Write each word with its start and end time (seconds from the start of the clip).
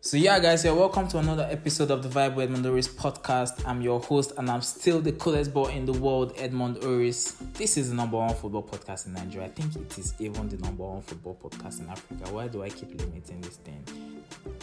So 0.00 0.16
yeah, 0.16 0.38
guys, 0.38 0.64
yeah, 0.64 0.70
welcome 0.70 1.08
to 1.08 1.18
another 1.18 1.48
episode 1.50 1.90
of 1.90 2.04
the 2.04 2.08
Vibe 2.08 2.36
with 2.36 2.44
Edmond 2.44 2.64
Oris 2.64 2.86
podcast. 2.86 3.66
I'm 3.66 3.82
your 3.82 3.98
host, 3.98 4.32
and 4.38 4.48
I'm 4.48 4.62
still 4.62 5.00
the 5.00 5.10
coolest 5.10 5.52
boy 5.52 5.70
in 5.70 5.86
the 5.86 5.92
world, 5.92 6.34
Edmond 6.36 6.84
Oris. 6.84 7.32
This 7.54 7.76
is 7.76 7.88
the 7.88 7.96
number 7.96 8.16
one 8.16 8.32
football 8.32 8.62
podcast 8.62 9.06
in 9.08 9.14
Nigeria. 9.14 9.48
I 9.48 9.50
think 9.50 9.74
it 9.74 9.98
is 9.98 10.14
even 10.20 10.48
the 10.48 10.56
number 10.58 10.84
one 10.84 11.02
football 11.02 11.36
podcast 11.42 11.80
in 11.80 11.88
Africa. 11.88 12.32
Why 12.32 12.46
do 12.46 12.62
I 12.62 12.68
keep 12.68 12.96
limiting 12.96 13.40
this 13.40 13.56
thing? 13.56 13.84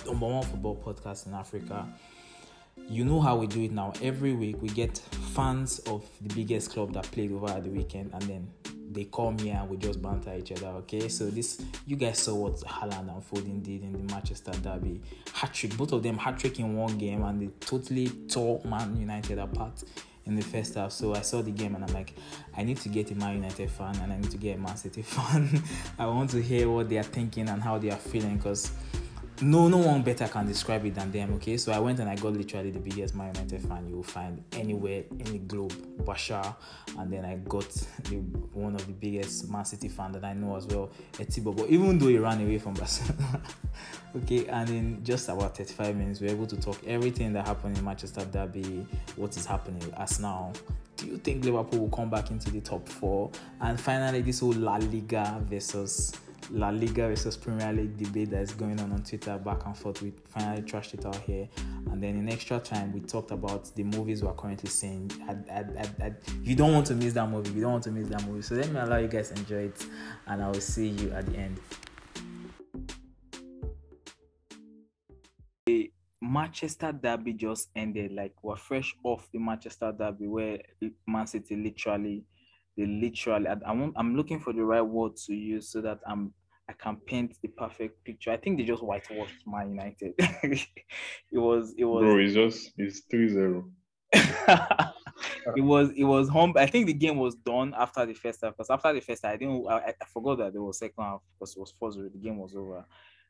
Number 0.05 0.25
one 0.25 0.43
football 0.43 0.77
podcast 0.77 1.27
in 1.27 1.34
Africa. 1.34 1.86
You 2.88 3.04
know 3.04 3.20
how 3.20 3.36
we 3.36 3.47
do 3.47 3.61
it 3.63 3.73
now. 3.73 3.91
Every 4.02 4.31
week 4.31 4.61
we 4.61 4.70
get 4.70 4.97
fans 5.33 5.79
of 5.79 6.05
the 6.21 6.33
biggest 6.33 6.71
club 6.71 6.93
that 6.93 7.11
played 7.11 7.33
over 7.33 7.49
at 7.49 7.65
the 7.65 7.71
weekend, 7.71 8.11
and 8.13 8.21
then 8.23 8.47
they 8.91 9.05
call 9.05 9.31
me 9.31 9.49
and 9.49 9.70
we 9.70 9.77
just 9.77 10.01
banter 10.01 10.33
each 10.36 10.51
other. 10.51 10.68
Okay, 10.68 11.07
so 11.09 11.25
this 11.25 11.61
you 11.86 11.95
guys 11.95 12.20
saw 12.20 12.36
what 12.36 12.55
Haaland 12.61 13.13
and 13.13 13.23
Foden 13.29 13.63
did 13.63 13.83
in 13.83 13.93
the 13.93 14.13
Manchester 14.13 14.51
derby, 14.61 15.01
hat 15.33 15.54
trick. 15.54 15.75
Both 15.77 15.93
of 15.93 16.04
them 16.04 16.18
hat 16.18 16.39
trick 16.39 16.60
in 16.60 16.75
one 16.75 16.97
game, 16.97 17.24
and 17.24 17.41
they 17.41 17.47
totally 17.65 18.10
tore 18.27 18.61
Man 18.65 18.96
United 18.97 19.39
apart 19.39 19.83
in 20.25 20.36
the 20.36 20.41
first 20.41 20.75
half. 20.75 20.91
So 20.91 21.13
I 21.13 21.21
saw 21.21 21.41
the 21.41 21.51
game 21.51 21.75
and 21.75 21.83
I'm 21.83 21.93
like, 21.93 22.13
I 22.57 22.63
need 22.63 22.77
to 22.77 22.89
get 22.89 23.11
a 23.11 23.15
Man 23.15 23.36
United 23.36 23.69
fan 23.69 23.96
and 24.01 24.11
I 24.11 24.18
need 24.18 24.32
to 24.32 24.37
get 24.37 24.57
a 24.57 24.60
Man 24.60 24.75
City 24.75 25.02
fan. 25.04 25.63
I 25.99 26.05
want 26.07 26.32
to 26.32 26.41
hear 26.41 26.69
what 26.69 26.89
they 26.89 26.97
are 26.97 27.04
thinking 27.04 27.49
and 27.49 27.61
how 27.61 27.77
they 27.77 27.91
are 27.91 27.97
feeling 27.97 28.38
because 28.38 28.71
no 29.42 29.68
no 29.68 29.78
one 29.78 30.02
better 30.02 30.28
can 30.28 30.48
describe 30.48 30.86
it 30.86 30.96
than 30.96 31.12
them 31.12 31.34
okay? 31.34 31.57
So 31.57 31.71
i 31.71 31.80
went 31.80 32.00
and 32.00 32.09
i 32.09 32.16
got 32.16 32.34
literally 32.34 32.72
the 32.72 32.80
biggest 32.80 33.16
man 33.16 33.34
united 33.36 33.61
fan 33.67 33.88
you 33.89 33.98
will 33.98 34.03
find 34.03 34.44
anywhere 34.53 35.03
in 35.11 35.25
the 35.25 35.39
globe 35.39 35.73
bashaar 36.03 36.56
and 37.00 37.11
then 37.11 37.25
i 37.25 37.36
got 37.36 37.70
the 38.09 38.17
one 38.53 38.75
of 38.75 38.86
the 38.88 38.94
biggest 38.94 39.50
man 39.50 39.66
city 39.66 39.89
fan 39.89 40.11
that 40.14 40.23
i 40.23 40.34
know 40.34 40.56
as 40.56 40.66
well 40.67 40.89
etibo. 41.14 41.56
But 41.56 41.70
even 41.70 41.98
though 42.00 42.08
he 42.08 42.17
ran 42.17 42.42
away 42.42 42.59
from 42.59 42.75
barcelona 42.75 43.42
okay? 44.17 44.48
And 44.48 44.70
in 44.70 45.03
just 45.03 45.28
about 45.28 45.58
35 45.58 45.95
minutes 45.95 46.22
we 46.22 46.28
are 46.28 46.31
able 46.31 46.47
to 46.47 46.58
talk 46.58 46.80
everything 46.88 47.33
that 47.33 47.45
happened 47.45 47.78
in 47.78 47.83
manchester 47.83 48.25
derby 48.25 48.86
what 49.16 49.36
is 49.36 49.45
happening 49.45 49.80
with 49.80 49.94
us 49.95 50.20
now. 50.20 50.53
Do 50.97 51.08
you 51.08 51.17
think 51.17 51.44
liverpool 51.44 51.80
will 51.80 51.89
come 51.89 52.09
back 52.09 52.31
into 52.31 52.49
the 52.49 52.61
top 52.61 52.88
four? 52.88 53.30
And 53.59 53.77
finally 53.77 54.22
this 54.22 54.39
whole 54.39 54.53
la 54.53 54.77
liga 54.77 55.42
versus 55.49 56.14
La 56.51 56.69
Liga 56.69 57.07
versus 57.07 57.38
Premier 57.38 57.73
League 57.73 57.97
debate 57.97 58.29
that 58.29 58.41
is 58.41 58.51
going 58.51 58.79
on 58.79 58.91
on 58.91 59.03
Twitter 59.03 59.38
back 59.38 59.65
and 59.65 59.77
forth. 59.77 60.01
We 60.01 60.13
finally 60.27 60.61
trashed 60.61 60.93
it 60.93 61.05
out 61.05 61.15
here. 61.17 61.47
And 61.91 62.02
then 62.02 62.17
in 62.17 62.29
extra 62.29 62.59
time, 62.59 62.93
we 62.93 62.99
talked 62.99 63.31
about 63.31 63.73
the 63.75 63.83
movies 63.83 64.23
we're 64.23 64.33
currently 64.33 64.69
seeing. 64.69 65.11
I, 65.27 65.33
I, 65.52 66.05
I, 66.05 66.11
you 66.43 66.55
don't 66.55 66.73
want 66.73 66.87
to 66.87 66.95
miss 66.95 67.13
that 67.13 67.29
movie. 67.29 67.52
You 67.52 67.61
don't 67.61 67.73
want 67.73 67.83
to 67.85 67.91
miss 67.91 68.09
that 68.09 68.25
movie. 68.27 68.41
So 68.41 68.55
let 68.55 68.69
me 68.69 68.79
allow 68.79 68.97
you 68.97 69.07
guys 69.07 69.31
enjoy 69.31 69.65
it. 69.65 69.85
And 70.27 70.43
I 70.43 70.47
will 70.47 70.61
see 70.61 70.89
you 70.89 71.11
at 71.11 71.25
the 71.25 71.37
end. 71.37 71.59
The 75.65 75.91
Manchester 76.21 76.91
Derby 76.91 77.33
just 77.33 77.69
ended. 77.75 78.11
Like 78.11 78.33
we're 78.43 78.55
fresh 78.55 78.95
off 79.03 79.27
the 79.31 79.39
Manchester 79.39 79.93
Derby 79.97 80.27
where 80.27 80.59
Man 81.07 81.27
City 81.27 81.55
literally 81.55 82.23
they 82.77 82.85
literally 82.85 83.47
I, 83.47 83.55
I 83.65 83.71
want 83.71 83.93
I'm 83.95 84.15
looking 84.15 84.39
for 84.39 84.53
the 84.53 84.63
right 84.63 84.81
word 84.81 85.15
to 85.27 85.33
use 85.33 85.69
so 85.69 85.81
that 85.81 85.99
I'm 86.07 86.33
I 86.67 86.73
can 86.73 86.97
paint 86.97 87.35
the 87.41 87.47
perfect 87.49 88.03
picture. 88.03 88.31
I 88.31 88.37
think 88.37 88.57
they 88.57 88.63
just 88.63 88.83
whitewashed 88.83 89.45
Man 89.45 89.69
United. 89.69 90.13
it 90.17 90.67
was 91.33 91.73
it 91.77 91.85
was 91.85 92.01
Bro, 92.01 92.17
it's 92.19 92.33
just 92.33 92.71
it's 92.77 93.01
3-0. 93.13 93.69
it 95.55 95.61
was 95.61 95.91
it 95.95 96.03
was 96.03 96.27
home. 96.27 96.53
I 96.57 96.65
think 96.65 96.87
the 96.87 96.93
game 96.93 97.17
was 97.17 97.35
done 97.35 97.73
after 97.77 98.05
the 98.05 98.13
first 98.13 98.39
half 98.43 98.53
because 98.53 98.69
after 98.69 98.93
the 98.93 99.01
first 99.01 99.23
half, 99.23 99.33
I 99.33 99.37
didn't 99.37 99.67
I, 99.69 99.93
I 100.01 100.05
forgot 100.11 100.39
that 100.39 100.53
there 100.53 100.63
was 100.63 100.79
second 100.79 101.03
half 101.03 101.21
because 101.37 101.55
it 101.55 101.59
was 101.59 101.73
4 101.79 101.91
The 101.91 102.19
game 102.21 102.37
was 102.37 102.55
over. 102.55 102.85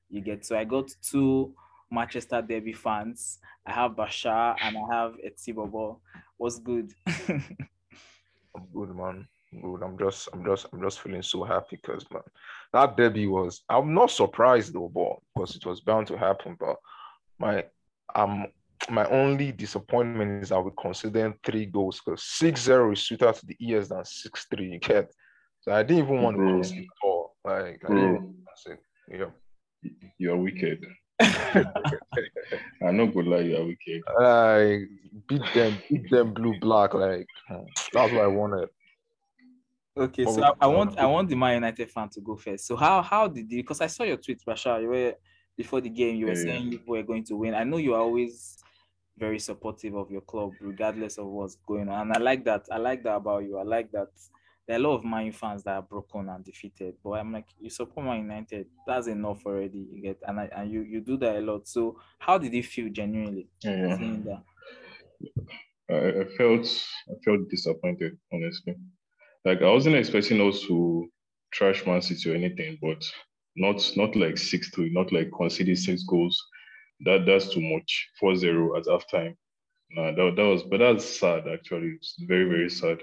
You 0.10 0.22
get 0.22 0.46
so 0.46 0.58
I 0.58 0.64
got 0.64 0.90
two 1.02 1.54
Manchester 1.92 2.42
Derby 2.42 2.74
fans. 2.74 3.40
I 3.66 3.74
have 3.74 3.92
Bashaar 3.92 4.56
and 4.62 4.78
I 4.78 4.96
have 4.96 5.16
Etinbobo. 5.26 6.00
What's 6.38 6.60
good? 6.60 6.94
good 8.74 8.96
man 8.96 9.28
good. 9.62 9.84
I'm 9.84 9.98
just, 9.98 10.30
I'm 10.34 10.46
just, 10.46 10.68
I'm 10.72 10.82
just 10.82 11.00
feeling 11.00 11.22
so 11.22 11.44
happy 11.44 11.80
because 11.82 12.06
man, 12.12 12.24
that 12.74 12.98
derby 12.98 13.28
was. 13.28 13.62
I'm 13.70 13.94
not 13.94 14.12
surprised 14.12 14.74
though, 14.74 14.92
but 14.94 15.18
because 15.34 15.56
it 15.56 15.66
was 15.66 15.82
bound 15.82 16.08
to 16.08 16.18
happen. 16.18 16.58
But 16.60 16.78
my, 17.40 17.66
um, 18.16 18.48
my 18.90 19.06
only 19.10 19.52
disappointment 19.52 20.44
is 20.44 20.50
that 20.50 20.62
we 20.62 20.72
considered 20.80 21.36
three 21.44 21.66
goals 21.66 22.02
because 22.06 22.22
6-0 22.42 22.94
is 22.94 23.02
sweeter 23.02 23.32
to 23.32 23.46
the 23.46 23.56
ears 23.60 23.90
than 23.90 24.00
6-3. 24.00 24.72
You 24.72 24.80
get. 24.80 25.12
So 25.62 25.72
I 25.72 25.84
didn't 25.84 26.04
even 26.04 26.22
want 26.22 26.38
to 26.38 26.44
concede 26.44 26.84
at 26.84 27.08
all. 27.08 27.36
Like, 27.44 27.82
I 27.86 27.94
didn't 27.94 28.36
yeah. 29.08 29.26
You're 30.18 30.38
wicked. 30.38 30.86
I'm 31.20 32.98
not 32.98 33.14
gonna 33.14 33.30
lie, 33.30 33.40
you're 33.40 33.66
wicked. 33.66 34.02
I 34.20 34.86
beat 35.28 35.42
them, 35.54 35.78
beat 35.90 36.10
them 36.10 36.34
blue 36.34 36.60
black. 36.60 36.94
Like 36.94 37.28
that's 37.50 38.12
what 38.12 38.24
I 38.24 38.28
wanted. 38.28 38.70
Okay, 39.98 40.26
so 40.26 40.44
I, 40.44 40.52
I, 40.60 40.68
want 40.68 41.00
I 41.00 41.06
want 41.06 41.30
the 41.30 41.36
Man 41.36 41.54
United 41.54 41.90
fan 41.90 42.10
to 42.10 42.22
go 42.22 42.36
first. 42.36 42.68
So 42.68 42.76
how 42.76 43.02
how 43.02 43.30
did 43.30 43.50
you? 43.50 43.64
Because 43.64 43.80
I 43.80 43.88
saw 43.88 44.04
your 44.04 44.18
tweet, 44.18 44.44
Bashaar. 44.46 44.82
You 44.82 44.90
were 44.90 45.16
before 45.56 45.80
the 45.80 45.90
game. 45.90 46.18
You 46.18 46.26
were 46.26 46.34
yeah, 46.34 46.44
saying 46.44 46.72
you 46.74 46.82
were 46.86 47.02
going 47.02 47.24
to 47.26 47.38
win. 47.38 47.54
I 47.54 47.64
know 47.64 47.78
you 47.78 47.94
are 47.94 48.02
always 48.02 48.58
very 49.18 49.40
supportive 49.40 49.96
of 49.96 50.12
your 50.12 50.20
club, 50.20 50.52
regardless 50.60 51.18
of 51.18 51.28
what's 51.28 51.56
going 51.66 51.88
on. 51.88 52.02
And 52.02 52.14
I 52.14 52.20
like 52.20 52.44
that. 52.44 52.66
I 52.70 52.78
like 52.78 53.04
that 53.04 53.16
about 53.16 53.46
you. 53.46 53.58
I 53.58 53.64
like 53.64 53.90
that. 53.94 54.10
There 54.68 54.76
are 54.76 54.80
a 54.80 54.84
lot 54.84 54.96
of 54.96 55.06
Man 55.06 55.32
fans 55.32 55.64
that 55.64 55.76
are 55.76 55.82
broken 55.82 56.28
and 56.28 56.44
defeated, 56.44 56.96
but 57.02 57.12
I'm 57.12 57.32
like, 57.32 57.48
you 57.58 57.70
support 57.70 58.06
Man 58.06 58.20
United. 58.20 58.66
That's 58.86 59.08
enough 59.08 59.46
already. 59.46 59.88
You 59.94 60.02
get, 60.02 60.20
and 60.28 60.42
I, 60.42 60.50
and 60.58 60.70
you 60.70 60.82
you 60.82 61.00
do 61.00 61.16
that 61.20 61.38
a 61.38 61.40
lot. 61.40 61.70
So 61.70 62.02
how 62.20 62.38
did 62.38 62.54
it 62.54 62.66
feel 62.66 62.90
genuinely? 62.90 63.48
Yeah, 63.64 63.98
yeah. 63.98 64.40
I, 65.90 65.96
I 65.96 66.26
felt 66.38 66.68
I 67.10 67.14
felt 67.24 67.50
disappointed, 67.50 68.18
honestly 68.34 68.76
like 69.46 69.62
I 69.62 69.72
wasn't 69.72 69.96
expecting 69.96 70.42
us 70.42 70.62
to 70.62 71.08
trash 71.54 71.86
Man 71.86 72.02
City 72.02 72.32
or 72.32 72.36
anything, 72.36 72.78
but 72.82 73.04
not 73.56 73.92
not 73.96 74.16
like 74.16 74.38
six 74.38 74.70
three, 74.70 74.92
not 74.92 75.12
like 75.12 75.30
conceding 75.38 75.76
six 75.76 76.04
goals. 76.04 76.42
That 77.06 77.26
that's 77.26 77.54
too 77.54 77.62
much. 77.62 78.10
4-0 78.22 78.78
at 78.78 78.86
halftime. 78.86 79.36
Nah, 79.92 80.12
that, 80.12 80.34
that 80.36 80.44
was 80.44 80.64
but 80.64 80.80
that's 80.80 81.06
sad 81.06 81.48
actually. 81.48 81.94
It's 81.98 82.16
very, 82.28 82.46
very 82.46 82.70
sad. 82.70 83.00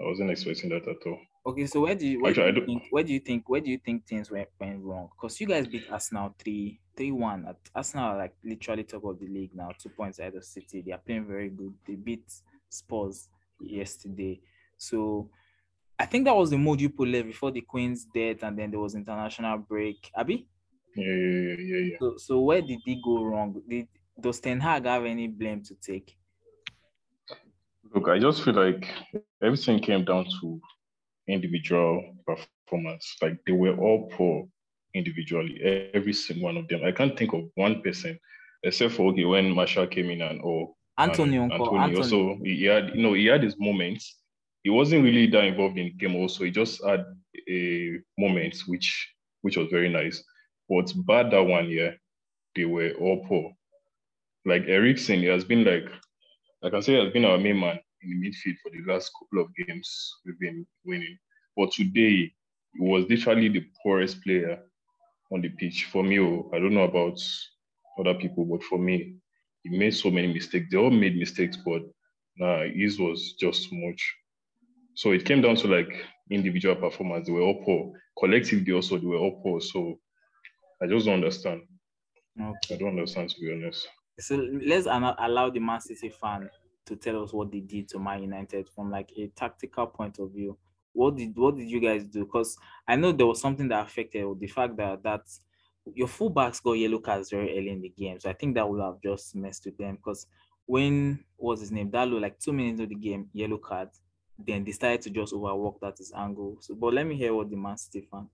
I 0.00 0.04
wasn't 0.04 0.30
expecting 0.30 0.70
that 0.70 0.86
at 0.86 1.06
all. 1.06 1.18
Okay, 1.46 1.66
so 1.66 1.80
where 1.80 1.94
do 1.94 2.06
you 2.06 2.20
where, 2.20 2.30
Actually, 2.30 2.52
do, 2.52 2.60
you 2.60 2.66
think, 2.66 2.82
where 2.90 3.02
do 3.02 3.12
you 3.12 3.20
think 3.20 3.48
where 3.48 3.60
do 3.60 3.70
you 3.70 3.78
think 3.78 4.06
things 4.06 4.30
went, 4.30 4.48
went 4.60 4.82
wrong? 4.82 5.08
Because 5.16 5.40
you 5.40 5.46
guys 5.46 5.66
beat 5.66 5.86
Arsenal 5.90 6.34
three 6.38 6.78
three 6.96 7.10
one. 7.10 7.46
At 7.48 7.56
Arsenal 7.74 8.18
like 8.18 8.34
literally 8.44 8.84
top 8.84 9.04
of 9.04 9.18
the 9.18 9.26
league 9.26 9.54
now, 9.54 9.70
two 9.78 9.88
points 9.88 10.18
ahead 10.18 10.34
of 10.34 10.44
City. 10.44 10.82
They 10.82 10.92
are 10.92 10.98
playing 10.98 11.26
very 11.26 11.48
good. 11.48 11.72
They 11.86 11.94
beat 11.94 12.30
Spurs 12.68 13.28
yesterday. 13.60 14.40
So 14.78 15.30
I 15.98 16.06
think 16.06 16.24
that 16.24 16.36
was 16.36 16.50
the 16.50 16.58
mood 16.58 16.80
you 16.80 16.90
put 16.90 17.08
left 17.08 17.26
before 17.26 17.50
the 17.50 17.60
Queen's 17.60 18.04
death, 18.04 18.42
and 18.42 18.56
then 18.56 18.70
there 18.70 18.80
was 18.80 18.94
international 18.94 19.58
break. 19.58 20.10
Abby? 20.16 20.46
Yeah, 20.94 21.04
yeah, 21.04 21.56
yeah, 21.58 21.76
yeah. 21.90 21.96
So, 22.00 22.16
so 22.16 22.40
where 22.40 22.62
did 22.62 22.80
he 22.84 23.02
go 23.04 23.24
wrong? 23.24 23.60
Did 23.68 23.88
does 24.20 24.40
Ten 24.40 24.60
Hag 24.60 24.84
have 24.84 25.04
any 25.04 25.28
blame 25.28 25.62
to 25.64 25.74
take? 25.74 26.16
Look, 27.94 28.08
I 28.08 28.18
just 28.18 28.42
feel 28.42 28.54
like 28.54 28.88
everything 29.42 29.80
came 29.80 30.04
down 30.04 30.26
to 30.40 30.60
individual 31.28 32.14
performance. 32.26 33.16
Like 33.22 33.38
they 33.46 33.52
were 33.52 33.76
all 33.76 34.08
poor 34.12 34.46
individually, 34.94 35.90
every 35.94 36.12
single 36.12 36.44
one 36.44 36.56
of 36.56 36.68
them. 36.68 36.82
I 36.84 36.92
can't 36.92 37.16
think 37.18 37.32
of 37.32 37.44
one 37.54 37.82
person 37.82 38.18
except 38.62 38.94
for 38.94 39.10
okay 39.12 39.24
when 39.24 39.54
Martial 39.54 39.86
came 39.86 40.10
in 40.10 40.22
and. 40.22 40.40
Oh, 40.44 40.76
Antonio, 40.98 41.44
and, 41.44 41.52
Antonio. 41.52 41.80
Antonio. 41.80 41.98
Also, 41.98 42.38
he 42.42 42.64
had 42.64 42.94
you 42.94 43.02
know 43.02 43.12
he 43.14 43.26
had 43.26 43.42
his 43.42 43.56
moments 43.58 44.16
he 44.62 44.70
wasn't 44.70 45.04
really 45.04 45.26
that 45.28 45.44
involved 45.44 45.78
in 45.78 45.86
the 45.86 45.90
game 45.92 46.16
also. 46.16 46.44
He 46.44 46.50
just 46.50 46.84
had 46.84 47.04
a 47.48 47.98
moment 48.18 48.56
which 48.66 49.14
which 49.42 49.56
was 49.56 49.68
very 49.70 49.88
nice. 49.88 50.22
But 50.68 50.92
bad 51.06 51.30
that 51.30 51.42
one 51.42 51.68
year, 51.68 51.96
they 52.54 52.64
were 52.64 52.90
all 53.00 53.24
poor. 53.26 53.52
Like 54.44 54.64
Eriksen, 54.66 55.20
he 55.20 55.26
has 55.26 55.44
been 55.44 55.64
like, 55.64 55.88
I 56.62 56.70
can 56.70 56.82
say 56.82 56.94
he 56.94 57.04
has 57.04 57.12
been 57.12 57.24
our 57.24 57.38
main 57.38 57.58
man 57.60 57.78
in 58.02 58.20
the 58.20 58.28
midfield 58.28 58.56
for 58.62 58.70
the 58.70 58.92
last 58.92 59.10
couple 59.18 59.44
of 59.44 59.54
games 59.66 60.12
we've 60.24 60.38
been 60.38 60.66
winning. 60.84 61.18
But 61.56 61.72
today, 61.72 62.32
he 62.74 62.80
was 62.80 63.08
literally 63.08 63.48
the 63.48 63.64
poorest 63.82 64.22
player 64.22 64.60
on 65.32 65.40
the 65.40 65.48
pitch. 65.50 65.88
For 65.90 66.02
me, 66.02 66.20
oh, 66.20 66.50
I 66.54 66.58
don't 66.58 66.74
know 66.74 66.84
about 66.84 67.20
other 67.98 68.14
people, 68.14 68.44
but 68.44 68.62
for 68.62 68.78
me, 68.78 69.16
he 69.62 69.76
made 69.76 69.94
so 69.94 70.10
many 70.10 70.32
mistakes. 70.32 70.66
They 70.70 70.78
all 70.78 70.90
made 70.90 71.16
mistakes, 71.16 71.56
but 71.56 71.82
nah, 72.36 72.64
his 72.64 72.98
was 72.98 73.34
just 73.40 73.68
much. 73.72 74.14
So 74.98 75.12
it 75.12 75.24
came 75.24 75.40
down 75.40 75.54
to 75.54 75.68
like 75.68 76.04
individual 76.28 76.74
performance. 76.74 77.28
They 77.28 77.32
were 77.32 77.42
all 77.42 77.62
poor. 77.64 77.92
Collectively 78.18 78.72
also, 78.72 78.98
they 78.98 79.06
were 79.06 79.18
all 79.18 79.40
poor. 79.40 79.60
So 79.60 80.00
I 80.82 80.88
just 80.88 81.06
don't 81.06 81.14
understand. 81.14 81.62
Okay. 82.36 82.74
I 82.74 82.78
don't 82.78 82.88
understand 82.88 83.30
to 83.30 83.40
be 83.40 83.52
honest. 83.52 83.86
So 84.18 84.34
let's 84.34 84.86
allow 84.86 85.50
the 85.50 85.60
Man 85.60 85.80
City 85.80 86.08
fan 86.08 86.50
to 86.86 86.96
tell 86.96 87.22
us 87.22 87.32
what 87.32 87.52
they 87.52 87.60
did 87.60 87.86
to 87.90 88.00
Man 88.00 88.22
United 88.22 88.68
from 88.70 88.90
like 88.90 89.12
a 89.16 89.28
tactical 89.28 89.86
point 89.86 90.18
of 90.18 90.32
view. 90.32 90.58
What 90.92 91.14
did 91.14 91.36
what 91.36 91.54
did 91.54 91.70
you 91.70 91.78
guys 91.78 92.04
do? 92.04 92.24
Because 92.24 92.58
I 92.88 92.96
know 92.96 93.12
there 93.12 93.26
was 93.28 93.40
something 93.40 93.68
that 93.68 93.86
affected 93.86 94.26
the 94.40 94.48
fact 94.48 94.76
that 94.78 95.04
that 95.04 95.22
your 95.94 96.08
fullbacks 96.08 96.60
got 96.60 96.72
yellow 96.72 96.98
cards 96.98 97.30
very 97.30 97.56
early 97.56 97.70
in 97.70 97.82
the 97.82 97.90
game. 97.90 98.18
So 98.18 98.30
I 98.30 98.32
think 98.32 98.56
that 98.56 98.68
would 98.68 98.82
have 98.82 99.00
just 99.00 99.36
messed 99.36 99.64
with 99.64 99.78
them 99.78 99.94
because 99.94 100.26
when 100.66 101.24
was 101.36 101.60
his 101.60 101.70
name? 101.70 101.92
Dalot, 101.92 102.20
like 102.20 102.40
two 102.40 102.52
minutes 102.52 102.80
into 102.80 102.92
the 102.92 103.00
game, 103.00 103.30
yellow 103.32 103.58
card. 103.58 103.90
Then 104.38 104.64
decided 104.64 105.02
to 105.02 105.10
just 105.10 105.32
overwork 105.32 105.80
that 105.80 105.98
his 105.98 106.12
angle. 106.16 106.58
So 106.60 106.74
but 106.74 106.94
let 106.94 107.06
me 107.06 107.16
hear 107.16 107.34
what 107.34 107.50
the 107.50 107.56
man 107.56 107.76
Stefan. 107.76 108.28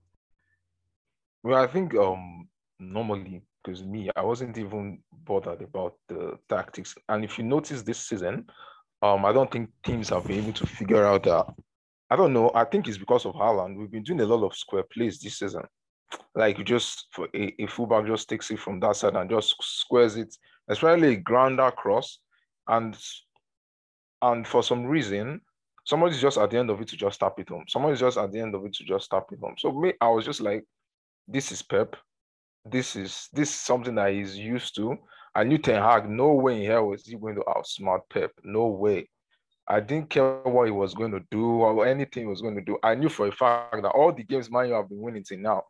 Well, 1.43 1.63
I 1.63 1.67
think 1.67 1.95
um 1.95 2.49
normally 2.79 3.43
because 3.65 3.83
me, 3.83 4.11
I 4.15 4.23
wasn't 4.23 4.59
even 4.59 4.99
bothered 5.13 5.63
about 5.63 5.95
the 6.09 6.39
tactics. 6.49 6.95
And 7.09 7.25
if 7.25 7.39
you 7.39 7.45
notice 7.45 7.83
this 7.83 7.99
season, 7.99 8.47
um, 9.03 9.25
I 9.25 9.33
don't 9.33 9.51
think 9.51 9.71
teams 9.85 10.11
have 10.11 10.27
been 10.27 10.43
able 10.43 10.53
to 10.55 10.67
figure 10.67 11.05
out 11.05 11.25
that. 11.25 11.47
I 12.11 12.17
don't 12.17 12.33
know. 12.33 12.51
I 12.55 12.65
think 12.65 12.87
it's 12.87 12.99
because 12.99 13.25
of 13.25 13.35
Haaland. 13.35 13.77
We've 13.77 13.91
been 13.91 14.03
doing 14.03 14.21
a 14.21 14.27
lot 14.27 14.45
of 14.45 14.57
square 14.57 14.85
plays 14.93 15.19
this 15.19 15.39
season. 15.39 15.63
Like 16.35 16.59
you 16.59 16.65
just 16.65 17.07
for 17.11 17.29
a, 17.35 17.55
a 17.59 17.67
fullback 17.67 18.07
just 18.07 18.29
takes 18.29 18.51
it 18.51 18.61
from 18.61 18.79
that 18.81 18.97
side 18.97 19.17
and 19.17 19.29
just 19.29 19.57
squares 19.61 20.17
it, 20.17 20.35
especially 20.69 21.15
a 21.15 21.17
grounder 21.17 21.71
cross. 21.71 22.19
And 22.69 22.97
and 24.23 24.47
for 24.47 24.63
some 24.63 24.85
reason, 24.85 25.41
somebody's 25.85 26.21
just 26.21 26.39
at 26.39 26.51
the 26.51 26.59
end 26.59 26.71
of 26.71 26.81
it 26.81 26.89
to 26.89 26.97
just 26.97 27.21
tap 27.21 27.39
it 27.39 27.49
home. 27.49 27.65
Somebody's 27.69 28.01
just 28.01 28.19
at 28.19 28.33
the 28.33 28.41
end 28.41 28.55
of 28.55 28.65
it 28.65 28.75
to 28.75 28.85
just 28.85 29.11
tap 29.11 29.27
it 29.33 29.39
home. 29.41 29.55
So 29.59 29.73
me, 29.73 29.93
I 30.01 30.09
was 30.09 30.25
just 30.25 30.41
like, 30.41 30.65
this 31.29 31.53
is 31.53 31.63
Pep 31.63 31.97
this 32.65 32.97
is 32.97 33.29
this 33.33 33.51
is 33.51 33.55
something 33.55 33.95
that 33.97 34.13
he's 34.13 34.37
used 34.37 34.75
to. 34.77 34.97
I 35.35 35.45
knew 35.45 35.59
Ten 35.59 35.83
Hag, 35.83 36.09
no 36.09 36.33
way 36.33 36.65
in 36.65 36.71
hell 36.71 36.87
was 36.89 37.07
he 37.07 37.17
going 37.17 37.35
to 37.35 37.43
outsmart 37.43 38.01
Pep. 38.11 38.31
No 38.43 38.67
way. 38.69 39.09
I 39.67 39.81
didn't 39.81 40.11
care 40.11 40.41
what 40.43 40.67
he 40.67 40.71
was 40.71 40.95
going 40.95 41.13
to 41.13 41.21
do 41.31 41.45
or 41.45 41.87
anything 41.87 42.25
he 42.25 42.29
was 42.29 42.43
going 42.43 42.55
to 42.55 42.61
do. 42.61 42.79
I 42.83 42.95
knew 42.95 43.09
for 43.09 43.27
a 43.27 43.33
fact 43.33 43.83
that 43.83 43.89
all 43.89 44.13
the 44.13 44.23
games 44.23 44.51
Man 44.51 44.69
you 44.69 44.75
have 44.75 44.89
been 44.89 45.01
winning 45.01 45.25
till 45.25 45.39
now, 45.39 45.63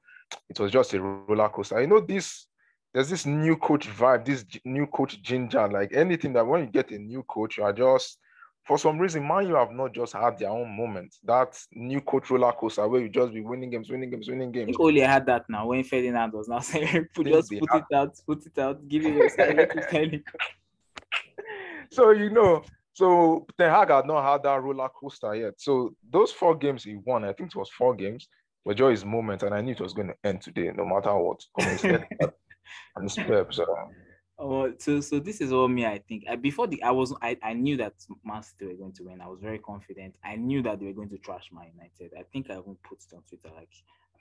it 0.48 0.58
was 0.58 0.72
just 0.72 0.94
a 0.94 1.00
roller 1.00 1.48
coaster. 1.48 1.78
I 1.78 1.86
know 1.86 2.00
this. 2.00 2.46
There's 2.92 3.08
this 3.08 3.26
new 3.26 3.56
coach 3.56 3.88
vibe, 3.88 4.24
this 4.24 4.44
new 4.64 4.86
coach 4.86 5.20
ginger. 5.20 5.68
Like 5.68 5.92
anything 5.92 6.32
that 6.34 6.46
when 6.46 6.60
you 6.60 6.66
get 6.68 6.92
a 6.92 6.98
new 6.98 7.24
coach, 7.24 7.58
you 7.58 7.64
are 7.64 7.72
just 7.72 8.18
for 8.66 8.78
some 8.78 8.98
reason, 8.98 9.26
man, 9.26 9.46
you 9.46 9.54
have 9.56 9.72
not 9.72 9.92
just 9.92 10.14
had 10.14 10.38
their 10.38 10.48
own 10.48 10.74
moment. 10.74 11.16
That 11.24 11.58
new 11.72 12.00
coach 12.00 12.30
roller 12.30 12.52
coaster 12.52 12.88
where 12.88 13.02
you 13.02 13.10
just 13.10 13.34
be 13.34 13.42
winning 13.42 13.70
games, 13.70 13.90
winning 13.90 14.10
games, 14.10 14.28
winning 14.28 14.52
games. 14.52 14.76
Only 14.78 15.02
had 15.02 15.26
that 15.26 15.44
now 15.50 15.66
when 15.66 15.84
Ferdinand 15.84 16.32
was 16.32 16.48
now 16.48 16.58
saying, 16.60 17.08
put, 17.14 17.26
just 17.26 17.50
put 17.50 17.70
had. 17.70 17.82
it 17.90 17.94
out, 17.94 18.20
put 18.26 18.46
it 18.46 18.58
out, 18.58 18.88
give 18.88 19.02
it 19.04 19.32
a 19.38 20.22
So, 21.90 22.10
you 22.10 22.30
know, 22.30 22.64
so 22.94 23.46
Ten 23.58 23.70
Hag 23.70 23.90
had 23.90 24.06
not 24.06 24.24
had 24.24 24.42
that 24.44 24.62
roller 24.62 24.88
coaster 24.88 25.34
yet. 25.34 25.54
So 25.58 25.94
those 26.10 26.32
four 26.32 26.56
games 26.56 26.84
he 26.84 26.96
won, 26.96 27.24
I 27.24 27.34
think 27.34 27.50
it 27.50 27.58
was 27.58 27.70
four 27.70 27.94
games, 27.94 28.28
were 28.64 28.74
just 28.74 28.90
his 28.90 29.04
moment. 29.04 29.42
And 29.42 29.54
I 29.54 29.60
knew 29.60 29.72
it 29.72 29.80
was 29.80 29.92
going 29.92 30.08
to 30.08 30.16
end 30.24 30.40
today, 30.40 30.70
no 30.74 30.86
matter 30.86 31.14
what. 31.16 31.44
and 31.58 33.04
it's 33.04 33.16
Pep, 33.16 33.52
so 33.52 33.66
Oh, 34.36 34.72
so 34.78 35.00
so 35.00 35.20
this 35.20 35.40
is 35.40 35.52
all 35.52 35.68
me. 35.68 35.86
I 35.86 35.98
think 35.98 36.24
I, 36.28 36.34
before 36.34 36.66
the 36.66 36.82
I 36.82 36.90
was 36.90 37.14
I, 37.22 37.36
I 37.42 37.52
knew 37.52 37.76
that 37.76 37.94
Man 38.24 38.42
City 38.42 38.66
were 38.66 38.74
going 38.74 38.92
to 38.94 39.04
win. 39.04 39.20
I 39.20 39.28
was 39.28 39.38
very 39.40 39.60
confident. 39.60 40.16
I 40.24 40.34
knew 40.34 40.60
that 40.62 40.80
they 40.80 40.86
were 40.86 40.92
going 40.92 41.10
to 41.10 41.18
trash 41.18 41.50
Man 41.52 41.70
United. 41.72 42.12
I 42.18 42.24
think 42.32 42.50
I 42.50 42.54
even 42.54 42.76
put 42.82 42.98
it 42.98 43.14
on 43.14 43.22
Twitter. 43.28 43.54
Like 43.54 43.70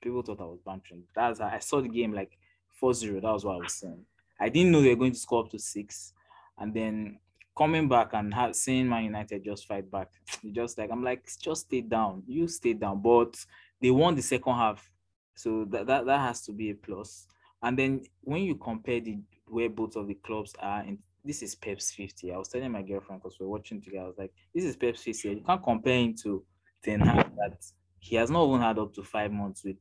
people 0.04 0.22
thought 0.22 0.40
I 0.40 0.46
was 0.46 0.60
bantering. 0.64 1.04
That's 1.16 1.40
I 1.40 1.58
saw 1.60 1.82
the 1.82 1.90
game 1.90 2.14
like 2.14 2.38
4-0. 2.82 3.22
That 3.22 3.32
was 3.32 3.44
what 3.44 3.56
I 3.56 3.60
was 3.60 3.74
saying. 3.74 4.06
I 4.40 4.50
didn't 4.50 4.72
know 4.72 4.82
they 4.82 4.90
were 4.90 4.96
going 4.96 5.14
to 5.14 5.20
score 5.20 5.44
up 5.46 5.52
to 5.52 5.60
six, 5.60 6.14
and 6.60 6.74
then 6.74 7.18
coming 7.58 7.88
back 7.88 8.10
and 8.14 8.34
have, 8.34 8.56
seeing 8.56 8.90
Man 8.90 9.06
United 9.06 9.44
just 9.44 9.68
fight 9.68 9.90
back. 9.90 10.10
Just 10.52 10.78
like 10.78 10.92
I'm 10.92 11.04
like, 11.04 11.28
just 11.42 11.62
stay 11.68 11.82
down. 11.82 12.22
You 12.28 12.48
stay 12.48 12.74
down. 12.74 13.02
But 13.02 13.36
they 13.82 13.90
won 13.90 14.16
the 14.16 14.22
second 14.22 14.54
half, 14.54 14.92
so 15.34 15.66
that 15.70 15.88
that, 15.88 16.06
that 16.06 16.20
has 16.20 16.42
to 16.46 16.52
be 16.52 16.70
a 16.70 16.76
plus. 16.76 17.28
And 17.64 17.80
then 17.80 18.02
when 18.22 18.44
you 18.44 18.56
compare 18.56 19.00
the 19.00 19.20
where 19.54 19.70
both 19.70 19.96
of 19.96 20.08
the 20.08 20.16
clubs 20.16 20.54
are 20.60 20.82
and 20.82 20.98
this 21.26 21.42
is 21.42 21.56
Pep's 21.56 21.92
50. 21.92 22.34
I 22.34 22.38
was 22.38 22.50
telling 22.50 22.72
my 22.72 22.82
girlfriend 22.82 23.22
because 23.22 23.40
we 23.40 23.46
are 23.46 23.50
watching 23.50 23.82
together. 23.82 24.04
I 24.04 24.08
was 24.08 24.18
like, 24.18 24.34
this 24.54 24.66
is 24.66 24.76
Pep's 24.76 25.04
50. 25.04 25.30
You 25.30 25.44
can't 25.46 25.64
compare 25.64 26.00
him 26.00 26.16
to 26.24 26.44
Ten 26.84 27.00
Hag 27.00 27.32
that 27.38 27.64
he 28.00 28.18
has 28.18 28.30
not 28.30 28.46
even 28.48 28.62
had 28.62 28.78
up 28.78 28.94
to 28.96 29.04
five 29.04 29.32
months 29.32 29.64
with 29.64 29.78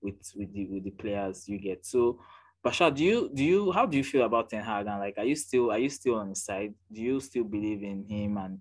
with 0.00 0.32
with 0.34 0.52
the 0.54 0.66
with 0.66 0.84
the 0.84 0.90
players 0.92 1.46
you 1.48 1.58
get. 1.58 1.84
So 1.84 2.20
Bashaar, 2.64 2.94
do 2.94 3.04
you 3.04 3.30
do 3.34 3.44
you 3.44 3.72
how 3.72 3.84
do 3.84 3.96
you 3.96 4.04
feel 4.04 4.24
about 4.24 4.48
Ten 4.48 4.64
Hag 4.64 4.86
and 4.86 4.98
like 4.98 5.18
are 5.18 5.24
you 5.24 5.36
still 5.36 5.70
are 5.70 5.78
you 5.78 5.90
still 5.90 6.14
on 6.14 6.30
his 6.30 6.44
side? 6.44 6.72
Do 6.90 7.02
you 7.02 7.20
still 7.20 7.44
believe 7.44 7.82
in 7.82 8.06
him 8.08 8.38
and 8.38 8.58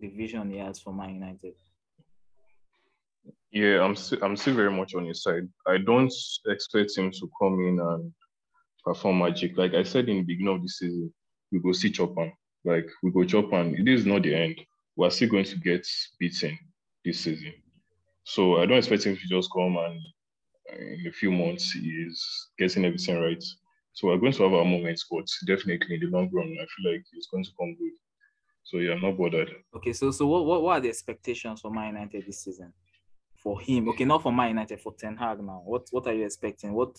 the 0.00 0.08
vision 0.08 0.50
he 0.50 0.58
has 0.58 0.80
for 0.80 0.94
Man 0.94 1.14
United? 1.14 1.54
Yeah, 3.52 3.82
I'm 3.82 3.94
still 3.94 4.18
I'm 4.22 4.36
still 4.36 4.54
very 4.54 4.72
much 4.72 4.94
on 4.94 5.04
his 5.04 5.22
side. 5.22 5.48
I 5.66 5.78
don't 5.78 6.12
expect 6.46 6.96
him 6.96 7.10
to 7.10 7.30
come 7.40 7.60
in 7.60 7.78
and 7.80 8.12
perform 8.86 9.18
magic. 9.18 9.58
Like 9.58 9.74
I 9.74 9.82
said 9.82 10.08
in 10.08 10.18
the 10.18 10.22
beginning 10.22 10.54
of 10.54 10.62
the 10.62 10.68
season, 10.68 11.12
we 11.50 11.58
go 11.58 11.72
see 11.72 11.92
Chopin. 11.92 12.32
Like 12.64 12.88
we 13.02 13.10
go 13.10 13.26
Chopin. 13.26 13.74
It 13.74 13.88
is 13.88 14.06
not 14.06 14.22
the 14.22 14.34
end. 14.34 14.60
We're 14.96 15.10
still 15.10 15.28
going 15.28 15.44
to 15.44 15.56
get 15.58 15.86
beaten 16.18 16.56
this 17.04 17.20
season. 17.20 17.52
So 18.24 18.60
I 18.60 18.66
don't 18.66 18.78
expect 18.78 19.04
him 19.04 19.16
to 19.16 19.28
just 19.28 19.50
come 19.52 19.76
and 19.76 20.00
uh, 20.72 20.76
in 20.76 21.06
a 21.06 21.12
few 21.12 21.30
months 21.30 21.72
he 21.72 21.88
is 22.08 22.24
getting 22.58 22.84
everything 22.84 23.20
right. 23.20 23.44
So 23.92 24.08
we're 24.08 24.18
going 24.18 24.32
to 24.32 24.42
have 24.44 24.52
our 24.52 24.64
moments, 24.64 25.06
but 25.10 25.26
definitely 25.46 25.96
in 25.96 26.00
the 26.00 26.16
long 26.16 26.30
run, 26.32 26.46
I 26.46 26.66
feel 26.66 26.92
like 26.92 27.04
it's 27.12 27.28
going 27.28 27.44
to 27.44 27.50
come 27.58 27.76
good. 27.78 27.92
So 28.64 28.78
yeah, 28.78 28.92
I'm 28.92 29.00
not 29.00 29.16
bothered. 29.16 29.54
Okay, 29.76 29.92
so 29.92 30.10
so 30.10 30.26
what, 30.26 30.44
what, 30.44 30.62
what 30.62 30.76
are 30.78 30.80
the 30.80 30.88
expectations 30.88 31.60
for 31.60 31.70
Man 31.70 31.94
United 31.94 32.26
this 32.26 32.42
season? 32.44 32.72
For 33.36 33.60
him, 33.60 33.88
okay, 33.90 34.04
not 34.04 34.22
for 34.22 34.32
Man 34.32 34.48
United, 34.48 34.80
for 34.80 34.92
Ten 34.98 35.16
Hag 35.16 35.40
now. 35.40 35.62
What 35.64 35.86
what 35.92 36.06
are 36.08 36.12
you 36.12 36.24
expecting? 36.24 36.72
What 36.72 36.96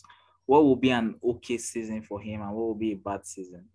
what 0.47 0.63
will 0.63 0.77
be 0.77 0.89
an 0.89 1.15
okay 1.23 1.57
season 1.57 2.01
for 2.01 2.19
him 2.19 2.41
and 2.41 2.51
what 2.51 2.67
will 2.67 2.75
be 2.75 2.93
a 2.93 2.95
bad 2.95 3.25
season? 3.25 3.65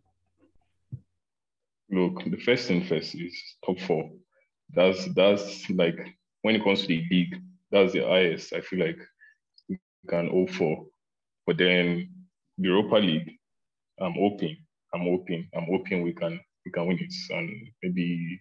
Look, 1.91 2.25
the 2.25 2.39
first 2.39 2.67
thing 2.67 2.85
first 2.85 3.15
is 3.15 3.35
top 3.65 3.79
four. 3.81 4.11
That's 4.75 5.07
that's 5.15 5.69
like 5.71 5.99
when 6.41 6.57
it 6.57 6.65
comes 6.65 6.81
to 6.81 6.87
the 6.89 7.05
league, 7.11 7.37
that's 7.71 7.93
the 7.93 8.01
highest 8.01 8.55
I 8.55 8.63
feel 8.63 8.81
like 8.87 8.99
we 9.69 9.79
can 10.09 10.31
hope 10.31 10.51
for. 10.51 10.87
But 11.47 11.59
then 11.59 12.09
the 12.57 12.69
Europa 12.69 12.97
League, 12.97 13.31
I'm 14.01 14.15
hoping, 14.15 14.57
I'm 14.95 15.03
hoping, 15.03 15.49
I'm 15.55 15.67
hoping 15.67 16.03
we 16.03 16.15
can 16.15 16.41
we 16.65 16.73
can 16.73 16.87
win 16.87 16.99
it 16.99 17.15
and 17.37 17.51
maybe 17.83 18.41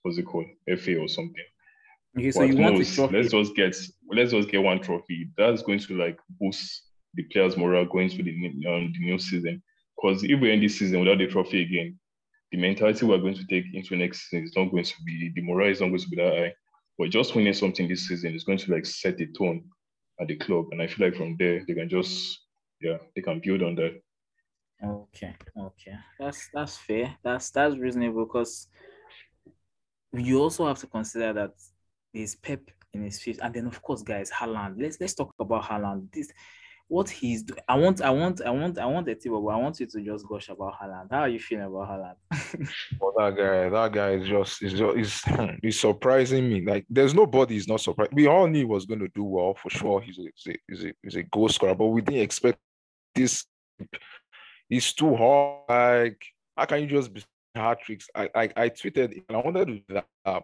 what's 0.00 0.16
it 0.16 0.22
called, 0.22 0.46
FA 0.78 0.96
or 0.96 1.08
something. 1.08 1.44
Okay, 2.16 2.30
so 2.30 2.40
but 2.40 2.48
you 2.48 2.56
want 2.56 2.78
most, 2.78 2.94
trophy. 2.94 3.16
Let's 3.18 3.32
just 3.32 3.54
get 3.54 3.76
let's 4.10 4.30
just 4.30 4.48
get 4.48 4.62
one 4.62 4.80
trophy. 4.80 5.28
That's 5.36 5.60
going 5.60 5.80
to 5.80 5.98
like 5.98 6.18
boost 6.40 6.86
the 7.14 7.24
players' 7.24 7.56
morale 7.56 7.84
going 7.86 8.10
to 8.10 8.22
the, 8.22 8.30
um, 8.68 8.92
the 8.92 9.04
new 9.04 9.18
season. 9.18 9.62
Because 9.96 10.22
if 10.24 10.40
we 10.40 10.52
end 10.52 10.62
this 10.62 10.78
season 10.78 11.00
without 11.00 11.18
the 11.18 11.26
trophy 11.26 11.62
again, 11.62 11.98
the 12.52 12.58
mentality 12.58 13.06
we're 13.06 13.18
going 13.18 13.34
to 13.34 13.46
take 13.46 13.64
into 13.72 13.96
next 13.96 14.28
season 14.28 14.44
is 14.44 14.56
not 14.56 14.70
going 14.70 14.84
to 14.84 14.94
be 15.04 15.32
the 15.34 15.42
morale 15.42 15.70
is 15.70 15.80
not 15.80 15.88
going 15.88 16.00
to 16.00 16.08
be 16.08 16.16
that 16.16 16.36
high. 16.36 16.54
But 16.98 17.10
just 17.10 17.34
winning 17.34 17.52
something 17.52 17.88
this 17.88 18.08
season 18.08 18.34
is 18.34 18.44
going 18.44 18.58
to 18.58 18.72
like 18.72 18.86
set 18.86 19.18
the 19.18 19.26
tone 19.26 19.64
at 20.20 20.28
the 20.28 20.36
club, 20.36 20.66
and 20.70 20.80
I 20.80 20.86
feel 20.86 21.06
like 21.06 21.16
from 21.16 21.36
there 21.38 21.64
they 21.66 21.74
can 21.74 21.88
just 21.88 22.40
yeah 22.80 22.98
they 23.14 23.22
can 23.22 23.40
build 23.40 23.62
on 23.62 23.74
that. 23.76 24.00
Okay, 24.84 25.34
okay, 25.58 25.96
that's 26.18 26.48
that's 26.52 26.76
fair. 26.76 27.16
That's 27.22 27.50
that's 27.50 27.76
reasonable 27.76 28.24
because 28.24 28.68
you 30.12 30.40
also 30.40 30.66
have 30.66 30.78
to 30.78 30.86
consider 30.86 31.32
that 31.32 31.52
there's 32.14 32.34
Pep 32.34 32.70
in 32.92 33.02
his 33.04 33.20
fifth, 33.20 33.40
and 33.42 33.52
then 33.52 33.66
of 33.66 33.82
course, 33.82 34.02
guys, 34.02 34.30
Haaland. 34.30 34.76
Let's 34.78 34.98
let's 35.00 35.14
talk 35.14 35.34
about 35.38 35.64
Haaland. 35.64 36.12
This 36.12 36.32
what 36.88 37.08
he's 37.08 37.42
doing. 37.42 37.60
I 37.68 37.76
want, 37.76 38.00
I 38.00 38.10
want, 38.10 38.40
I 38.42 38.50
want, 38.50 38.78
I 38.78 38.86
want 38.86 39.06
tip, 39.06 39.20
but 39.24 39.38
I 39.38 39.56
want 39.56 39.80
you 39.80 39.86
to 39.86 40.00
just 40.00 40.26
gush 40.28 40.48
about 40.48 40.74
Haaland. 40.80 41.08
How 41.10 41.20
are 41.20 41.28
you 41.28 41.40
feeling 41.40 41.64
about 41.66 41.88
Haaland? 41.88 42.68
well, 43.00 43.12
that 43.18 43.36
guy, 43.36 43.68
that 43.68 43.92
guy 43.92 44.10
is 44.12 44.28
just, 44.28 44.62
is 44.62 44.72
just, 44.72 44.96
is, 44.96 45.22
he's 45.62 45.80
surprising 45.80 46.48
me. 46.48 46.64
Like, 46.64 46.86
there's 46.88 47.14
nobody 47.14 47.56
is 47.56 47.66
not 47.66 47.80
surprised. 47.80 48.12
We 48.14 48.28
all 48.28 48.46
knew 48.46 48.60
he 48.60 48.64
was 48.64 48.86
going 48.86 49.00
to 49.00 49.08
do 49.08 49.24
well 49.24 49.54
for 49.54 49.70
sure. 49.70 50.00
He's 50.00 50.18
a, 50.18 50.58
he's 50.68 50.84
a, 50.84 50.92
he's 51.02 51.16
a, 51.16 51.22
goal 51.24 51.48
scorer, 51.48 51.74
but 51.74 51.86
we 51.86 52.02
didn't 52.02 52.20
expect 52.20 52.58
this. 53.14 53.44
He's 54.68 54.92
too 54.92 55.16
hard. 55.16 55.64
Like, 55.68 56.24
how 56.56 56.66
can 56.66 56.82
you 56.82 56.86
just 56.86 57.12
be 57.12 57.24
hat 57.54 57.80
tricks? 57.80 58.06
I, 58.14 58.30
I, 58.34 58.42
I 58.56 58.68
tweeted, 58.68 59.22
and 59.28 59.36
I 59.36 59.40
wanted 59.40 59.66
to 59.66 59.74
do 59.74 59.82
that. 59.88 60.06
Uh, 60.24 60.40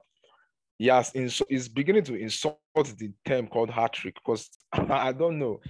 yes, 0.76 1.12
he's 1.48 1.68
beginning 1.68 2.02
to 2.04 2.16
insult 2.16 2.58
the 2.74 3.12
term 3.24 3.46
called 3.46 3.70
hat 3.70 3.92
trick 3.92 4.16
because 4.16 4.50
I 4.72 5.12
don't 5.12 5.38
know 5.38 5.60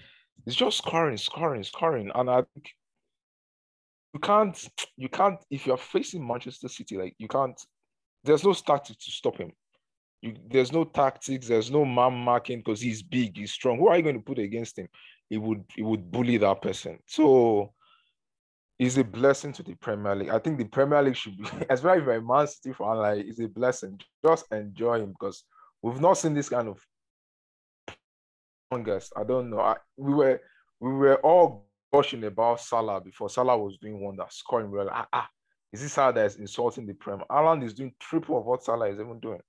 it's 0.47 0.57
just 0.57 0.79
scoring, 0.79 1.17
scoring, 1.17 1.63
scoring. 1.63 2.11
And 2.15 2.31
I 2.31 2.43
think 2.55 2.71
you 4.15 4.21
can't, 4.21 4.69
you 4.97 5.09
can't, 5.09 5.39
if 5.51 5.67
you're 5.67 5.77
facing 5.77 6.27
Manchester 6.27 6.69
City, 6.69 6.97
like 6.97 7.15
you 7.19 7.29
can't, 7.29 7.61
there's 8.25 8.45
no 8.45 8.53
tactics 8.53 9.05
to 9.05 9.11
stop 9.11 9.39
him. 9.39 9.53
You, 10.21 10.35
there's 10.49 10.73
no 10.73 10.85
tactics, 10.85 11.49
there's 11.49 11.71
no 11.71 11.85
man 11.85 12.15
marking 12.15 12.59
because 12.59 12.81
he's 12.81 13.03
big, 13.03 13.37
he's 13.37 13.53
strong. 13.53 13.79
Who 13.79 13.89
are 13.89 13.97
you 13.97 14.03
going 14.03 14.17
to 14.17 14.23
put 14.23 14.39
against 14.39 14.79
him? 14.79 14.89
He 15.29 15.39
would 15.39 15.65
he 15.75 15.83
would 15.83 16.11
bully 16.11 16.37
that 16.37 16.61
person. 16.61 16.99
So 17.07 17.73
it's 18.79 18.97
a 18.97 19.05
blessing 19.05 19.53
to 19.55 19.63
the 19.63 19.75
Premier 19.75 20.15
League. 20.15 20.29
I 20.29 20.39
think 20.39 20.59
the 20.59 20.65
Premier 20.65 21.03
League 21.03 21.17
should 21.17 21.37
be, 21.39 21.45
especially 21.71 22.03
if 22.03 22.09
a 22.09 22.21
Man 22.21 22.47
City 22.47 22.73
fan, 22.75 22.97
like 22.97 23.25
it's 23.25 23.41
a 23.41 23.49
blessing. 23.49 23.99
Just 24.25 24.47
enjoy 24.53 25.01
him 25.01 25.13
because 25.13 25.45
we've 25.83 26.01
not 26.01 26.19
seen 26.19 26.35
this 26.35 26.49
kind 26.49 26.69
of 26.69 26.85
I 28.73 29.25
don't 29.25 29.51
know. 29.51 29.61
I, 29.61 29.77
we 29.97 30.15
were 30.15 30.41
we 30.81 30.93
were 30.93 31.17
all 31.17 31.67
gushing 31.93 32.25
about 32.25 32.61
Salah 32.61 33.01
before 33.01 33.29
Salah 33.29 33.57
was 33.59 33.77
doing 33.79 34.01
wonder, 34.01 34.25
scoring 34.31 34.71
well. 34.71 34.89
Ah, 34.91 35.07
ah, 35.13 35.29
is 35.73 35.83
this 35.83 35.93
Salah 35.93 36.13
that 36.15 36.27
is 36.27 36.37
insulting 36.37 36.87
the 36.87 36.95
Prem? 36.95 37.23
Haaland 37.31 37.65
is 37.65 37.75
doing 37.75 37.93
triple 38.01 38.39
of 38.39 38.47
what 38.47 38.65
Salah 38.65 38.89
is 38.89 38.99
even 38.99 39.21
doing. 39.21 39.41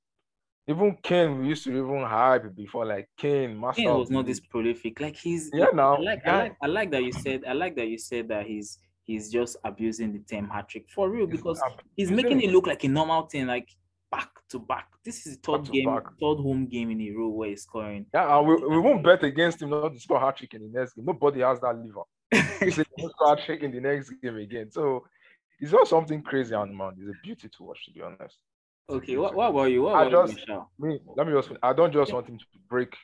Even 0.68 0.98
Kane, 1.04 1.40
we 1.40 1.48
used 1.50 1.64
to 1.66 1.72
even 1.72 2.04
hype 2.04 2.56
before, 2.56 2.86
like 2.86 3.10
Kane, 3.18 3.60
master. 3.60 3.84
Kane 3.84 3.94
was 3.96 4.10
not 4.10 4.26
this 4.26 4.40
prolific. 4.40 5.00
Like 5.00 5.16
he's 5.16 5.50
Yeah, 5.54 5.68
now, 5.74 5.96
I 5.96 6.00
like, 6.00 6.28
I 6.28 6.38
like 6.38 6.56
I 6.62 6.68
like 6.68 6.92
that 6.92 7.04
you 7.04 7.12
said 7.12 7.44
I 7.48 7.54
like 7.54 7.76
that 7.76 7.88
you 7.88 7.98
said 7.98 8.28
that 8.30 8.46
he's 8.46 8.80
he's 9.04 9.30
just 9.32 9.58
abusing 9.64 10.14
the 10.14 10.20
term 10.20 10.50
hat 10.50 10.70
trick 10.70 10.86
for 10.90 11.10
real 11.10 11.28
because 11.28 11.62
ab- 11.66 11.82
he's 11.96 12.12
making 12.12 12.42
it 12.42 12.50
look 12.52 12.68
like 12.68 12.84
a 12.84 12.88
normal 12.88 13.24
thing, 13.24 13.48
like 13.48 13.70
back 14.16 14.30
to 14.50 14.60
back. 14.60 14.88
This 15.04 15.26
is 15.26 15.38
the 15.38 15.42
third 15.52 15.72
game, 15.72 15.86
back. 15.86 16.04
third 16.22 16.38
home 16.38 16.68
game 16.68 16.92
in 16.92 17.02
a 17.02 17.12
row 17.12 17.30
where 17.30 17.50
he's 17.50 17.64
scoring. 17.64 18.06
Yeah, 18.14 18.38
and 18.38 18.48
we, 18.48 18.56
we 18.56 18.80
won't 18.80 19.04
bet 19.04 19.24
against 19.24 19.62
him 19.62 19.72
not 19.72 19.94
to 19.94 20.00
score 20.00 20.20
hat 20.20 20.38
trick 20.38 20.54
in 20.54 20.72
the 20.72 20.80
next 20.80 20.94
game. 20.94 21.06
Nobody 21.06 21.42
has 21.42 21.60
that 21.62 21.76
liver. 21.76 22.04
He 22.60 22.72
said 22.72 22.86
he'll 22.96 23.10
score 23.10 23.36
hat 23.36 23.46
trick 23.46 23.64
in 23.64 23.72
the 23.72 23.80
next 23.80 24.12
game 24.22 24.38
again. 24.38 24.72
So 24.72 25.06
it's 25.60 25.72
not 25.72 25.88
something 25.88 26.22
crazy, 26.22 26.54
and 26.54 26.76
man, 26.78 26.92
it's 27.00 27.10
a 27.10 27.22
beauty 27.24 27.50
to 27.50 27.64
watch, 27.64 27.86
to 27.86 27.92
be 27.92 28.02
honest. 28.02 28.38
okay, 28.90 29.18
what, 29.18 29.34
what 29.34 29.50
about 29.50 29.66
you? 29.72 29.84
What 29.84 29.96
I 29.96 30.06
about 30.06 30.30
just- 30.30 30.48
you, 30.48 30.66
Me, 30.80 31.00
let 31.16 31.28
me 31.28 31.34
just. 31.34 31.52
I 31.62 31.74
don't 31.74 31.94
just 31.94 32.14
want 32.14 32.28
him 32.28 32.38
to 32.38 32.46
break. 32.70 32.96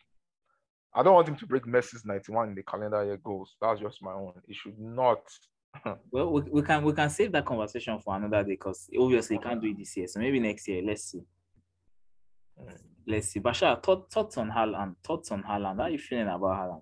I 0.94 1.04
don't 1.04 1.14
want 1.14 1.28
him 1.28 1.38
to 1.38 1.46
break 1.46 1.66
Messi's 1.66 2.04
91 2.04 2.50
in 2.50 2.56
the 2.56 2.64
calendar 2.64 3.04
year 3.04 3.18
goals. 3.24 3.56
That's 3.62 3.80
just 3.80 4.02
my 4.02 4.12
own. 4.12 4.34
He 4.48 4.54
should 4.54 4.80
not. 4.80 5.22
Well, 6.12 6.32
we, 6.32 6.42
we 6.42 6.62
can 6.62 6.84
we 6.84 6.94
can 6.94 7.10
save 7.10 7.32
that 7.32 7.46
conversation 7.46 8.00
for 8.00 8.16
another 8.16 8.44
day 8.44 8.52
because 8.52 8.90
obviously 8.98 9.38
he 9.38 9.42
can't 9.42 9.62
do 9.62 9.70
it 9.70 9.78
this 9.78 9.96
year. 9.98 10.08
So 10.08 10.20
maybe 10.20 10.40
next 10.40 10.68
year. 10.68 10.82
Let's 10.84 11.04
see. 11.04 11.22
Mm. 12.60 12.78
Let's 13.08 13.28
see. 13.30 13.40
Bashaar, 13.40 13.82
thought, 13.82 14.12
thoughts 14.12 14.38
on 14.38 14.52
Haaland. 14.52 14.96
Thoughts 15.04 15.32
on 15.32 15.44
Haaland. 15.44 15.78
How 15.78 15.84
are 15.84 15.90
you 15.90 15.98
feeling 15.98 16.28
about 16.28 16.58
Haaland? 16.58 16.82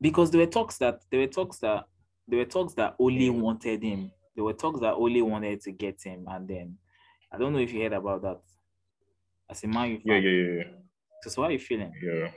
Because 0.00 0.30
there 0.30 0.40
were 0.40 0.46
talks 0.46 0.76
that 0.78 1.00
there 1.10 1.20
were 1.20 1.26
talks 1.26 1.58
that 1.58 1.84
there 2.28 2.38
were 2.38 2.44
talks 2.44 2.74
that 2.74 2.96
Ole 2.98 3.30
wanted 3.30 3.82
him. 3.82 4.10
There 4.34 4.44
were 4.44 4.52
talks 4.52 4.80
that 4.80 4.94
Ole 4.94 5.22
wanted 5.22 5.60
to 5.62 5.72
get 5.72 6.02
him, 6.02 6.26
and 6.28 6.46
then 6.46 6.76
I 7.32 7.38
don't 7.38 7.52
know 7.52 7.58
if 7.58 7.72
you 7.72 7.82
heard 7.82 7.94
about 7.94 8.22
that. 8.22 8.40
As 9.48 9.62
a 9.64 9.68
man, 9.68 9.90
you 9.90 10.00
Yeah, 10.04 10.16
yeah, 10.16 10.30
yeah, 10.30 10.54
yeah. 10.58 10.64
So, 11.22 11.30
so 11.30 11.42
how 11.42 11.48
are 11.48 11.52
you 11.52 11.58
feeling? 11.58 11.92
Yeah. 12.02 12.30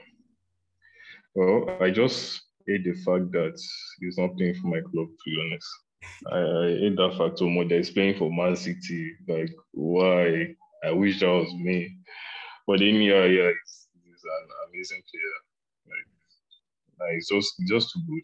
Well, 1.34 1.76
I 1.80 1.90
just 1.90 2.42
hate 2.66 2.84
the 2.84 2.94
fact 3.04 3.32
that 3.32 3.60
he's 4.00 4.18
not 4.18 4.36
playing 4.36 4.54
for 4.54 4.68
my 4.68 4.80
club, 4.80 5.08
to 5.08 5.24
be 5.26 5.40
honest. 5.40 5.68
I, 6.32 6.38
I 6.38 6.68
hate 6.78 6.96
that 6.96 7.16
fact 7.18 7.38
so 7.38 7.48
much 7.48 7.68
that 7.68 7.76
he's 7.76 7.90
playing 7.90 8.18
for 8.18 8.30
Man 8.30 8.56
City. 8.56 9.12
Like, 9.28 9.50
why? 9.72 10.54
I 10.84 10.92
wish 10.92 11.20
that 11.20 11.26
was 11.26 11.52
me. 11.54 11.96
But 12.66 12.82
in 12.82 12.96
yeah, 13.02 13.24
yeah, 13.24 13.50
he's, 13.50 13.88
he's 14.04 14.24
an 14.24 14.48
amazing 14.68 15.02
player. 15.10 15.36
Like, 15.88 16.06
like 17.00 17.16
it's 17.18 17.28
just, 17.28 17.54
just 17.68 17.92
too 17.92 18.00
good. 18.08 18.22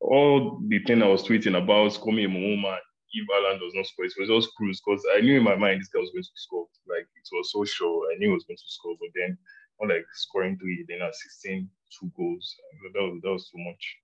All 0.00 0.60
the 0.68 0.78
thing 0.84 1.02
I 1.02 1.08
was 1.08 1.22
tweeting 1.24 1.56
about 1.56 1.92
Komi 1.92 2.28
Momoma, 2.28 2.78
if 3.12 3.26
Haaland 3.28 3.60
does 3.60 3.72
not 3.74 3.86
score, 3.86 4.04
it 4.04 4.12
was 4.18 4.28
just 4.28 4.54
cruise 4.56 4.80
because 4.84 5.02
I 5.16 5.20
knew 5.20 5.38
in 5.38 5.42
my 5.42 5.56
mind 5.56 5.80
this 5.80 5.88
guy 5.88 6.00
was 6.00 6.10
going 6.10 6.22
to 6.22 6.30
score. 6.34 6.66
Like, 6.86 7.08
it 7.16 7.28
was 7.32 7.50
so 7.50 7.64
sure. 7.64 8.12
I 8.12 8.18
knew 8.18 8.28
he 8.28 8.34
was 8.34 8.44
going 8.44 8.58
to 8.58 8.62
score, 8.66 8.94
but 9.00 9.08
then 9.14 9.38
like 9.84 10.06
scoring 10.14 10.56
three, 10.58 10.84
then 10.88 10.98
16, 11.00 11.68
two 11.90 12.10
goals. 12.16 12.56
That 12.94 13.00
was, 13.00 13.20
that 13.22 13.30
was 13.30 13.50
too 13.50 13.58
much. 13.58 13.96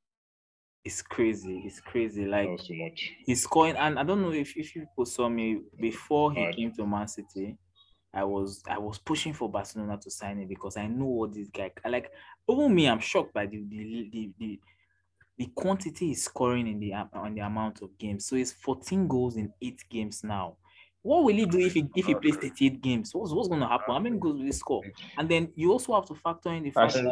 It's 0.85 1.01
crazy. 1.01 1.62
It's 1.65 1.81
crazy. 1.81 2.27
Like 2.27 2.47
That 2.47 2.53
was 2.53 2.67
too 2.67 2.75
much. 2.77 3.12
he's 3.25 3.43
scoring 3.43 3.77
and 3.77 3.99
i 3.99 4.03
don't 4.03 4.21
know 4.21 4.33
if, 4.33 4.57
if 4.57 4.75
people 4.75 5.07
saw 5.07 5.29
me 5.29 5.61
before 5.81 6.33
he 6.33 6.51
came 6.53 6.73
to 6.75 6.87
man 6.87 7.07
city 7.07 7.57
i 8.12 8.25
was 8.25 8.62
i 8.69 8.79
was 8.79 8.99
pushing 8.99 9.33
for 9.33 9.49
barcelona 9.49 9.97
to 9.99 10.11
sign 10.11 10.39
him 10.39 10.49
because 10.49 10.77
i 10.77 10.87
know 10.87 11.05
what 11.07 11.33
this 11.33 11.49
guy 11.49 11.71
like 11.89 12.11
even 12.49 12.75
me 12.75 12.89
i'm 12.89 12.99
shocked 12.99 13.33
by 13.33 13.47
the 13.47 13.65
the 13.69 14.09
the, 14.12 14.31
the, 14.39 14.61
the 15.39 15.47
quantity 15.55 16.09
he's 16.09 16.25
scoring 16.25 16.67
in 16.67 16.81
the 16.81 16.93
on 16.93 17.35
the 17.35 17.41
amount 17.41 17.81
of 17.81 17.97
games 17.99 18.27
so 18.27 18.37
it's 18.37 18.53
14 18.53 19.07
goals 19.07 19.37
in 19.37 19.53
eight 19.62 19.83
games 19.89 20.25
now 20.25 20.57
what 21.03 21.25
will 21.25 21.35
he 21.35 21.47
do 21.47 21.59
if 21.59 21.75
he 21.75 21.89
if 21.97 22.07
he 22.07 22.15
plays 22.15 22.37
38 22.37 22.81
games 22.83 23.15
what's, 23.15 23.33
what's 23.33 23.49
going 23.49 23.61
to 23.61 23.67
happen 23.69 23.95
how 23.95 23.99
many 24.01 24.19
goals 24.19 24.37
will 24.37 24.45
he 24.45 24.53
score 24.53 24.83
and 25.17 25.29
then 25.29 25.51
you 25.55 25.73
also 25.73 25.95
have 25.95 26.07
to 26.07 26.15
factor 26.15 26.53
in 26.53 26.65
the 26.65 26.71
fact 26.71 26.93
that 26.95 27.05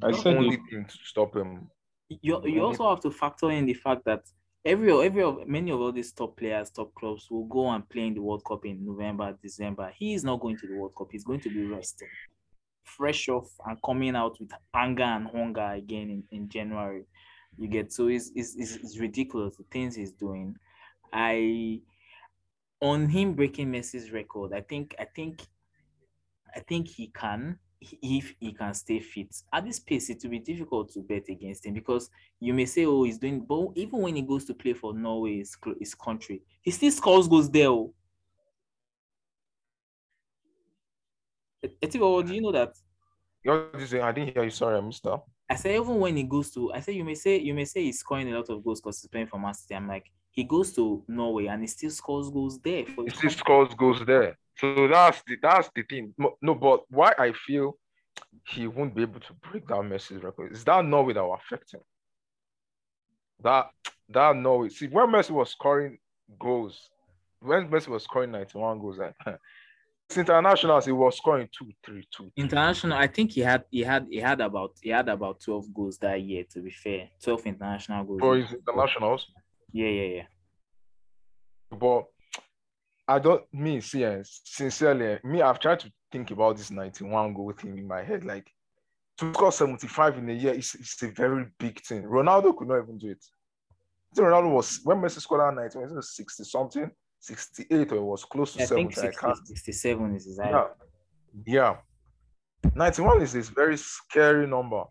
I 0.00 0.10
the 0.10 0.16
said 0.16 0.36
only 0.36 0.56
thing 0.70 0.84
to 0.84 0.98
stop 1.04 1.36
him. 1.36 1.70
you 2.08 2.40
you 2.46 2.62
also 2.62 2.88
have 2.88 3.00
to 3.00 3.10
factor 3.10 3.50
in 3.50 3.66
the 3.66 3.74
fact 3.74 4.04
that 4.04 4.22
every 4.64 4.92
every 5.04 5.22
of 5.22 5.46
many 5.46 5.70
of 5.70 5.80
all 5.80 5.92
these 5.92 6.12
top 6.12 6.36
players, 6.36 6.70
top 6.70 6.94
clubs 6.94 7.28
will 7.30 7.44
go 7.44 7.70
and 7.70 7.88
play 7.88 8.06
in 8.06 8.14
the 8.14 8.22
World 8.22 8.44
Cup 8.44 8.64
in 8.64 8.84
November, 8.84 9.36
December. 9.42 9.92
He 9.94 10.14
is 10.14 10.24
not 10.24 10.40
going 10.40 10.56
to 10.58 10.66
the 10.66 10.76
World 10.76 10.94
Cup. 10.96 11.08
He's 11.10 11.24
going 11.24 11.40
to 11.40 11.50
be 11.50 11.64
resting, 11.64 12.08
fresh 12.84 13.28
off 13.28 13.50
and 13.66 13.78
coming 13.84 14.16
out 14.16 14.38
with 14.40 14.50
anger 14.74 15.02
and 15.02 15.28
hunger 15.28 15.72
again 15.72 16.10
in, 16.10 16.24
in 16.30 16.48
January. 16.48 17.04
You 17.58 17.68
get 17.68 17.92
so 17.92 18.08
it's, 18.08 18.30
it's 18.34 18.56
it's 18.56 18.76
it's 18.76 18.98
ridiculous 18.98 19.56
the 19.56 19.64
things 19.70 19.94
he's 19.94 20.12
doing. 20.12 20.56
I 21.12 21.80
on 22.80 23.08
him 23.08 23.34
breaking 23.34 23.70
Messi's 23.70 24.10
record, 24.10 24.52
I 24.52 24.62
think 24.62 24.94
I 24.98 25.04
think 25.04 25.42
I 26.54 26.60
think 26.60 26.88
he 26.88 27.08
can 27.08 27.58
if 28.02 28.34
he 28.38 28.52
can 28.52 28.74
stay 28.74 29.00
fit. 29.00 29.34
At 29.52 29.64
this 29.64 29.80
pace, 29.80 30.10
it 30.10 30.20
will 30.22 30.30
be 30.30 30.38
difficult 30.38 30.92
to 30.92 31.00
bet 31.00 31.24
against 31.28 31.66
him 31.66 31.74
because 31.74 32.10
you 32.40 32.54
may 32.54 32.66
say, 32.66 32.84
"Oh, 32.84 33.04
he's 33.04 33.18
doing," 33.18 33.40
but 33.40 33.70
even 33.74 34.00
when 34.00 34.16
he 34.16 34.22
goes 34.22 34.44
to 34.46 34.54
play 34.54 34.72
for 34.72 34.94
Norway, 34.94 35.38
his, 35.38 35.56
his 35.78 35.94
country, 35.94 36.42
he 36.60 36.70
still 36.70 36.90
scores 36.90 37.28
goals 37.28 37.50
there. 37.50 37.68
Oh. 37.68 37.94
Do 41.62 42.34
you 42.34 42.40
know 42.40 42.52
that? 42.52 42.74
You're 43.44 43.70
just 43.78 43.94
I 43.94 44.12
didn't 44.12 44.34
hear 44.34 44.44
you. 44.44 44.50
Sorry, 44.50 44.76
I 44.76 44.80
missed 44.80 45.02
that. 45.04 45.22
I 45.48 45.56
say 45.56 45.74
even 45.76 45.98
when 45.98 46.16
he 46.16 46.22
goes 46.22 46.50
to, 46.52 46.72
I 46.72 46.80
say 46.80 46.92
you 46.92 47.04
may 47.04 47.14
say 47.14 47.38
you 47.38 47.54
may 47.54 47.64
say 47.64 47.84
he's 47.84 47.98
scoring 47.98 48.32
a 48.32 48.36
lot 48.36 48.48
of 48.48 48.64
goals 48.64 48.80
because 48.80 49.00
he's 49.00 49.08
playing 49.08 49.26
for 49.26 49.38
Man 49.38 49.54
City. 49.54 49.74
I'm 49.74 49.88
like, 49.88 50.10
he 50.32 50.44
goes 50.44 50.72
to 50.72 51.04
Norway 51.06 51.46
and 51.46 51.60
he 51.60 51.66
still 51.68 51.90
scores 51.90 52.30
goals 52.30 52.58
there. 52.58 52.84
He 52.84 53.10
still 53.10 53.30
scores 53.30 53.74
goals 53.74 54.02
there. 54.04 54.36
So 54.58 54.88
that's 54.88 55.22
the 55.26 55.36
that's 55.40 55.70
the 55.74 55.82
thing. 55.82 56.14
No, 56.40 56.54
but 56.54 56.82
why 56.90 57.14
I 57.18 57.32
feel 57.32 57.76
he 58.48 58.66
won't 58.66 58.94
be 58.94 59.02
able 59.02 59.20
to 59.20 59.34
break 59.34 59.68
that 59.68 59.76
Messi's 59.76 60.22
record 60.22 60.52
is 60.52 60.64
that 60.64 60.84
Norway 60.84 61.12
that 61.14 61.22
will 61.22 61.34
affect 61.34 61.74
him. 61.74 61.80
That 63.42 63.70
that 64.08 64.36
Norway. 64.36 64.70
See, 64.70 64.88
when 64.88 65.08
Messi 65.08 65.30
was 65.30 65.50
scoring 65.50 65.98
goals, 66.38 66.90
when 67.40 67.68
Messi 67.68 67.88
was 67.88 68.04
scoring 68.04 68.30
91 68.30 68.78
goals, 68.78 68.98
it's 70.08 70.16
internationals, 70.16 70.86
he 70.86 70.92
was 70.92 71.16
scoring 71.16 71.48
two, 71.56 71.70
three, 71.84 72.06
two. 72.14 72.30
International, 72.36 72.96
I 72.96 73.06
think 73.06 73.32
he 73.32 73.40
had 73.40 73.64
he 73.70 73.80
had 73.80 74.06
he 74.10 74.18
had 74.18 74.40
about 74.40 74.76
he 74.80 74.90
had 74.90 75.08
about 75.08 75.40
12 75.40 75.74
goals 75.74 75.98
that 75.98 76.20
year, 76.22 76.44
to 76.52 76.60
be 76.60 76.70
fair. 76.70 77.08
12 77.22 77.46
international 77.46 78.04
goals. 78.04 78.20
For 78.20 78.36
his 78.36 78.52
internationals. 78.52 79.26
Yeah, 79.72 79.88
yeah, 79.88 80.16
yeah. 80.16 80.26
But 81.70 82.04
I 83.08 83.18
don't 83.18 83.42
me 83.52 83.80
see 83.80 84.04
eh, 84.04 84.22
sincerely 84.24 85.18
me 85.24 85.42
I've 85.42 85.58
tried 85.58 85.80
to 85.80 85.92
think 86.10 86.30
about 86.30 86.56
this 86.56 86.70
91 86.70 87.34
goal 87.34 87.52
thing 87.52 87.78
in 87.78 87.88
my 87.88 88.02
head 88.02 88.24
like 88.24 88.50
to 89.18 89.32
score 89.32 89.52
75 89.52 90.18
in 90.18 90.30
a 90.30 90.32
year 90.32 90.54
is 90.54 90.74
it's 90.78 91.02
a 91.02 91.08
very 91.08 91.46
big 91.58 91.80
thing. 91.82 92.02
Ronaldo 92.04 92.56
could 92.56 92.68
not 92.68 92.82
even 92.82 92.98
do 92.98 93.10
it. 93.10 93.24
I 94.12 94.14
think 94.14 94.28
Ronaldo 94.28 94.52
was 94.52 94.80
when 94.84 94.98
Messi 94.98 95.20
scored 95.20 95.40
that 95.40 95.60
91 95.60 95.90
it 95.90 95.94
was 95.96 96.16
60 96.16 96.44
something 96.44 96.90
68 97.20 97.92
or 97.92 97.96
it 97.96 98.02
was 98.02 98.24
close 98.24 98.52
to 98.54 98.62
I 98.62 98.66
think 98.66 98.94
70 98.94 99.00
I 99.00 99.10
60, 99.10 99.20
can't 99.20 99.46
67 99.46 100.14
is 100.14 100.24
his 100.26 100.38
yeah 100.38 100.66
yeah 101.46 101.76
91 102.74 103.22
is 103.22 103.32
this 103.32 103.48
very 103.48 103.76
scary 103.76 104.46
number 104.46 104.84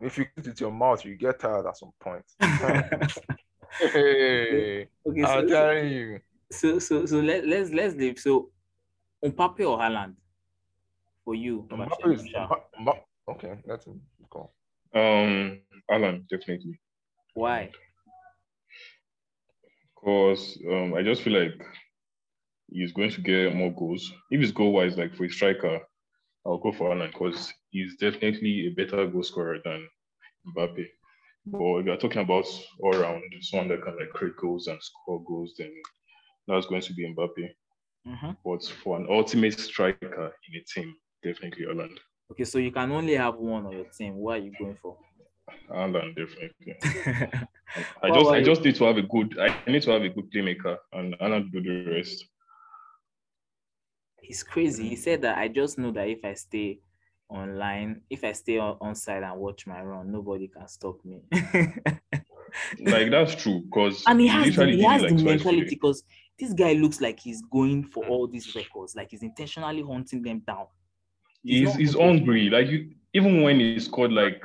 if 0.00 0.18
you 0.18 0.24
keep 0.34 0.46
it 0.48 0.56
to 0.56 0.64
your 0.64 0.72
mouth 0.72 1.04
you 1.04 1.14
get 1.14 1.38
tired 1.38 1.66
at 1.66 1.76
some 1.76 1.92
point 2.00 2.24
hey 3.78 4.88
okay, 5.06 5.22
I'm 5.22 5.48
so, 5.48 5.48
telling 5.48 5.88
you 5.88 6.20
so 6.50 6.78
so 6.78 7.06
so 7.06 7.20
let, 7.20 7.46
let's 7.46 7.70
let's 7.70 7.94
leave. 7.94 8.18
So 8.18 8.50
Mbappe 9.24 9.60
or 9.60 9.78
Haaland 9.78 10.14
for 11.24 11.34
you? 11.34 11.66
Mbappe 11.70 12.12
is- 12.14 12.22
Bashaar? 12.22 12.48
Mba- 12.48 12.62
Mba- 12.80 13.04
okay 13.30 13.54
that's 13.66 13.86
him 13.86 14.00
go 14.30 14.50
Um, 14.94 15.60
Haaland, 15.90 16.28
definitely. 16.28 16.78
Why? 17.34 17.70
Because 19.94 20.58
um, 20.70 20.94
I 20.94 21.02
just 21.02 21.22
feel 21.22 21.32
like 21.42 21.60
he's 22.70 22.92
going 22.92 23.10
to 23.10 23.20
get 23.20 23.56
more 23.56 23.72
goals. 23.72 24.12
If 24.30 24.40
it's 24.40 24.52
goal 24.52 24.72
wise, 24.72 24.96
like 24.96 25.14
for 25.16 25.24
a 25.24 25.30
striker, 25.30 25.80
I'll 26.46 26.58
go 26.58 26.72
for 26.72 26.90
Haaland 26.90 27.12
because 27.12 27.52
he's 27.70 27.96
definitely 27.96 28.68
a 28.68 28.70
better 28.70 29.06
goal 29.06 29.22
scorer 29.22 29.58
than 29.64 29.88
Mbappe. 30.54 30.86
But 31.46 31.76
if 31.78 31.86
you're 31.86 31.96
talking 31.96 32.22
about 32.22 32.46
all 32.80 32.92
round, 32.92 33.22
someone 33.42 33.68
that 33.68 33.82
can 33.82 33.96
like 33.98 34.10
create 34.10 34.36
goals 34.36 34.66
and 34.66 34.82
score 34.82 35.22
goals, 35.24 35.54
then 35.58 35.72
that's 36.48 36.66
going 36.66 36.80
to 36.80 36.94
be 36.94 37.14
Mbappe. 37.14 37.50
hmm 38.06 38.30
But 38.44 38.64
for 38.82 38.98
an 38.98 39.06
ultimate 39.10 39.58
striker 39.58 40.32
in 40.48 40.60
a 40.60 40.64
team, 40.64 40.94
definitely 41.22 41.66
Haaland. 41.66 41.98
Okay, 42.32 42.44
so 42.44 42.58
you 42.58 42.72
can 42.72 42.90
only 42.92 43.14
have 43.14 43.36
one 43.36 43.66
on 43.66 43.72
your 43.72 43.84
team. 43.84 44.16
What 44.16 44.40
are 44.40 44.44
you 44.44 44.52
going 44.58 44.76
for? 44.80 44.96
Haaland, 45.70 46.16
definitely. 46.16 46.76
I 48.02 48.10
just, 48.10 48.30
I 48.30 48.38
you? 48.38 48.44
just 48.44 48.64
need 48.64 48.76
to 48.76 48.84
have 48.84 48.96
a 48.96 49.02
good. 49.02 49.38
I 49.38 49.70
need 49.70 49.82
to 49.82 49.90
have 49.90 50.02
a 50.02 50.08
good 50.08 50.30
playmaker, 50.32 50.78
and 50.92 51.14
Haaland 51.18 51.52
do 51.52 51.60
the 51.60 51.90
rest. 51.90 52.24
He's 54.22 54.42
crazy. 54.42 54.88
He 54.88 54.96
said 54.96 55.20
that 55.22 55.36
I 55.36 55.48
just 55.48 55.78
know 55.78 55.90
that 55.92 56.08
if 56.08 56.24
I 56.24 56.32
stay 56.32 56.80
online. 57.34 58.02
If 58.08 58.24
I 58.24 58.32
stay 58.32 58.58
on, 58.58 58.76
on 58.80 58.94
side 58.94 59.22
and 59.22 59.38
watch 59.38 59.66
my 59.66 59.82
run, 59.82 60.10
nobody 60.10 60.48
can 60.48 60.66
stop 60.68 61.04
me. 61.04 61.22
like 62.80 63.10
that's 63.10 63.34
true 63.34 63.62
because 63.62 64.04
and 64.06 64.20
he 64.20 64.26
has 64.28 64.54
the, 64.54 64.66
he 64.66 64.82
has 64.82 65.02
the 65.02 65.14
mentality 65.14 65.66
because 65.68 66.04
this 66.38 66.52
guy 66.52 66.72
looks 66.74 67.00
like 67.00 67.20
he's 67.20 67.42
going 67.42 67.84
for 67.84 68.04
mm. 68.04 68.10
all 68.10 68.26
these 68.26 68.54
records, 68.54 68.96
like 68.96 69.10
he's 69.10 69.22
intentionally 69.22 69.82
hunting 69.82 70.22
them 70.22 70.42
down. 70.46 70.66
He's 71.42 71.68
he's, 71.68 71.76
he's 71.76 71.94
hungry. 71.94 72.50
Like 72.50 72.68
you, 72.68 72.90
even 73.12 73.42
when 73.42 73.60
he 73.60 73.78
scored 73.78 74.12
like 74.12 74.42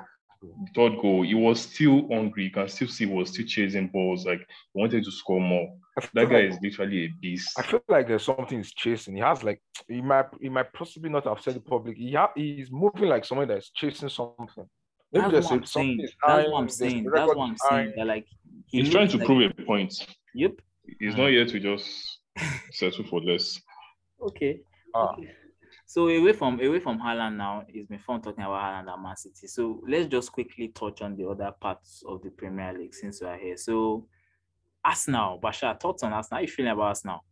third 0.75 0.93
goal, 1.01 1.23
he 1.23 1.33
was 1.33 1.61
still 1.61 2.07
hungry. 2.11 2.45
You 2.45 2.51
can 2.51 2.67
still 2.67 2.87
see 2.87 3.05
he 3.05 3.13
was 3.13 3.29
still 3.29 3.45
chasing 3.45 3.87
balls. 3.87 4.25
Like 4.25 4.39
he 4.39 4.79
wanted 4.79 5.03
to 5.03 5.11
score 5.11 5.41
more. 5.41 5.75
That 6.13 6.29
guy 6.29 6.41
like, 6.41 6.51
is 6.51 6.57
literally 6.61 7.05
a 7.05 7.07
beast. 7.21 7.57
I 7.57 7.63
feel 7.63 7.81
like 7.87 8.07
there's 8.07 8.23
something 8.23 8.57
he's 8.57 8.73
chasing. 8.73 9.15
He 9.15 9.21
has 9.21 9.43
like 9.43 9.61
he 9.87 10.01
might 10.01 10.25
he 10.41 10.49
might 10.49 10.71
possibly 10.73 11.09
not 11.09 11.25
have 11.25 11.41
said 11.41 11.55
it 11.55 11.65
publicly. 11.65 12.05
He 12.05 12.13
ha- 12.13 12.31
he's 12.35 12.71
moving 12.71 13.09
like 13.09 13.25
someone 13.25 13.47
that's 13.47 13.69
chasing 13.71 14.09
something. 14.09 14.65
Maybe 15.11 15.31
that's 15.31 15.45
what 15.49 15.53
I'm 15.53 15.65
saying. 15.65 16.07
That's 16.25 16.49
what 16.49 16.59
I'm 16.59 16.69
saying. 16.69 17.09
That's 17.13 17.27
what 17.27 17.37
I'm 17.39 17.57
saying. 17.57 17.93
That 17.97 18.07
like 18.07 18.25
he 18.67 18.81
he's 18.81 18.89
trying 18.91 19.09
to 19.09 19.17
like, 19.17 19.25
prove 19.25 19.51
a 19.57 19.63
point. 19.63 19.93
Yep. 20.35 20.53
He's 20.99 21.15
not 21.15 21.29
here 21.29 21.45
to 21.45 21.59
just 21.59 22.19
settle 22.71 23.05
for 23.05 23.21
less. 23.21 23.59
Okay. 24.21 24.59
Ah. 24.93 25.13
okay. 25.13 25.31
So 25.89 26.07
away 26.07 26.33
from 26.33 26.59
away 26.59 26.79
from 26.79 26.99
Haaland 26.99 27.37
now, 27.37 27.63
it's 27.67 27.89
been 27.89 27.97
fun 27.97 28.21
talking 28.21 28.43
about 28.43 28.61
Haaland 28.61 28.93
and 28.93 29.01
Man 29.01 29.17
City. 29.17 29.47
So 29.47 29.81
let's 29.87 30.05
just 30.05 30.31
quickly 30.31 30.67
touch 30.67 31.01
on 31.01 31.15
the 31.15 31.27
other 31.27 31.51
parts 31.59 32.03
of 32.07 32.21
the 32.21 32.29
Premier 32.29 32.71
League 32.77 32.93
since 32.93 33.21
we 33.21 33.27
are 33.27 33.39
here. 33.39 33.57
So 33.57 34.05
Arsenal, 34.85 35.39
Bashaar, 35.41 35.79
thoughts 35.79 36.03
on 36.03 36.13
Arsenal? 36.13 36.37
How 36.37 36.41
you 36.43 36.47
feeling 36.47 36.73
about 36.73 36.89
Arsenal? 36.89 37.25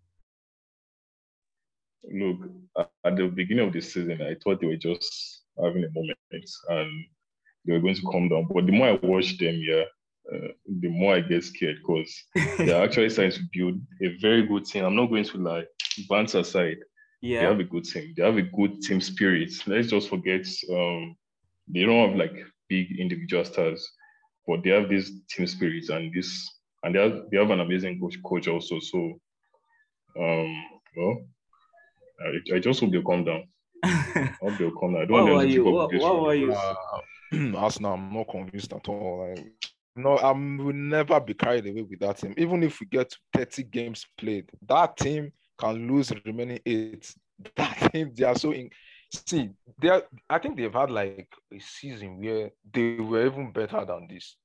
Look, 2.12 2.50
at 3.06 3.16
the 3.16 3.28
beginning 3.28 3.68
of 3.68 3.74
the 3.74 3.80
season, 3.80 4.24
I 4.24 4.36
thought 4.44 4.60
they 4.60 4.66
were 4.66 4.76
just 4.76 5.44
having 5.64 5.84
a 5.84 5.92
moment 5.94 6.18
and 6.70 6.92
they 7.64 7.74
were 7.74 7.80
going 7.80 7.94
to 7.94 8.02
calm 8.12 8.28
down. 8.28 8.48
But 8.52 8.66
the 8.66 8.72
more 8.72 8.88
I 8.88 9.00
watch 9.04 9.38
them, 9.38 9.62
yeah, 9.64 9.84
uh, 10.34 10.48
the 10.80 10.90
more 10.90 11.14
I 11.14 11.20
get 11.20 11.44
scared 11.44 11.78
because 11.86 12.12
they're 12.58 12.84
actually 12.84 13.12
starting 13.12 13.34
to 13.34 13.48
build 13.54 13.80
a 14.02 14.18
very 14.20 14.48
good 14.48 14.66
team. 14.66 14.84
I'm 14.84 14.96
not 14.96 15.12
going 15.12 15.26
to 15.26 15.38
lie, 15.38 15.66
bants 16.10 16.34
aside 16.34 16.78
yeah. 17.22 17.40
They 17.40 17.46
have 17.46 17.60
a 17.60 17.64
good 17.64 17.86
team. 17.86 18.14
They 18.16 18.24
have 18.24 18.38
a 18.38 18.42
good 18.42 18.82
team 18.82 19.02
spirit. 19.02 19.52
Let's 19.66 19.90
just 19.90 20.10
forget 20.10 20.46
um, 20.72 21.16
they 21.68 21.84
don't 21.84 22.10
have 22.10 22.18
like 22.18 22.34
big 22.70 23.00
individual 23.00 23.46
stars, 23.46 23.88
but 24.48 24.64
they 24.64 24.70
have 24.70 24.90
this 24.90 25.12
team 25.30 25.48
spirit 25.48 25.90
and 25.90 26.14
this 26.14 26.50
and 26.84 26.96
they 26.96 27.00
have 27.00 27.24
they 27.32 27.38
have 27.38 27.50
an 27.50 27.60
amazing 27.60 28.00
coach 28.00 28.18
coach 28.24 28.48
also. 28.48 28.80
So 28.80 29.20
um 30.20 30.64
well 30.96 31.18
I, 32.20 32.56
I 32.56 32.60
just 32.60 32.80
hope 32.80 32.92
they'll 32.92 33.04
calm 33.04 33.26
down. 33.26 33.44
I 33.84 34.36
hope 34.42 34.58
they'll 34.58 34.72
calm 34.72 34.94
down. 34.94 35.04
I 35.04 35.06
don't 35.06 35.12
what 35.12 35.32
want 35.32 35.42
them 35.42 35.50
to 35.50 35.54
you? 35.54 35.64
What, 35.66 35.94
what 35.94 36.22
were 36.22 36.36
you? 36.36 36.54
Uh, 36.54 36.76
Arsenal, 37.58 37.94
I'm 37.94 38.14
not 38.14 38.30
convinced 38.30 38.74
at 38.74 38.88
all. 38.88 39.28
Like, 39.30 39.46
no, 39.96 40.18
I 40.18 40.32
will 40.32 40.74
never 40.74 41.20
be 41.20 41.34
carried 41.34 41.68
away 41.68 41.82
with 41.82 42.00
that 42.00 42.18
team. 42.18 42.34
Even 42.38 42.64
if 42.64 42.80
we 42.80 42.88
get 42.88 43.14
30 43.34 43.64
games 43.64 44.06
played, 44.18 44.50
that 44.68 44.98
team 44.98 45.32
can 45.58 45.88
lose 45.88 46.12
remaining 46.26 46.60
eight. 46.66 47.14
That 47.56 47.92
team, 47.92 48.12
they 48.16 48.24
are 48.24 48.36
so 48.36 48.52
in. 48.52 48.72
See, 49.14 49.52
they 49.80 49.90
are, 49.90 50.02
I 50.28 50.40
think 50.40 50.58
they've 50.58 50.74
had 50.74 50.90
like 50.90 51.30
a 51.54 51.60
season 51.60 52.20
where 52.20 52.50
they 52.74 52.96
were 52.96 53.28
even 53.28 53.52
better 53.52 53.86
than 53.86 54.08
this. 54.10 54.38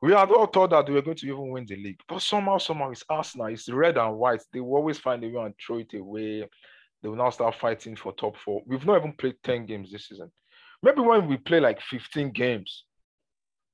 We 0.00 0.12
had 0.12 0.30
all 0.30 0.46
thought 0.46 0.70
that 0.70 0.86
they 0.86 0.92
were 0.92 1.02
going 1.02 1.18
to 1.18 1.26
even 1.26 1.50
win 1.50 1.66
the 1.66 1.76
league, 1.76 2.00
but 2.08 2.22
somehow, 2.22 2.58
somehow, 2.58 2.90
it's 2.90 3.04
Arsenal. 3.08 3.48
It's 3.48 3.68
red 3.68 3.98
and 3.98 4.16
white. 4.16 4.40
They 4.52 4.60
will 4.60 4.76
always 4.76 4.98
find 4.98 5.22
a 5.24 5.28
way 5.28 5.44
and 5.44 5.54
throw 5.64 5.78
it 5.78 5.92
away. 5.92 6.48
They 7.02 7.08
will 7.08 7.16
now 7.16 7.30
start 7.30 7.56
fighting 7.56 7.96
for 7.96 8.12
top 8.12 8.36
four. 8.38 8.62
We've 8.66 8.86
not 8.86 8.98
even 8.98 9.12
played 9.12 9.36
10 9.44 9.66
games 9.66 9.90
this 9.92 10.08
season. 10.08 10.30
Maybe 10.82 11.00
when 11.00 11.26
we 11.26 11.36
play 11.36 11.60
like 11.60 11.80
15 11.82 12.30
games, 12.30 12.84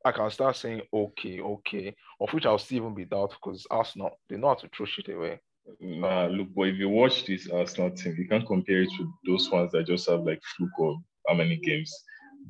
I 0.04 0.12
can 0.12 0.30
start 0.30 0.56
saying, 0.56 0.82
okay, 0.92 1.40
okay, 1.40 1.94
of 2.20 2.32
which 2.32 2.44
I'll 2.44 2.58
still 2.58 2.78
even 2.78 2.94
be 2.94 3.04
doubtful 3.04 3.38
because 3.42 3.66
Arsenal, 3.70 4.18
they 4.28 4.36
know 4.36 4.48
how 4.48 4.54
to 4.54 4.68
throw 4.68 4.84
shit 4.86 5.08
away. 5.08 5.40
Nah, 5.80 6.27
look, 6.27 6.48
but 6.55 6.68
if 6.68 6.77
you 6.77 6.88
watch 6.88 7.24
this 7.27 7.48
Arsenal 7.50 7.90
team, 7.90 8.14
you 8.18 8.29
can't 8.29 8.46
compare 8.46 8.83
it 8.83 8.90
to 8.96 9.12
those 9.27 9.50
ones 9.50 9.72
that 9.72 9.87
just 9.87 10.09
have 10.09 10.20
like 10.20 10.40
fluke 10.57 10.70
of 10.79 10.96
how 11.29 11.35
many 11.35 11.57
games. 11.57 11.92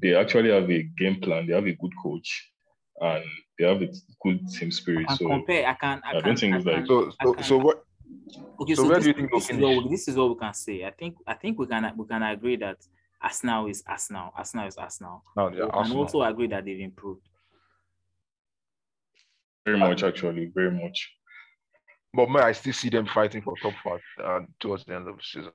They 0.03 0.14
actually 0.14 0.50
have 0.50 0.70
a 0.70 0.83
game 0.98 1.20
plan. 1.20 1.46
They 1.46 1.55
have 1.55 1.66
a 1.66 1.72
good 1.72 1.92
coach, 2.03 2.50
and 3.00 3.24
they 3.59 3.66
have 3.66 3.83
a 3.83 3.88
good 4.22 4.48
team 4.48 4.72
spirit. 4.72 5.07
I 5.09 5.16
so 5.16 5.29
compare. 5.29 5.66
I 5.66 5.74
can. 5.74 6.03
I, 6.05 6.16
I 6.16 6.20
don't 6.20 6.38
think 6.38 6.55
I 6.55 6.57
it's 6.59 6.66
like 6.66 6.87
so. 6.87 7.12
So, 7.22 7.37
so 7.42 7.59
what? 7.59 7.85
Okay, 8.61 8.74
so, 8.74 8.83
so 8.83 8.88
where 8.88 8.98
this, 8.98 9.05
do 9.05 9.11
you 9.11 9.14
think 9.14 9.31
this 9.33 9.50
is, 9.50 9.57
what, 9.59 9.90
this 9.90 10.09
is 10.09 10.16
what 10.16 10.29
we 10.31 10.37
can 10.37 10.55
say. 10.55 10.85
I 10.85 10.90
think. 10.90 11.16
I 11.27 11.35
think 11.35 11.59
we 11.59 11.66
can. 11.66 11.92
We 11.96 12.07
can 12.07 12.22
agree 12.24 12.57
that 12.57 12.79
Arsenal 13.22 13.66
is 13.66 13.85
Arsenal. 13.87 14.33
Arsenal 14.37 14.66
is 14.66 14.77
Arsenal. 14.77 15.22
No, 15.37 15.53
yeah, 15.53 15.66
and 15.72 15.92
also 15.92 16.22
agree 16.22 16.48
that 16.48 16.64
they've 16.64 16.81
improved. 16.81 17.22
Very 19.64 19.81
uh, 19.81 19.88
much, 19.88 20.03
actually, 20.03 20.50
very 20.55 20.72
much. 20.72 21.11
But 22.14 22.31
may 22.31 22.40
I 22.40 22.53
still 22.53 22.72
see 22.72 22.90
them 22.90 23.07
fighting 23.07 23.42
for 23.42 23.55
top 23.61 23.74
five 23.83 24.00
uh, 24.22 24.40
towards 24.61 24.85
the 24.85 24.94
end 24.94 25.09
of 25.09 25.16
the 25.16 25.22
season. 25.22 25.53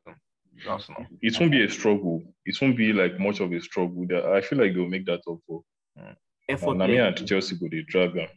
Arsenal. 0.68 1.06
It 1.22 1.40
won't 1.40 1.52
be 1.52 1.64
a 1.64 1.70
struggle. 1.70 2.22
It 2.46 2.58
won't 2.62 2.76
be 2.76 2.92
like 2.92 3.20
much 3.20 3.40
of 3.40 3.54
a 3.54 3.62
struggle. 3.62 4.06
I 4.34 4.42
feel 4.42 4.60
like 4.60 4.74
they'll 4.74 4.88
make 4.88 5.06
that 5.06 5.22
up 5.28 5.38
for. 5.48 5.64
Mm. 5.98 6.16
Uh, 6.52 6.74
Nami 6.74 6.98
and 6.98 7.28
Chelsea 7.28 7.56
go 7.56 7.68
the 7.70 7.84
dragon. 7.84 8.28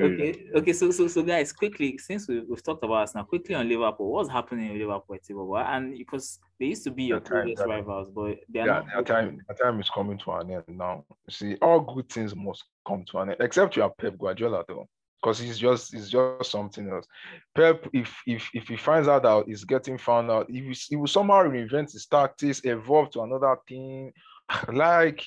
okay, 0.00 0.46
okay. 0.54 0.72
So, 0.72 0.90
so, 0.92 1.08
so, 1.08 1.22
guys, 1.22 1.52
quickly, 1.52 1.98
since 1.98 2.28
we, 2.28 2.40
we've 2.40 2.62
talked 2.62 2.84
about 2.84 3.02
us 3.02 3.14
now, 3.14 3.24
quickly 3.24 3.54
on 3.56 3.68
Liverpool, 3.68 4.12
what's 4.12 4.30
happening 4.30 4.70
in 4.70 4.78
Liverpool, 4.78 5.56
And 5.56 5.98
because 5.98 6.38
they 6.58 6.66
used 6.66 6.84
to 6.84 6.92
be 6.92 7.04
your 7.04 7.20
previous 7.20 7.60
rivals, 7.60 8.10
but 8.14 8.38
they 8.48 8.60
are 8.60 8.66
yeah, 8.66 8.72
not. 8.72 8.86
Their 8.94 9.02
time, 9.02 9.42
their 9.48 9.56
time 9.56 9.80
is 9.80 9.90
coming 9.90 10.18
to 10.18 10.30
an 10.32 10.50
end 10.52 10.64
now. 10.68 11.04
See, 11.28 11.56
all 11.60 11.80
good 11.80 12.08
things 12.08 12.34
must 12.34 12.64
come 12.86 13.04
to 13.10 13.18
an 13.18 13.30
end, 13.30 13.38
except 13.40 13.76
you 13.76 13.82
have 13.82 13.96
Pep 13.98 14.16
Guardiola, 14.16 14.64
though 14.68 14.88
because 15.20 15.38
he's 15.38 15.58
just 15.58 15.92
he's 15.92 16.10
just 16.10 16.50
something 16.50 16.88
else. 16.88 17.06
Pep, 17.54 17.86
if 17.92 18.14
if 18.26 18.48
if 18.54 18.68
he 18.68 18.76
finds 18.76 19.08
out 19.08 19.22
that 19.22 19.44
he's 19.46 19.64
getting 19.64 19.98
found 19.98 20.30
out, 20.30 20.50
he 20.50 20.62
will, 20.62 20.74
he 20.88 20.96
will 20.96 21.06
somehow 21.06 21.42
reinvent 21.42 21.92
his 21.92 22.06
tactics, 22.06 22.60
evolve 22.64 23.10
to 23.10 23.22
another 23.22 23.56
thing. 23.68 24.12
Like 24.72 25.26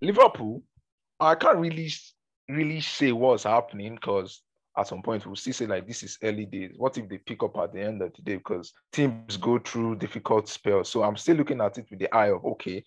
Liverpool, 0.00 0.62
I 1.18 1.34
can't 1.34 1.58
really 1.58 1.90
really 2.48 2.80
say 2.80 3.12
what's 3.12 3.42
happening 3.42 3.96
because 3.96 4.42
at 4.76 4.86
some 4.86 5.02
point 5.02 5.26
we'll 5.26 5.34
still 5.34 5.52
say 5.52 5.66
like 5.66 5.86
this 5.86 6.04
is 6.04 6.18
early 6.22 6.46
days. 6.46 6.72
What 6.76 6.96
if 6.96 7.08
they 7.08 7.18
pick 7.18 7.42
up 7.42 7.56
at 7.58 7.72
the 7.72 7.80
end 7.80 8.00
of 8.00 8.14
the 8.14 8.22
day? 8.22 8.36
Because 8.36 8.72
teams 8.92 9.36
go 9.36 9.58
through 9.58 9.96
difficult 9.96 10.48
spells. 10.48 10.88
So 10.88 11.02
I'm 11.02 11.16
still 11.16 11.36
looking 11.36 11.60
at 11.60 11.78
it 11.78 11.86
with 11.90 11.98
the 11.98 12.14
eye 12.14 12.30
of 12.30 12.44
okay, 12.44 12.84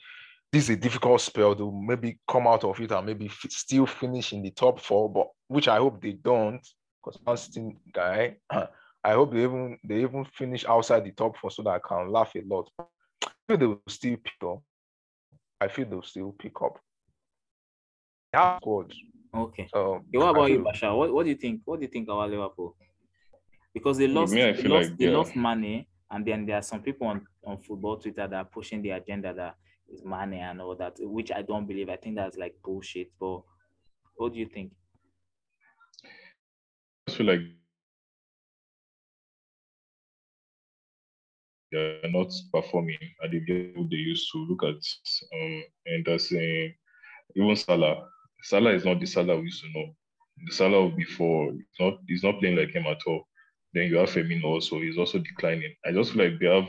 this 0.51 0.65
is 0.65 0.69
a 0.71 0.75
difficult 0.75 1.21
spell. 1.21 1.55
They'll 1.55 1.71
maybe 1.71 2.19
come 2.29 2.47
out 2.47 2.63
of 2.63 2.79
it 2.79 2.91
and 2.91 3.05
maybe 3.05 3.27
f- 3.27 3.45
still 3.49 3.85
finish 3.85 4.33
in 4.33 4.41
the 4.41 4.51
top 4.51 4.81
four, 4.81 5.11
but 5.11 5.27
which 5.47 5.67
I 5.67 5.77
hope 5.77 6.01
they 6.01 6.13
don't, 6.13 6.65
because 7.03 7.19
Man 7.25 7.37
City 7.37 7.77
guy, 7.93 8.35
I 9.03 9.13
hope 9.13 9.33
they 9.33 9.43
even 9.43 9.77
they 9.87 10.01
even 10.01 10.25
finish 10.25 10.65
outside 10.65 11.05
the 11.05 11.11
top 11.11 11.37
four 11.37 11.51
so 11.51 11.63
that 11.63 11.69
I 11.69 11.79
can 11.79 12.11
laugh 12.11 12.33
a 12.35 12.41
lot. 12.45 12.69
I 12.79 13.29
feel 13.47 13.57
they 13.57 13.65
will 13.65 13.81
still 13.87 14.17
pick 14.17 14.47
up. 14.47 14.61
I 15.59 15.67
feel 15.67 15.85
they'll 15.85 16.03
still 16.03 16.35
pick 16.37 16.61
up. 16.61 16.77
They 18.33 18.39
have 18.39 18.57
squads. 18.57 18.95
Okay. 19.33 19.67
So 19.73 20.03
what 20.11 20.29
about 20.29 20.51
you, 20.51 20.59
Bashaar? 20.59 20.95
What, 20.95 21.13
what 21.13 21.23
do 21.23 21.29
you 21.29 21.35
think? 21.35 21.61
What 21.65 21.79
do 21.79 21.85
you 21.85 21.91
think 21.91 22.09
about 22.09 22.29
Liverpool? 22.29 22.75
Because 23.73 23.97
they 23.97 24.07
lost, 24.07 24.33
me, 24.33 24.41
they, 24.41 24.63
lost 24.63 24.89
like, 24.89 24.97
they 24.97 25.05
yeah. 25.05 25.11
lost 25.11 25.33
money, 25.33 25.87
and 26.11 26.25
then 26.25 26.45
there 26.45 26.57
are 26.57 26.61
some 26.61 26.81
people 26.81 27.07
on, 27.07 27.25
on 27.45 27.57
football 27.57 27.95
Twitter 27.95 28.27
that 28.27 28.33
are 28.33 28.43
pushing 28.45 28.81
the 28.81 28.89
agenda 28.89 29.33
that 29.33 29.55
is 29.91 30.03
money 30.03 30.39
and 30.39 30.61
all 30.61 30.75
that, 30.75 30.93
which 30.99 31.31
I 31.31 31.41
don't 31.41 31.67
believe. 31.67 31.89
I 31.89 31.97
think 31.97 32.15
that's 32.15 32.37
like 32.37 32.55
bullshit. 32.63 33.11
But 33.19 33.41
what 34.15 34.33
do 34.33 34.39
you 34.39 34.47
think? 34.47 34.71
I 37.07 37.11
feel 37.11 37.27
like 37.27 37.41
they're 41.71 41.99
not 42.09 42.31
performing 42.53 42.97
at 43.23 43.31
the 43.31 43.39
level 43.47 43.87
they 43.89 43.97
used 43.97 44.29
to. 44.31 44.45
Look 44.49 44.63
at 44.63 44.75
um, 44.75 45.63
and 45.85 46.05
that's 46.05 46.29
saying 46.29 46.73
even 47.35 47.55
Salah. 47.55 48.07
Salah 48.43 48.73
is 48.73 48.85
not 48.85 48.99
the 48.99 49.05
Salah 49.05 49.37
we 49.37 49.43
used 49.43 49.63
to 49.63 49.69
know. 49.73 49.95
The 50.47 50.53
Salah 50.53 50.89
before 50.89 51.51
he's 51.51 51.79
not 51.79 51.93
he's 52.07 52.23
not 52.23 52.39
playing 52.39 52.57
like 52.57 52.71
him 52.71 52.85
at 52.87 53.01
all. 53.07 53.27
Then 53.73 53.87
you 53.87 53.97
have 53.97 54.09
Firmino 54.09 54.43
also, 54.45 54.79
he's 54.81 54.97
also 54.97 55.19
declining. 55.19 55.73
I 55.85 55.93
just 55.93 56.11
feel 56.11 56.25
like 56.25 56.39
they 56.39 56.47
have 56.47 56.67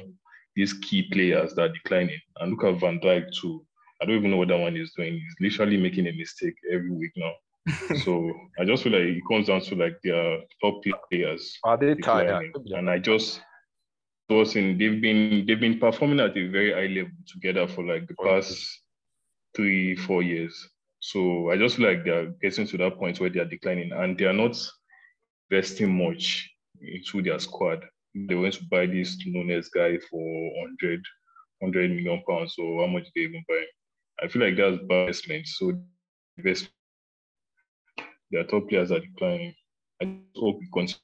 these 0.56 0.72
key 0.72 1.08
players 1.12 1.54
that 1.54 1.62
are 1.62 1.68
declining. 1.68 2.20
And 2.40 2.52
look 2.52 2.64
at 2.64 2.80
Van 2.80 3.00
Dijk 3.00 3.32
too. 3.40 3.64
I 4.00 4.04
don't 4.04 4.16
even 4.16 4.30
know 4.30 4.38
what 4.38 4.48
that 4.48 4.58
one 4.58 4.76
is 4.76 4.92
doing. 4.96 5.14
He's 5.14 5.36
literally 5.40 5.76
making 5.76 6.08
a 6.08 6.12
mistake 6.12 6.54
every 6.70 6.90
week 6.90 7.12
now. 7.16 7.32
so 8.04 8.32
I 8.58 8.64
just 8.64 8.82
feel 8.82 8.92
like 8.92 9.02
it 9.02 9.22
comes 9.30 9.46
down 9.46 9.60
to 9.60 9.76
like 9.76 9.96
their 10.02 10.38
top 10.60 10.82
players. 11.10 11.58
Are 11.62 11.76
they 11.76 11.94
tired? 11.94 12.52
And 12.72 12.90
I 12.90 12.98
just 12.98 13.40
was 14.28 14.56
in 14.56 14.78
they've 14.78 15.00
been 15.00 15.44
they've 15.46 15.60
been 15.60 15.78
performing 15.78 16.20
at 16.20 16.36
a 16.36 16.48
very 16.48 16.72
high 16.72 16.92
level 16.92 17.12
together 17.26 17.66
for 17.68 17.84
like 17.84 18.08
the 18.08 18.14
past 18.14 18.80
three, 19.54 19.94
four 19.94 20.22
years. 20.22 20.68
So 21.00 21.50
I 21.50 21.56
just 21.56 21.76
feel 21.76 21.88
like 21.88 22.04
they're 22.04 22.32
getting 22.40 22.66
to 22.66 22.78
that 22.78 22.96
point 22.96 23.20
where 23.20 23.30
they're 23.30 23.44
declining 23.44 23.92
and 23.92 24.16
they 24.16 24.24
are 24.24 24.32
not 24.32 24.56
investing 25.50 25.96
much 25.96 26.48
into 26.80 27.22
their 27.22 27.38
squad 27.38 27.84
they 28.14 28.34
went 28.34 28.54
to 28.54 28.64
buy 28.70 28.86
this 28.86 29.16
Nunez 29.26 29.68
guy 29.68 29.98
for 30.10 30.20
100, 30.20 31.02
hundred 31.62 31.90
million 31.90 32.22
pounds. 32.28 32.54
So 32.56 32.80
how 32.80 32.86
much 32.86 33.08
they 33.14 33.22
even 33.22 33.44
buy? 33.48 33.64
I 34.22 34.28
feel 34.28 34.42
like 34.42 34.56
that's 34.56 34.80
investment. 34.80 35.46
So 35.46 35.72
investment, 36.36 36.74
their 38.30 38.44
top 38.44 38.68
players 38.68 38.92
are 38.92 39.00
declining. 39.00 39.54
I 40.02 40.18
hope 40.36 40.62
it 40.62 40.68
continues. 40.72 41.00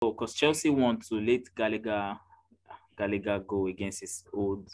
Because 0.00 0.34
Chelsea 0.34 0.68
want 0.70 1.06
to 1.06 1.20
let 1.20 1.42
Gallagher 1.54 2.18
Gallagher 2.98 3.38
go 3.40 3.66
against 3.68 4.00
his 4.00 4.24
old 4.32 4.68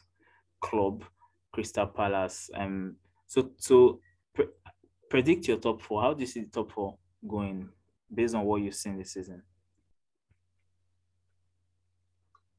club, 0.61 1.05
Crystal 1.53 1.87
Palace. 1.87 2.51
Um, 2.55 2.96
so 3.27 3.51
so 3.57 4.01
pre- 4.35 4.48
predict 5.11 5.46
your 5.48 5.59
top 5.59 5.83
four. 5.83 6.03
How 6.03 6.14
do 6.14 6.20
you 6.20 6.27
see 6.27 6.40
the 6.40 6.51
top 6.51 6.72
four 6.72 6.96
going 7.27 7.68
based 8.12 8.35
on 8.35 8.44
what 8.44 8.62
you've 8.62 8.74
seen 8.74 8.98
this 8.98 9.12
season? 9.12 9.42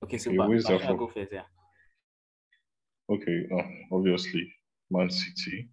Okay, 0.03 0.17
so 0.17 0.29
Okay, 0.31 0.37
where's 0.39 0.65
that 0.65 0.81
from? 0.81 0.97
go 0.97 1.07
first, 1.07 1.31
yeah. 1.33 1.43
Okay, 3.09 3.45
uh, 3.51 3.95
obviously 3.95 4.51
Man 4.91 5.09
City 5.09 5.69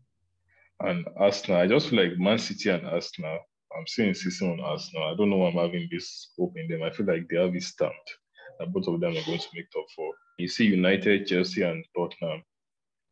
and 0.80 1.06
Arsenal. 1.18 1.60
I 1.60 1.66
just 1.66 1.88
feel 1.90 2.02
like 2.02 2.18
Man 2.18 2.38
City 2.38 2.70
and 2.70 2.86
Arsenal. 2.86 3.38
I'm 3.76 3.86
seeing 3.86 4.14
season 4.14 4.52
on 4.52 4.60
Arsenal. 4.60 5.04
I 5.04 5.14
don't 5.16 5.28
know 5.30 5.36
why 5.38 5.48
I'm 5.48 5.56
having 5.56 5.86
this 5.90 6.32
hope 6.38 6.54
in 6.56 6.68
them. 6.68 6.82
I 6.82 6.90
feel 6.90 7.06
like 7.06 7.28
they 7.28 7.36
have 7.38 7.54
it 7.54 7.62
stamped 7.62 8.10
that 8.58 8.72
both 8.72 8.86
of 8.88 9.00
them 9.00 9.10
are 9.10 9.24
going 9.26 9.38
to 9.38 9.48
make 9.54 9.70
top 9.70 9.84
four. 9.94 10.12
You 10.38 10.48
see, 10.48 10.64
United, 10.66 11.26
Chelsea, 11.26 11.62
and 11.62 11.84
Tottenham 11.94 12.42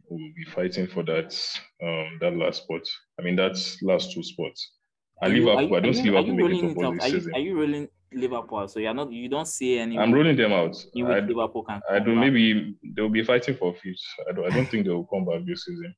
will 0.09 0.19
be 0.37 0.45
fighting 0.55 0.87
for 0.87 1.03
that 1.05 1.35
um 1.83 2.19
that 2.21 2.35
last 2.37 2.63
spot. 2.65 2.83
I 3.19 3.23
mean, 3.23 3.37
that's 3.37 3.83
last 3.83 4.13
two 4.13 4.23
spots. 4.23 4.73
And 5.21 5.33
Are 5.33 5.37
you- 5.37 5.45
Liverpool, 5.47 5.69
you- 5.69 5.77
I 5.77 5.81
don't 5.81 5.95
see 5.95 6.11
Liverpool 6.11 6.35
making 6.35 6.75
top 6.75 6.75
four 6.75 6.95
this 6.95 7.05
season. 7.05 7.35
are 7.35 7.41
you 7.41 7.57
rolling 7.61 7.89
Liverpool? 8.17 8.67
So 8.69 8.81
you're 8.81 8.95
not 8.95 9.13
you 9.13 9.29
don't 9.29 9.47
see 9.49 9.79
any 9.79 9.99
I'm 9.99 10.13
ruling 10.13 10.37
them 10.37 10.53
out. 10.53 10.77
in 10.95 11.07
which 11.07 11.17
I, 11.17 11.21
Liverpool 11.21 11.63
can 11.65 11.81
I 11.91 11.99
come 11.99 12.05
don't. 12.07 12.15
back. 12.17 12.25
Maybe 12.33 12.75
they'll 12.95 13.09
be 13.09 13.25
fighting 13.25 13.57
for 13.57 13.75
fifth. 13.75 13.99
I 14.29 14.33
don't. 14.33 14.47
I 14.51 14.55
don't 14.55 14.71
think 14.71 14.85
they 14.87 14.93
will 14.93 15.05
come 15.07 15.25
back 15.25 15.45
this 15.47 15.65
season. 15.65 15.95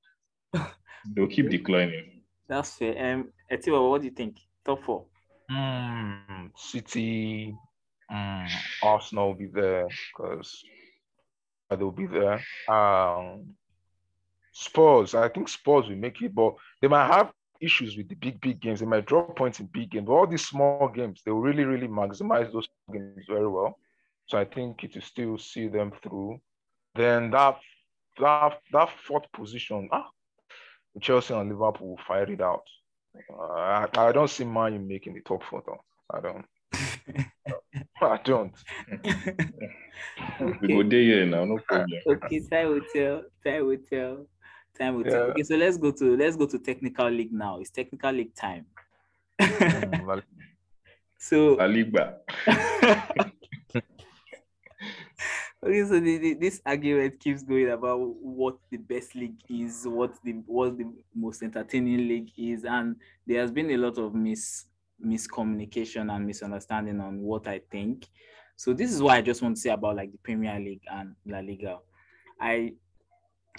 They'll 1.15 1.29
keep 1.29 1.51
declining. 1.51 2.23
That's 2.49 2.73
fair. 2.77 3.15
Um 3.15 3.29
Etiwa, 3.51 3.89
what 3.91 4.01
do 4.01 4.07
you 4.09 4.13
think? 4.15 4.37
Top 4.65 4.83
four. 4.85 5.05
Mm, 5.51 6.51
City, 6.57 7.55
mm, 8.11 8.49
Arsenal 8.83 9.29
will 9.29 9.35
be 9.35 9.47
there 9.47 9.87
because 10.17 10.65
they'll 11.71 11.93
be 11.93 12.07
there. 12.07 12.43
Um, 12.69 13.55
Spurs, 14.53 15.15
I 15.15 15.29
think 15.29 15.49
Spurs 15.49 15.89
will 15.89 15.97
make 15.97 16.21
it, 16.23 16.35
but 16.35 16.55
they 16.83 16.89
might 16.89 17.07
have 17.07 17.31
issues 17.61 17.97
with 17.97 18.09
the 18.09 18.15
big, 18.15 18.41
big 18.41 18.61
games. 18.61 18.81
They 18.81 18.87
might 18.87 19.07
drop 19.07 19.37
points 19.37 19.61
in 19.61 19.67
big 19.67 19.91
games, 19.91 20.07
but 20.07 20.13
all 20.13 20.27
these 20.27 20.47
small 20.47 20.89
games, 20.89 21.23
they 21.25 21.31
will 21.31 21.41
really, 21.41 21.65
really 21.65 21.89
maximize 21.89 22.53
those 22.53 22.69
games 22.93 23.25
very 23.29 23.49
well. 23.49 23.79
So 24.27 24.39
I 24.39 24.45
think 24.45 24.83
it 24.85 24.95
will 24.95 25.03
still 25.03 25.39
see 25.39 25.69
them 25.69 25.93
through. 26.03 26.41
Then 26.95 27.31
that 27.31 27.59
that 28.19 28.61
that 28.73 28.89
fourth 29.07 29.31
position, 29.33 29.89
ah, 29.93 30.09
Chelsea 31.01 31.35
and 31.35 31.51
Liverpool 31.51 31.91
will 31.91 32.01
fire 32.07 32.31
it 32.31 32.41
out. 32.41 32.65
Uh, 33.33 33.53
I, 33.53 33.89
I 33.97 34.13
don't 34.13 34.29
see 34.29 34.45
Man 34.45 34.75
U 34.75 34.81
making 34.81 35.15
the 35.15 35.21
top 35.21 35.43
four 35.45 35.63
though. 35.67 35.83
I 36.11 36.21
don't. 36.21 36.45
I 38.03 38.19
don't. 38.25 38.55
We 40.61 40.69
go 40.69 40.83
there 40.83 41.01
here 41.01 41.27
now, 41.27 41.45
no 41.45 41.59
problem. 41.59 42.01
okay, 42.07 42.41
time 42.41 42.69
will 42.69 42.81
tell. 42.93 43.23
Time 43.45 43.67
will 43.67 43.79
tell. 43.91 44.27
Time 44.79 44.97
will 44.97 45.05
tell. 45.05 45.31
Okay, 45.31 45.43
so 45.43 45.57
let's 45.57 45.77
go 45.77 45.91
to 45.91 46.17
let's 46.17 46.37
go 46.37 46.47
to 46.47 46.59
technical 46.59 47.09
league 47.09 47.33
now. 47.33 47.59
It's 47.61 47.71
technical 47.71 48.13
league 48.13 48.35
time. 48.35 48.67
So 51.19 51.57
Aliba. 51.57 52.19
okay, 55.65 55.85
so 55.85 55.99
the, 55.99 56.19
the, 56.19 56.35
this 56.35 56.61
argument 56.65 57.19
keeps 57.19 57.43
going 57.43 57.71
about 57.71 57.99
what 57.99 58.59
the 58.71 58.77
best 58.77 59.15
league 59.15 59.41
is, 59.49 59.87
what 59.89 60.15
the 60.23 60.33
what 60.47 60.79
the 60.79 60.87
most 61.15 61.43
entertaining 61.43 62.07
league 62.07 62.31
is, 62.37 62.65
and 62.65 62.97
there 63.27 63.41
has 63.41 63.51
been 63.51 63.71
a 63.71 63.77
lot 63.77 63.99
of 63.99 64.15
mis 64.15 64.67
miscommunication 65.05 66.15
and 66.15 66.27
misunderstanding 66.27 67.01
on 67.01 67.21
what 67.21 67.49
I 67.49 67.61
think. 67.73 68.07
So 68.55 68.73
this 68.73 68.93
is 68.93 69.03
what 69.03 69.17
I 69.17 69.23
just 69.23 69.43
want 69.43 69.57
to 69.57 69.61
say 69.61 69.71
about 69.71 69.97
like 69.97 70.13
the 70.13 70.19
Premier 70.19 70.59
League 70.61 70.85
and 70.91 71.15
La 71.27 71.41
Liga. 71.41 71.79
I 72.41 72.75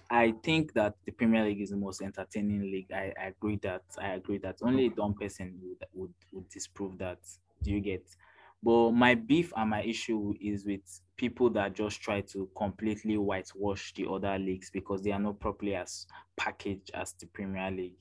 I 0.09 0.33
think 0.43 0.73
that 0.73 0.95
the 1.05 1.11
Premier 1.11 1.43
League 1.45 1.61
is 1.61 1.69
the 1.71 1.77
most 1.77 2.01
entertaining 2.01 2.61
league. 2.61 2.91
I, 2.91 3.13
I 3.19 3.25
agree 3.27 3.57
that 3.57 3.83
I 3.99 4.09
agree 4.13 4.37
that 4.39 4.57
only 4.61 4.87
a 4.87 4.89
dumb 4.89 5.13
person 5.15 5.59
would, 5.61 5.85
would 5.93 6.13
would 6.31 6.49
disprove 6.49 6.97
that. 6.99 7.19
Do 7.61 7.71
you 7.71 7.81
get? 7.81 8.15
But 8.63 8.91
my 8.91 9.13
beef 9.15 9.53
and 9.55 9.69
my 9.69 9.83
issue 9.83 10.33
is 10.41 10.65
with 10.65 11.01
people 11.15 11.49
that 11.51 11.73
just 11.73 12.01
try 12.01 12.21
to 12.21 12.49
completely 12.55 13.17
whitewash 13.17 13.93
the 13.93 14.07
other 14.09 14.37
leagues 14.39 14.71
because 14.71 15.01
they 15.03 15.11
are 15.11 15.19
not 15.19 15.39
properly 15.39 15.75
as 15.75 16.07
packaged 16.35 16.91
as 16.93 17.13
the 17.13 17.27
Premier 17.27 17.69
League. 17.69 17.99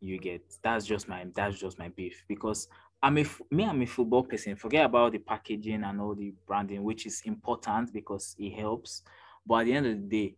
You 0.00 0.18
get 0.18 0.56
that's 0.62 0.86
just 0.86 1.08
my 1.08 1.26
that's 1.34 1.58
just 1.58 1.78
my 1.78 1.88
beef 1.88 2.24
because 2.26 2.68
I'm 3.02 3.18
a 3.18 3.24
me 3.50 3.64
I'm 3.64 3.82
a 3.82 3.86
football 3.86 4.24
person. 4.24 4.56
Forget 4.56 4.86
about 4.86 5.12
the 5.12 5.18
packaging 5.18 5.84
and 5.84 6.00
all 6.00 6.14
the 6.14 6.34
branding, 6.46 6.82
which 6.82 7.04
is 7.06 7.20
important 7.26 7.92
because 7.92 8.34
it 8.38 8.52
helps. 8.54 9.02
But 9.44 9.56
at 9.60 9.64
the 9.64 9.72
end 9.74 9.86
of 9.86 9.96
the 10.00 10.08
day, 10.08 10.36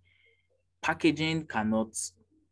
packaging 0.83 1.47
cannot 1.47 1.97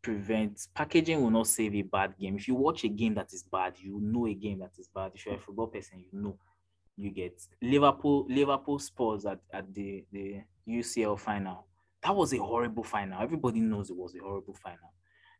prevent 0.02 0.68
packaging 0.74 1.20
will 1.20 1.30
not 1.30 1.46
save 1.46 1.74
a 1.74 1.82
bad 1.82 2.14
game. 2.18 2.36
If 2.36 2.48
you 2.48 2.54
watch 2.54 2.84
a 2.84 2.88
game 2.88 3.14
that 3.14 3.32
is 3.32 3.42
bad, 3.42 3.74
you 3.78 4.00
know 4.00 4.26
a 4.26 4.34
game 4.34 4.60
that 4.60 4.72
is 4.78 4.88
bad. 4.94 5.12
If 5.14 5.26
you're 5.26 5.34
a 5.34 5.38
football 5.38 5.66
person, 5.66 5.98
you 6.10 6.20
know 6.20 6.38
you 6.96 7.10
get 7.10 7.40
Liverpool, 7.62 8.26
Liverpool 8.28 8.78
Spurs 8.78 9.26
at, 9.26 9.40
at 9.52 9.72
the, 9.74 10.04
the 10.12 10.40
UCL 10.68 11.18
final. 11.18 11.66
That 12.02 12.14
was 12.14 12.32
a 12.32 12.38
horrible 12.38 12.84
final. 12.84 13.20
Everybody 13.20 13.60
knows 13.60 13.90
it 13.90 13.96
was 13.96 14.14
a 14.14 14.20
horrible 14.22 14.54
final. 14.54 14.92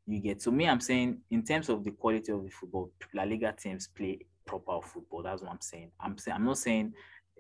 You 0.07 0.21
get 0.21 0.43
so 0.43 0.51
me, 0.51 0.69
I'm 0.69 0.81
saying 0.81 1.19
in 1.31 1.45
terms 1.45 1.69
of 1.69 1.85
the 1.85 1.93
quality 1.93 2.33
of 2.33 2.43
the 2.43 2.51
football, 2.51 2.91
La 3.15 3.23
Liga 3.23 3.55
teams 3.59 3.89
play 3.89 4.19
proper 4.45 4.81
football. 4.83 5.23
That's 5.23 5.43
what 5.43 5.53
I'm 5.53 5.61
saying. 5.61 5.91
I'm 6.01 6.19
saying 6.19 6.35
I'm 6.37 6.45
not 6.45 6.59
saying 6.59 6.93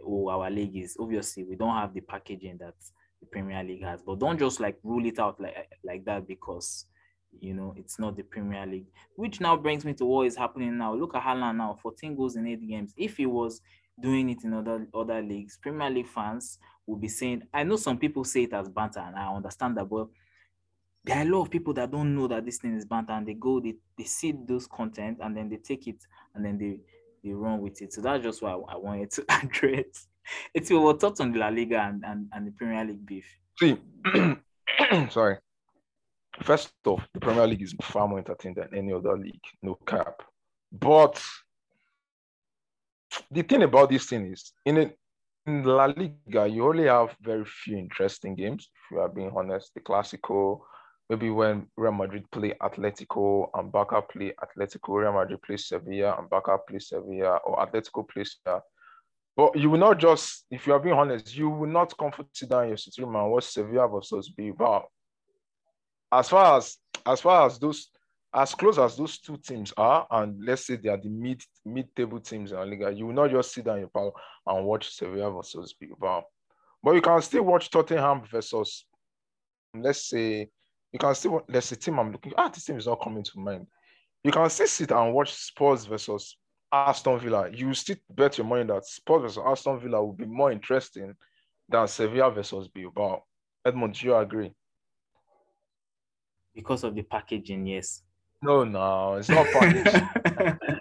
oh 0.07 0.29
our 0.29 0.51
league 0.51 0.77
is 0.77 0.97
obviously 0.99 1.45
we 1.45 1.57
don't 1.57 1.75
have 1.75 1.93
the 1.93 2.01
packaging 2.01 2.59
that 2.59 2.75
the 3.21 3.27
Premier 3.27 3.63
League 3.63 3.85
has, 3.85 4.03
but 4.03 4.19
don't 4.19 4.39
just 4.39 4.61
like 4.61 4.79
rule 4.83 5.05
it 5.07 5.19
out 5.19 5.41
like 5.41 5.69
like 5.85 6.05
that 6.05 6.27
because 6.27 6.87
you 7.41 7.55
know 7.55 7.75
it's 7.77 7.99
not 7.99 8.17
the 8.17 8.23
Premier 8.23 8.67
League. 8.67 8.87
Which 9.17 9.41
now 9.41 9.57
brings 9.57 9.85
me 9.85 9.95
to 9.95 10.05
what 10.05 10.27
is 10.27 10.37
happening 10.37 10.79
now. 10.79 10.95
Look 10.95 11.15
at 11.15 11.23
Haaland 11.23 11.57
now, 11.57 11.79
14 11.83 12.17
goals 12.17 12.37
in 12.37 12.47
eight 12.47 12.67
games. 12.67 12.93
If 12.97 13.17
he 13.17 13.27
was 13.27 13.61
doing 14.01 14.31
it 14.31 14.45
in 14.45 14.55
other 14.55 14.87
other 14.95 15.23
leagues, 15.23 15.59
Premier 15.59 15.91
League 15.91 16.09
fans 16.09 16.59
will 16.87 16.97
be 16.97 17.09
saying, 17.09 17.43
I 17.53 17.63
know 17.63 17.77
some 17.77 17.99
people 17.99 18.25
say 18.25 18.45
it 18.45 18.53
as 18.53 18.69
banter, 18.69 19.01
and 19.01 19.17
I 19.17 19.33
understand 19.33 19.77
that, 19.77 19.89
but 19.89 20.09
there 21.05 21.19
are 21.19 21.23
a 21.23 21.31
lot 21.31 21.43
of 21.43 21.51
people 21.51 21.73
that 21.75 21.91
don't 21.91 22.15
know 22.15 22.27
that 22.29 22.45
this 22.45 22.59
thing 22.59 22.77
is 22.77 22.85
banter 22.85 23.13
and 23.13 23.27
they 23.27 23.35
go, 23.35 23.61
they, 23.61 23.75
they 23.97 24.05
see 24.05 24.35
those 24.47 24.67
content 24.67 25.19
and 25.23 25.35
then 25.37 25.49
they 25.49 25.57
take 25.57 25.87
it 25.87 25.97
and 26.35 26.45
then 26.45 26.59
they 26.59 26.81
they 27.23 27.33
run 27.33 27.61
with 27.61 27.83
it. 27.83 27.93
So 27.93 28.01
that's 28.01 28.23
just 28.23 28.43
why 28.43 28.53
I, 28.53 28.75
I 28.75 28.77
wanted 28.77 29.11
to 29.13 29.25
address. 29.29 30.07
It's 30.55 30.71
your 30.71 30.97
thoughts 30.99 31.21
on 31.21 31.33
the 31.33 31.39
La 31.39 31.49
Liga 31.49 31.81
and, 31.81 32.05
and, 32.05 32.29
and 32.33 32.47
the 32.47 32.53
Premier 32.53 32.85
League 32.85 33.05
beef. 33.05 33.27
See, 33.59 33.77
sorry. 35.11 35.39
First 36.43 36.73
off, 36.87 37.07
the 37.13 37.21
Premier 37.21 37.47
League 37.47 37.63
is 37.63 37.75
far 37.83 38.09
more 38.09 38.19
entertaining 38.19 38.57
than 38.57 38.75
any 38.75 38.93
other 38.93 39.17
league, 39.17 39.43
no 39.63 39.75
cap. 39.87 40.23
But 40.73 41.23
the 43.31 43.43
thing 43.43 43.63
about 43.63 43.91
this 43.91 44.07
thing 44.07 44.33
is, 44.33 44.53
in, 44.65 44.79
a, 44.79 44.91
in 45.47 45.65
La 45.65 45.87
Liga, 45.87 46.49
you 46.49 46.67
only 46.67 46.85
have 46.85 47.15
very 47.21 47.45
few 47.45 47.77
interesting 47.77 48.37
games. 48.37 48.71
If 48.75 48.91
you 48.93 49.01
are 49.01 49.09
being 49.09 49.33
honest, 49.35 49.75
the 49.75 49.81
Clasico, 49.81 50.61
maybe 51.11 51.31
when 51.31 51.67
Real 51.77 51.93
Madrid 51.93 52.31
play 52.31 52.55
Atletico 52.63 53.51
and 53.55 53.71
Barca 53.71 54.01
play 54.01 54.33
Atletico, 54.43 55.01
Real 55.01 55.13
Madrid 55.13 55.43
plays 55.43 55.67
Sevilla 55.67 56.17
and 56.19 56.31
Barca 56.31 56.57
play 56.69 56.79
Sevilla, 56.79 57.37
or 57.45 57.59
Atletico 57.59 58.09
play 58.09 58.25
Sevilla. 58.25 58.63
But 59.37 59.57
you 59.57 59.71
will 59.71 59.79
not 59.79 59.99
just, 59.99 60.45
if 60.51 60.67
you 60.67 60.73
are 60.73 60.81
being 60.81 60.95
honest, 60.95 61.35
you 61.35 61.49
will 61.49 61.69
not 61.69 61.97
comfort 61.97 62.27
sit 62.33 62.51
down 62.51 62.65
in 62.65 62.69
your 62.71 62.77
sitting 62.77 63.05
room 63.05 63.17
and 63.17 63.31
watch 63.31 63.45
Sevilla 63.45 63.89
versus 63.89 64.29
Bilbao. 64.29 64.85
As 66.13 66.29
far 66.29 66.59
as 66.59 66.77
as 67.07 67.21
far 67.21 67.47
as 67.47 67.59
those 67.59 67.89
as 68.33 68.55
close 68.55 68.79
as 68.79 68.97
those 68.97 69.19
two 69.19 69.37
teams 69.37 69.73
are, 69.77 70.07
and 70.11 70.45
let's 70.45 70.67
say 70.67 70.77
they 70.77 70.89
are 70.89 71.01
the 71.01 71.09
mid 71.09 71.43
mid 71.65 71.95
table 71.97 72.21
teams 72.21 72.53
in 72.53 72.59
La 72.59 72.65
Liga, 72.65 72.93
you 72.93 73.07
will 73.07 73.15
not 73.15 73.31
just 73.31 73.53
sit 73.53 73.65
down 73.65 73.77
in 73.77 73.81
your 73.81 73.89
pal 73.89 74.15
and 74.47 74.67
watch 74.67 74.91
Sevilla 74.91 75.31
versus 75.31 75.75
Bilbao. 75.79 76.25
But 76.83 76.95
you 76.95 77.01
can 77.01 77.21
still 77.23 77.43
watch 77.43 77.71
Tottenham 77.71 78.23
versus, 78.31 78.85
let's 79.75 80.09
say, 80.09 80.49
you 80.93 80.99
can 80.99 81.15
still 81.15 81.43
let's 81.49 81.67
say 81.67 81.77
team 81.77 81.99
I'm 81.99 82.13
looking. 82.13 82.33
Ah, 82.37 82.49
this 82.49 82.65
team 82.65 82.77
is 82.77 82.87
not 82.87 83.03
coming 83.03 83.25
to 83.25 83.39
mind. 83.39 83.67
You 84.23 84.33
can 84.33 84.49
still 84.51 84.67
sit 84.67 84.91
and 84.93 85.15
watch 85.15 85.33
Spurs 85.33 85.87
versus 85.87 86.37
Aston 86.73 87.19
Villa. 87.19 87.51
You 87.51 87.75
still 87.75 87.97
bet 88.09 88.39
your 88.39 88.47
money 88.47 88.65
that 88.65 88.87
Spurs 88.87 89.23
versus 89.23 89.43
Aston 89.45 89.81
Villa 89.81 90.03
will 90.03 90.13
be 90.13 90.27
more 90.27 90.53
interesting 90.53 91.15
than 91.69 91.89
Sevilla 91.89 92.31
versus 92.31 92.69
Bilbao. 92.69 93.25
Edmond, 93.65 93.95
do 93.95 94.07
you 94.07 94.17
agree? 94.17 94.53
Because 96.55 96.85
of 96.85 96.95
the 96.95 97.03
packaging, 97.03 97.67
yes. 97.67 98.03
No, 98.43 98.65
no, 98.65 99.15
it's 99.15 99.29
not 99.29 99.47
packaging. 99.53 100.09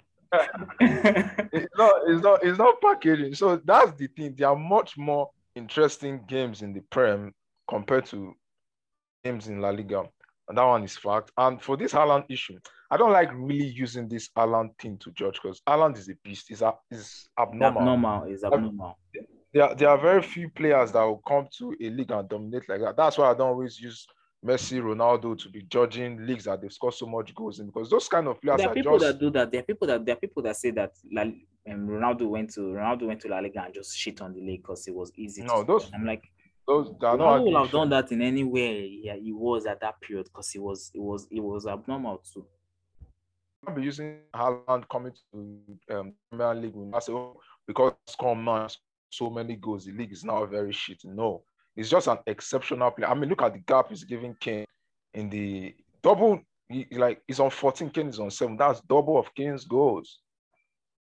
it's 0.80 1.76
not, 1.76 1.94
it's 2.06 2.22
not, 2.22 2.44
it's 2.44 2.58
not 2.58 2.80
packaging. 2.80 3.34
So 3.34 3.56
that's 3.64 3.92
the 3.92 4.06
thing. 4.08 4.34
There 4.36 4.48
are 4.48 4.56
much 4.56 4.96
more 4.96 5.30
interesting 5.54 6.24
games 6.26 6.62
in 6.62 6.72
the 6.72 6.80
Prem 6.80 7.32
compared 7.68 8.06
to 8.06 8.34
games 9.24 9.48
in 9.48 9.60
La 9.60 9.70
Liga. 9.70 10.04
And 10.50 10.58
that 10.58 10.64
one 10.64 10.82
is 10.82 10.96
fact. 10.96 11.30
And 11.38 11.62
for 11.62 11.76
this 11.76 11.92
Haaland 11.92 12.24
issue, 12.28 12.58
I 12.90 12.96
don't 12.96 13.12
like 13.12 13.30
really 13.32 13.68
using 13.68 14.08
this 14.08 14.30
Haaland 14.36 14.76
thing 14.80 14.98
to 14.98 15.12
judge 15.12 15.38
because 15.40 15.62
Haaland 15.64 15.96
is 15.96 16.08
a 16.08 16.14
beast. 16.24 16.50
Is 16.50 16.60
is 16.90 17.28
abnormal. 17.38 17.82
Abnormal 17.82 18.24
is 18.24 18.42
abnormal. 18.42 18.98
There, 19.54 19.62
are, 19.62 19.74
there 19.76 19.88
are 19.88 19.96
very 19.96 20.22
few 20.22 20.50
players 20.50 20.90
that 20.90 21.04
will 21.04 21.22
come 21.24 21.46
to 21.58 21.76
a 21.80 21.90
league 21.90 22.10
and 22.10 22.28
dominate 22.28 22.68
like 22.68 22.80
that. 22.80 22.96
That's 22.96 23.16
why 23.16 23.30
I 23.30 23.34
don't 23.34 23.50
always 23.50 23.80
use 23.80 24.08
Messi, 24.44 24.82
Ronaldo 24.82 25.38
to 25.38 25.48
be 25.50 25.62
judging 25.62 26.26
leagues 26.26 26.46
that 26.46 26.60
they've 26.60 26.72
scored 26.72 26.94
so 26.94 27.06
much 27.06 27.32
goals 27.32 27.60
in 27.60 27.66
because 27.66 27.88
those 27.88 28.08
kind 28.08 28.26
of 28.26 28.40
players 28.42 28.58
there 28.58 28.66
are, 28.66 28.72
are 28.72 28.74
people 28.74 28.98
just, 28.98 29.12
that 29.12 29.20
do 29.20 29.30
that. 29.30 29.52
There 29.52 29.60
are 29.60 29.64
people 29.64 29.86
that 29.86 30.04
there 30.04 30.14
are 30.16 30.18
people 30.18 30.42
that 30.42 30.56
say 30.56 30.72
that 30.72 30.94
La, 31.12 31.22
um, 31.22 31.36
Ronaldo 31.68 32.28
went 32.28 32.52
to 32.54 32.60
Ronaldo 32.60 33.06
went 33.06 33.20
to 33.20 33.28
La 33.28 33.38
Liga 33.38 33.62
and 33.66 33.72
just 33.74 33.96
shit 33.96 34.20
on 34.20 34.32
the 34.32 34.40
league 34.40 34.62
because 34.62 34.88
it 34.88 34.94
was 34.96 35.12
easy. 35.14 35.42
No, 35.42 35.62
those-. 35.62 35.92
I'm 35.94 36.04
like 36.04 36.24
those 36.70 36.86
they 37.00 37.06
are 37.06 37.16
Ronaldo 37.18 37.44
would 37.44 37.56
have 37.62 37.70
done 37.72 37.90
that 37.90 38.12
in 38.12 38.22
any 38.22 38.44
way 38.44 39.00
yeah, 39.02 39.16
he 39.16 39.32
was 39.32 39.66
at 39.66 39.80
that 39.80 40.00
period 40.00 40.26
because 40.26 40.54
it 40.54 40.62
was 40.62 40.90
it 40.94 41.00
was 41.00 41.26
it 41.30 41.40
was 41.40 41.66
abnormal 41.66 42.22
too. 42.32 42.46
I'll 43.66 43.74
be 43.74 43.82
using 43.82 44.20
Haaland 44.34 44.88
coming 44.88 45.12
to 45.32 45.94
um, 45.94 46.14
Premier 46.30 46.54
League. 46.54 46.74
I 46.94 46.98
say, 47.00 47.12
oh, 47.12 47.38
because 47.66 47.92
come 48.18 48.68
so 49.10 49.28
many 49.28 49.56
goals, 49.56 49.84
the 49.84 49.92
league 49.92 50.12
is 50.12 50.24
now 50.24 50.46
very 50.46 50.72
shit. 50.72 51.02
No, 51.04 51.42
it's 51.76 51.90
just 51.90 52.06
an 52.08 52.18
exceptional 52.26 52.90
player. 52.92 53.10
I 53.10 53.14
mean, 53.14 53.28
look 53.28 53.42
at 53.42 53.52
the 53.52 53.58
gap 53.58 53.90
he's 53.90 54.04
giving 54.04 54.34
Kane 54.40 54.64
in 55.14 55.28
the 55.28 55.74
double. 56.02 56.40
he- 56.68 56.86
like 56.92 57.20
he's 57.26 57.40
on 57.40 57.50
14, 57.50 57.90
Kane 57.90 58.08
is 58.08 58.20
on 58.20 58.30
seven. 58.30 58.56
That's 58.56 58.80
double 58.82 59.18
of 59.18 59.34
Kane's 59.34 59.64
goals. 59.64 60.20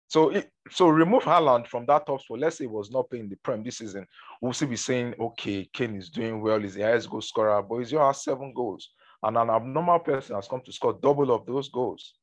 So, 0.10 0.30
it, 0.30 0.50
so 0.72 0.88
remove 0.88 1.22
Haaland 1.22 1.68
from 1.68 1.86
that 1.86 2.08
top 2.08 2.22
spot. 2.22 2.40
Let's 2.40 2.58
say 2.58 2.64
he 2.64 2.68
was 2.68 2.90
not 2.90 3.12
playing 3.12 3.30
the 3.30 3.36
Prem 3.38 3.64
this 3.64 3.78
season. 3.78 4.08
We'll 4.42 4.54
still 4.54 4.68
be 4.68 4.76
saying, 4.76 5.14
okay, 5.20 5.70
Kane 5.72 5.96
is 5.96 6.10
doing 6.10 6.42
well. 6.42 6.60
He's 6.60 6.74
the 6.74 6.82
highest 6.82 7.12
goal 7.12 7.22
scorer, 7.22 7.62
but 7.62 7.78
he's 7.78 7.92
has 7.92 8.24
seven 8.24 8.52
goals, 8.52 8.90
and 9.22 9.38
an 9.38 9.52
abnormal 9.52 10.00
person 10.00 10.36
has 10.36 10.48
come 10.48 10.62
to 10.66 10.72
score 10.72 10.98
double 11.00 11.32
of 11.32 11.46
those 11.46 11.70
goals. 11.70 12.16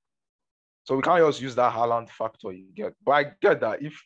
So 0.82 0.96
we 0.96 1.02
can't 1.02 1.24
just 1.24 1.40
use 1.40 1.54
that 1.54 1.72
Haaland 1.72 2.10
factor 2.10 2.52
you 2.52 2.66
get. 2.74 2.92
But 3.04 3.12
I 3.12 3.24
get 3.40 3.60
that 3.60 3.80
if 3.80 3.96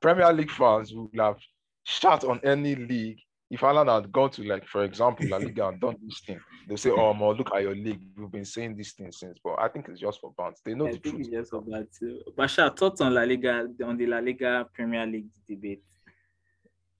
Premier 0.00 0.32
League 0.32 0.50
fans 0.52 0.94
would 0.94 1.10
have 1.18 1.38
shot 1.82 2.22
on 2.22 2.40
any 2.44 2.76
league, 2.76 3.18
if 3.50 3.60
Haaland 3.60 3.92
had 3.94 4.10
gone 4.10 4.30
to 4.30 4.42
like, 4.42 4.66
for 4.66 4.84
example, 4.84 5.26
La 5.28 5.36
Liga 5.36 5.68
and 5.68 5.80
done 5.80 5.96
this 6.02 6.20
thing, 6.26 6.40
they'll 6.66 6.76
say, 6.76 6.90
"Oh, 6.90 7.14
Mo, 7.14 7.30
look 7.32 7.54
at 7.54 7.62
your 7.62 7.76
league. 7.76 8.00
We've 8.16 8.30
been 8.30 8.44
saying 8.44 8.76
this 8.76 8.92
thing 8.92 9.12
since." 9.12 9.38
But 9.42 9.56
I 9.60 9.68
think 9.68 9.88
it's 9.88 10.00
just 10.00 10.20
for 10.20 10.32
bands. 10.36 10.60
They 10.64 10.74
know 10.74 10.88
I 10.88 10.92
the 10.92 10.98
think 10.98 11.16
truth. 11.16 11.26
it's 11.28 11.36
just 11.36 11.52
about 11.52 11.86
too. 11.98 12.20
Bashaar, 12.36 12.76
thoughts 12.76 13.00
on 13.00 13.14
La 13.14 13.22
Liga 13.22 13.68
on 13.84 13.96
the 13.96 14.06
La 14.06 14.18
Liga 14.18 14.66
Premier 14.74 15.06
League 15.06 15.28
debate. 15.48 15.82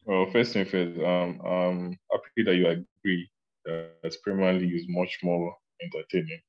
Well, 0.05 0.31
first 0.31 0.53
thing 0.53 0.67
first, 0.67 0.99
um, 1.01 1.41
um, 1.45 1.99
happy 2.13 2.45
that 2.45 2.55
you 2.55 2.69
agree 2.69 3.29
that 3.65 4.17
Premier 4.23 4.53
League 4.53 4.75
is 4.75 4.87
much 4.89 5.19
more 5.25 5.53
entertaining 5.83 6.41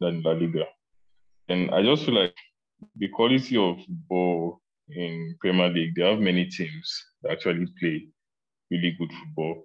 than 0.00 0.22
La 0.22 0.32
Liga. 0.32 0.64
And 1.48 1.70
I 1.72 1.82
just 1.82 2.06
feel 2.06 2.14
like 2.14 2.34
the 2.96 3.08
quality 3.08 3.58
of 3.58 3.76
ball 4.08 4.60
in 4.88 5.36
Premier 5.40 5.68
League, 5.68 5.94
they 5.94 6.08
have 6.08 6.20
many 6.20 6.46
teams 6.46 7.04
that 7.22 7.32
actually 7.32 7.66
play 7.78 8.08
really 8.70 8.96
good 8.98 9.10
football. 9.12 9.64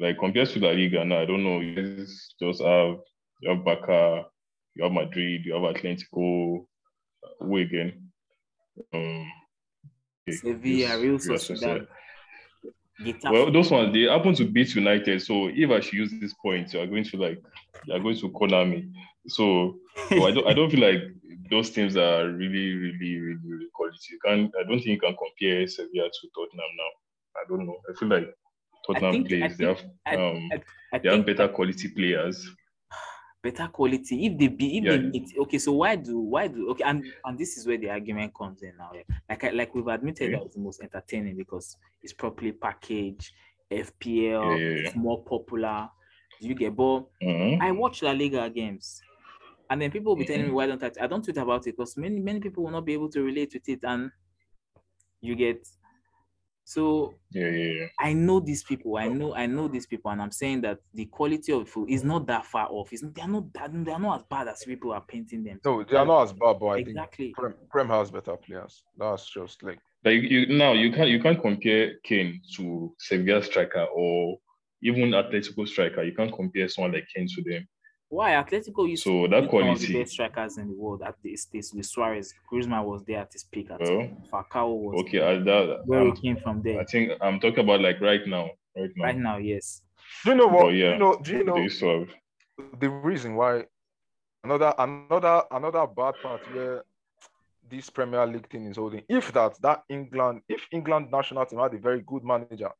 Like 0.00 0.18
compared 0.18 0.48
to 0.50 0.60
La 0.60 0.70
Liga, 0.70 1.04
now 1.04 1.20
I 1.20 1.24
don't 1.24 1.42
know. 1.42 1.60
You 1.60 2.06
just 2.40 2.62
have 2.62 2.98
you 3.40 3.50
have 3.50 3.64
Barca, 3.64 4.26
you 4.74 4.84
have 4.84 4.92
Madrid, 4.92 5.44
you 5.44 5.54
have 5.54 5.62
Atletico, 5.62 6.66
who 7.40 7.56
again? 7.56 8.10
Um, 8.94 9.26
Sevilla, 10.28 10.98
Real 10.98 11.18
Real 11.18 11.18
Sociedad. 11.18 11.86
Well, 13.24 13.50
those 13.50 13.70
ones 13.70 13.92
they 13.94 14.02
happen 14.02 14.34
to 14.34 14.44
beat 14.44 14.74
United. 14.74 15.22
So 15.22 15.48
if 15.48 15.70
I 15.70 15.80
should 15.80 15.94
use 15.94 16.12
this 16.20 16.34
point, 16.34 16.72
you 16.72 16.80
are 16.80 16.86
going 16.86 17.04
to 17.04 17.16
like 17.16 17.42
you 17.86 17.94
are 17.94 18.00
going 18.00 18.16
to 18.18 18.30
corner 18.30 18.64
me. 18.64 18.90
So, 19.26 19.76
so 20.08 20.26
I 20.26 20.30
don't 20.30 20.46
I 20.46 20.52
don't 20.52 20.70
feel 20.70 20.80
like 20.80 21.02
those 21.50 21.70
teams 21.70 21.96
are 21.96 22.28
really, 22.28 22.74
really, 22.74 23.18
really, 23.18 23.40
really 23.44 23.66
quality. 23.74 23.98
You 24.10 24.18
can 24.24 24.52
I 24.58 24.62
don't 24.64 24.78
think 24.78 24.86
you 24.86 25.00
can 25.00 25.16
compare 25.16 25.66
Sevilla 25.66 26.08
to 26.08 26.28
Tottenham 26.34 26.70
now. 26.76 26.90
I 27.36 27.44
don't 27.48 27.66
know. 27.66 27.76
I 27.88 27.98
feel 27.98 28.08
like 28.08 28.34
Tottenham 28.86 29.12
think- 29.12 29.26
I 29.26 29.28
plays. 29.48 29.58
they 29.58 29.66
have 29.66 29.82
I- 30.06 30.16
um 30.16 30.50
I 30.92 30.98
they 30.98 31.16
have 31.16 31.26
better 31.26 31.48
quality 31.48 31.88
players. 31.88 32.48
better 33.42 33.68
quality. 33.68 34.26
If 34.26 34.38
they 34.38 34.48
be, 34.48 34.78
if 34.78 34.84
Yeah. 34.84 34.96
they 34.96 34.98
meet, 34.98 35.32
okay. 35.38 35.58
So 35.58 35.72
why 35.72 35.96
do 35.96 36.18
why 36.20 36.48
do 36.48 36.70
okay? 36.70 36.84
And 36.84 37.04
and 37.24 37.38
this 37.38 37.56
is 37.56 37.66
where 37.66 37.78
the 37.78 37.90
argument 37.90 38.34
comes 38.34 38.62
in 38.62 38.76
now. 38.76 38.92
Like 39.28 39.44
I, 39.44 39.50
like 39.50 39.74
we've 39.74 39.86
admitted 39.86 40.24
Okay. 40.24 40.32
that 40.34 40.46
it's 40.46 40.56
the 40.56 40.60
most 40.62 40.80
entertaining 40.82 41.36
because 41.36 41.76
it's 42.02 42.12
properly 42.12 42.52
packaged. 42.52 43.32
FPL 43.70 44.42
Yeah, 44.42 44.56
yeah, 44.56 44.56
yeah. 44.56 44.88
it's 44.88 44.96
more 44.96 45.22
popular. 45.24 45.88
You 46.40 46.54
get 46.54 46.74
but 46.74 47.04
Mhm. 47.22 47.60
I 47.60 47.70
watch 47.70 48.02
La 48.02 48.10
Liga 48.12 48.50
games, 48.50 49.00
and 49.68 49.80
then 49.80 49.90
people 49.92 50.12
will 50.12 50.16
be 50.18 50.24
telling 50.24 50.46
me 50.46 50.50
Mhm. 50.50 50.54
why 50.54 50.66
don't 50.66 50.82
I? 50.82 50.90
I 51.00 51.06
don't 51.06 51.22
tweet 51.24 51.36
about 51.36 51.66
it 51.68 51.76
because 51.76 51.96
many 51.96 52.18
many 52.18 52.40
people 52.40 52.64
will 52.64 52.72
not 52.72 52.84
be 52.84 52.94
able 52.94 53.08
to 53.10 53.22
relate 53.22 53.54
with 53.54 53.68
it, 53.68 53.80
and 53.84 54.10
you 55.20 55.36
get. 55.36 55.66
So 56.70 57.14
Yeah, 57.32 57.48
yeah, 57.48 57.72
yeah. 57.80 57.86
I 57.98 58.12
know 58.12 58.38
these 58.38 58.62
people. 58.62 58.96
I 58.96 59.08
know 59.08 59.34
I 59.34 59.46
know 59.46 59.66
these 59.66 59.86
people, 59.86 60.12
and 60.12 60.22
I'm 60.22 60.30
saying 60.30 60.60
that 60.60 60.78
the 60.94 61.06
quality 61.06 61.52
of 61.52 61.68
food 61.68 61.90
is 61.90 62.04
not 62.04 62.28
that 62.28 62.46
far 62.46 62.68
off. 62.70 62.92
It's 62.92 63.02
they 63.02 63.22
are 63.22 63.28
not 63.28 63.52
that 63.54 63.84
they 63.84 63.90
are 63.90 63.98
not 63.98 64.20
as 64.20 64.26
bad 64.30 64.46
as 64.46 64.62
people 64.64 64.92
are 64.92 65.00
painting 65.00 65.42
them. 65.42 65.58
No, 65.64 65.82
they 65.82 65.96
are 65.96 66.06
not 66.06 66.22
as 66.22 66.32
bad, 66.32 66.60
but 66.60 66.66
I 66.68 66.76
think 66.76 66.90
exactly. 66.90 67.32
Prem, 67.36 67.54
Prem 67.70 67.88
has 67.88 68.12
better 68.12 68.36
players. 68.36 68.84
That's 68.96 69.28
just 69.28 69.64
like 69.64 69.80
Like 70.04 70.22
you, 70.22 70.28
you 70.28 70.58
now 70.58 70.72
you 70.72 70.92
can't 70.92 71.10
you 71.10 71.20
can't 71.20 71.42
compare 71.42 71.94
Kane 72.04 72.40
to 72.54 72.94
Sevilla 73.00 73.42
striker 73.42 73.86
or 73.92 74.38
even 74.80 75.10
Atletico 75.10 75.66
striker. 75.66 76.04
You 76.04 76.14
can't 76.14 76.32
compare 76.32 76.68
someone 76.68 76.92
like 76.92 77.08
Kane 77.12 77.26
to 77.34 77.42
them. 77.42 77.66
Why 78.10 78.32
Atletico 78.32 78.88
used 78.90 79.04
So 79.04 79.22
to 79.22 79.28
that 79.28 79.42
be 79.42 79.46
one 79.46 79.68
of 79.68 79.78
the 79.78 79.86
quality- 79.86 79.98
best 80.00 80.10
strikers 80.12 80.58
in 80.58 80.66
the 80.66 80.74
world 80.74 81.00
at 81.02 81.14
this 81.22 81.44
this 81.46 81.72
with 81.72 81.86
Suarez. 81.86 82.34
Griezmann 82.50 82.84
was 82.84 83.04
there 83.04 83.20
at 83.20 83.32
his 83.32 83.44
peak. 83.44 83.70
At 83.70 83.80
Well, 83.80 84.08
Falcao 84.30 84.76
was 84.76 85.00
Okay, 85.02 85.20
I, 85.22 85.38
that, 85.38 85.82
where 85.86 86.02
he 86.02 86.10
um, 86.10 86.16
came 86.16 86.36
from 86.36 86.60
there. 86.60 86.80
I 86.80 86.84
think 86.84 87.12
I'm 87.20 87.38
talking 87.38 87.60
about 87.60 87.80
like 87.80 88.00
right 88.00 88.26
now, 88.26 88.50
right 88.76 88.90
now. 88.96 89.04
Right 89.04 89.16
now, 89.16 89.36
yes. 89.38 89.82
do 90.24 90.30
you 90.30 90.36
know 90.36 90.48
what? 90.48 90.62
But 90.64 90.74
yeah, 90.74 90.88
do 90.88 90.92
you 90.92 90.98
know? 90.98 91.20
Do 91.22 91.32
you 91.32 91.44
know 91.44 91.54
They 91.54 91.62
used 91.62 91.80
to 91.80 91.86
have 92.00 92.08
the 92.80 92.90
reason 92.90 93.36
why 93.36 93.64
another 94.42 94.74
another 94.76 95.44
another 95.52 95.86
bad 95.86 96.14
part 96.20 96.40
where 96.52 96.82
this 97.70 97.88
Premier 97.90 98.26
League 98.26 98.48
thing 98.50 98.66
is 98.66 98.76
holding. 98.76 99.02
If 99.08 99.32
that 99.34 99.52
that 99.62 99.84
England, 99.88 100.42
if 100.48 100.66
England 100.72 101.12
national 101.12 101.46
team 101.46 101.60
had 101.60 101.74
a 101.74 101.78
very 101.78 102.02
good 102.04 102.24
manager, 102.24 102.70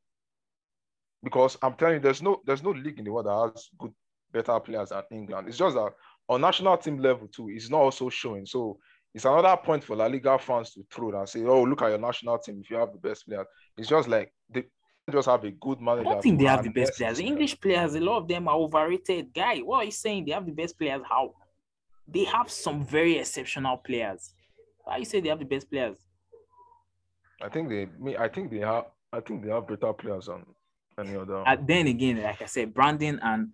because 1.23 1.57
I'm 1.62 1.75
telling 1.75 1.95
you, 1.95 2.01
there's 2.01 2.21
no 2.21 2.43
there's 2.45 2.64
no 2.64 2.71
league 2.73 2.99
in 2.99 3.05
the 3.05 3.12
world 3.12 3.27
that 3.27 3.53
has 3.55 3.71
good 3.79 3.93
better 4.33 4.59
players 4.61 4.90
than 4.90 5.03
England. 5.11 5.49
It's 5.49 5.59
just 5.59 5.75
that 5.77 5.93
on 6.29 6.40
national 6.40 6.77
team 6.77 6.99
level 6.99 7.29
too, 7.29 7.49
it's 7.51 7.71
not 7.71 7.81
also 7.81 8.09
showing. 8.09 8.47
So 8.47 8.79
it's 9.14 9.25
another 9.25 9.57
point 9.57 9.83
for 9.83 9.97
La 9.97 10.07
Liga 10.07 10.38
fans 10.38 10.73
to 10.75 10.87
throw 10.90 11.19
and 11.19 11.29
say, 11.29 11.45
"Oh, 11.45 11.62
look 11.62 11.83
at 11.83 11.88
your 11.88 11.99
national 11.99 12.38
team. 12.38 12.61
If 12.62 12.71
you 12.71 12.77
have 12.77 12.93
the 12.93 12.99
best 12.99 13.27
players, 13.27 13.47
it's 13.77 13.88
just 13.88 14.09
like 14.09 14.33
they 14.49 14.64
just 15.11 15.29
have 15.29 15.43
a 15.45 15.51
good 15.51 15.79
I 15.81 15.83
manager." 15.83 16.05
don't 16.05 16.23
think 16.23 16.38
they 16.38 16.47
have 16.47 16.62
the 16.62 16.71
best 16.71 16.97
players. 16.97 17.19
The 17.19 17.25
English 17.25 17.61
players, 17.61 17.95
a 17.95 18.01
lot 18.01 18.19
of 18.19 18.29
them 18.29 18.47
are 18.47 18.57
overrated. 18.57 19.35
Guy, 19.35 19.59
what 19.59 19.79
are 19.79 19.85
you 19.85 19.90
saying? 19.90 20.25
They 20.25 20.33
have 20.33 20.47
the 20.47 20.53
best 20.53 20.79
players? 20.79 21.03
How? 21.09 21.35
They 22.07 22.25
have 22.25 22.51
some 22.51 22.85
very 22.85 23.19
exceptional 23.19 23.77
players. 23.79 24.33
Why 24.85 24.99
you 24.99 25.05
say 25.05 25.21
they 25.21 25.29
have 25.29 25.40
the 25.40 25.45
best 25.45 25.69
players? 25.69 25.99
I 27.43 27.49
think 27.49 27.69
they 27.69 27.88
me. 27.99 28.16
I 28.16 28.29
think 28.29 28.51
they 28.51 28.59
have. 28.59 28.87
I 29.12 29.21
think 29.21 29.43
they 29.43 29.51
have 29.51 29.66
better 29.66 29.93
players 29.93 30.27
than 30.27 30.47
any 30.99 31.16
other. 31.16 31.43
And 31.47 31.66
then 31.66 31.88
again, 31.88 32.23
like 32.23 32.43
I 32.43 32.47
said, 32.47 32.73
branding 32.73 33.19
and 33.23 33.53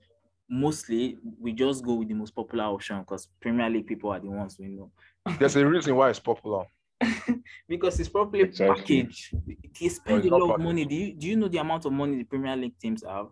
mostly 0.48 1.18
we 1.40 1.52
just 1.52 1.84
go 1.84 1.94
with 1.94 2.08
the 2.08 2.14
most 2.14 2.34
popular 2.34 2.64
option 2.64 3.00
because 3.00 3.28
Premier 3.40 3.68
League 3.68 3.86
people 3.86 4.10
are 4.10 4.20
the 4.20 4.30
ones 4.30 4.58
we 4.58 4.68
know. 4.68 4.90
There's 5.38 5.56
a 5.56 5.66
reason 5.66 5.96
why 5.96 6.10
it's 6.10 6.20
popular. 6.20 6.64
because 7.68 8.00
it's 8.00 8.08
properly 8.08 8.42
Exactly. 8.44 9.02
packaged. 9.02 9.34
They 9.80 9.88
spend 9.88 10.18
it's 10.24 10.28
a 10.32 10.36
lot 10.36 10.54
of 10.54 10.60
money. 10.60 10.84
Do 10.84 10.94
you 10.94 11.14
do 11.14 11.26
you 11.26 11.36
know 11.36 11.48
the 11.48 11.58
amount 11.58 11.84
of 11.84 11.92
money 11.92 12.16
the 12.16 12.24
Premier 12.24 12.56
League 12.56 12.78
teams 12.78 13.04
have? 13.04 13.28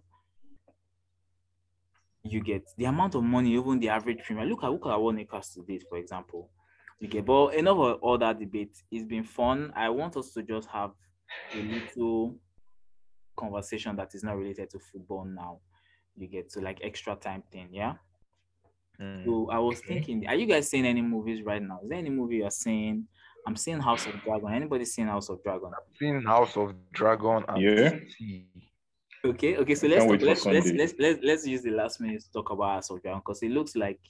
You 2.22 2.40
get 2.40 2.64
the 2.76 2.86
amount 2.86 3.14
of 3.14 3.22
money 3.22 3.54
even 3.54 3.78
the 3.78 3.90
average 3.90 4.22
Premier. 4.24 4.44
Look 4.46 4.64
at 4.64 4.70
look 4.72 4.86
at 4.86 5.00
what 5.00 5.14
Newcastle 5.14 5.62
did, 5.62 5.84
for 5.88 5.98
example. 5.98 6.50
You 6.98 7.08
get 7.08 7.24
but 7.26 7.54
enough 7.54 7.78
of 7.78 8.00
all 8.00 8.18
that 8.18 8.38
debate. 8.38 8.82
It's 8.90 9.04
been 9.04 9.24
fun. 9.24 9.72
I 9.76 9.88
want 9.90 10.16
us 10.16 10.32
to 10.32 10.42
just 10.42 10.68
have 10.68 10.92
a 11.52 11.62
little 11.62 12.36
conversation 13.36 13.96
that 13.96 14.14
is 14.14 14.24
not 14.24 14.36
related 14.36 14.70
to 14.70 14.78
football 14.78 15.24
now. 15.24 15.60
You 16.16 16.28
get 16.28 16.50
to 16.50 16.60
like 16.60 16.80
extra 16.82 17.16
time 17.16 17.42
thing, 17.50 17.68
yeah. 17.72 17.94
So 19.24 19.48
hmm, 19.48 19.50
I 19.50 19.58
was 19.58 19.80
thinking, 19.80 20.26
are 20.26 20.34
you 20.34 20.46
guys 20.46 20.68
seeing 20.70 20.86
any 20.86 21.02
movies 21.02 21.42
right 21.44 21.62
now? 21.62 21.80
Is 21.82 21.88
there 21.88 21.98
any 21.98 22.10
movie 22.10 22.36
you're 22.36 22.50
seeing? 22.50 23.06
I'm 23.46 23.56
seeing 23.56 23.80
House 23.80 24.06
of 24.06 24.14
Dragon. 24.22 24.52
Anybody 24.52 24.84
seen 24.84 25.06
House 25.08 25.28
of 25.30 25.42
Dragon? 25.42 25.72
I've 25.72 25.96
seen 25.98 26.22
House 26.24 26.56
of 26.56 26.74
Dragon 26.92 27.44
and 27.48 27.70
Yeah. 27.70 27.90
Sea. 28.08 28.48
Okay, 29.24 29.56
okay. 29.56 29.74
So 29.74 29.86
let's 29.88 30.06
talk, 30.06 30.20
wait 30.20 30.22
for 30.22 30.26
let's, 30.26 30.46
let's 30.46 30.72
let's 30.72 30.94
let's 30.98 31.20
let's 31.22 31.46
use 31.46 31.62
the 31.62 31.70
last 31.70 32.00
minute 32.00 32.22
to 32.22 32.30
talk 32.32 32.50
about 32.50 32.74
House 32.74 32.90
of 32.90 33.02
Dragon 33.02 33.20
because 33.20 33.42
it 33.42 33.50
looks 33.50 33.74
like 33.76 34.00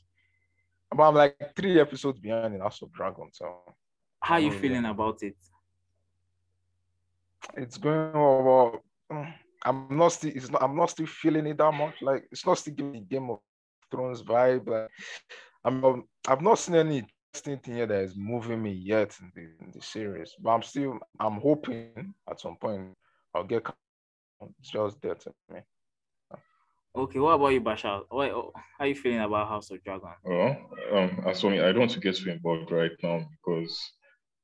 But 0.95 1.09
I'm 1.09 1.15
like 1.15 1.55
three 1.57 1.81
episodes 1.81 2.19
behind 2.21 2.55
in 2.55 2.61
House 2.61 2.83
of 2.83 2.93
Dragon, 2.93 3.29
so 3.33 3.75
how 4.21 4.35
are 4.35 4.41
you 4.41 4.51
feeling 4.51 4.85
about 4.87 5.23
it? 5.23 5.37
it's 7.57 7.77
going 7.79 8.15
over. 8.15 8.79
Mm, 9.13 9.35
I'm 9.65 9.87
not 9.91 10.09
still 10.09 10.33
it's 10.35 10.51
not 10.51 10.63
I'm 10.63 10.77
not 10.77 10.91
still 10.91 11.07
feeling 11.07 11.47
it 11.47 11.59
that 11.59 11.73
much. 11.73 11.95
Like 12.03 12.25
it's 12.31 12.47
not 12.47 12.59
still 12.59 12.75
giving 12.75 12.93
me 12.93 13.07
Game 13.09 13.31
of 13.31 13.39
Thrones 13.91 14.23
vibe. 14.23 14.69
Like 14.69 14.91
I'm 15.65 15.85
um, 15.85 16.05
I've 16.29 16.43
not 16.43 16.59
seen 16.59 16.75
any 16.75 17.07
interesting 17.33 17.59
thing 17.59 17.75
here 17.77 17.87
that 17.87 18.03
is 18.03 18.17
moving 18.17 18.63
me 18.63 18.73
yet 18.73 19.17
in 19.21 19.33
the, 19.35 19.65
in 19.65 19.73
the 19.73 19.83
series. 19.83 20.35
But 20.41 20.51
I'm 20.51 20.63
still 20.63 20.99
I'm 21.19 21.41
hoping 21.41 22.15
at 22.29 22.41
some 22.41 22.57
point 22.57 22.93
I'll 23.35 23.45
get 23.45 23.67
it's 24.61 24.71
just 24.71 25.01
there 25.01 25.15
to 25.15 25.33
me. 25.53 25.61
Okay, 26.97 27.19
what 27.19 27.33
about 27.33 27.49
you, 27.49 27.61
Bashaar? 27.61 28.03
What, 28.09 28.31
how 28.31 28.53
are 28.79 28.87
you 28.87 28.95
feeling 28.95 29.21
about 29.21 29.49
House 29.49 29.71
of 29.71 29.83
Dragon? 29.83 30.11
Well, 30.23 30.57
um, 30.93 31.25
as 31.27 31.41
for 31.41 31.51
me, 31.51 31.59
I 31.59 31.73
don't 31.73 31.81
want 31.81 31.91
to 31.93 32.01
get 32.01 32.17
too 32.17 32.31
involved 32.31 32.71
right 32.71 32.93
now 33.03 33.27
because 33.33 33.77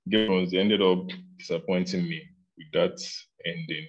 Game 0.08 0.22
of 0.22 0.26
Thrones 0.26 0.54
ended 0.54 0.82
up 0.82 1.06
disappointing 1.38 2.08
me 2.08 2.20
with 2.58 2.72
that 2.72 3.00
ending. 3.46 3.86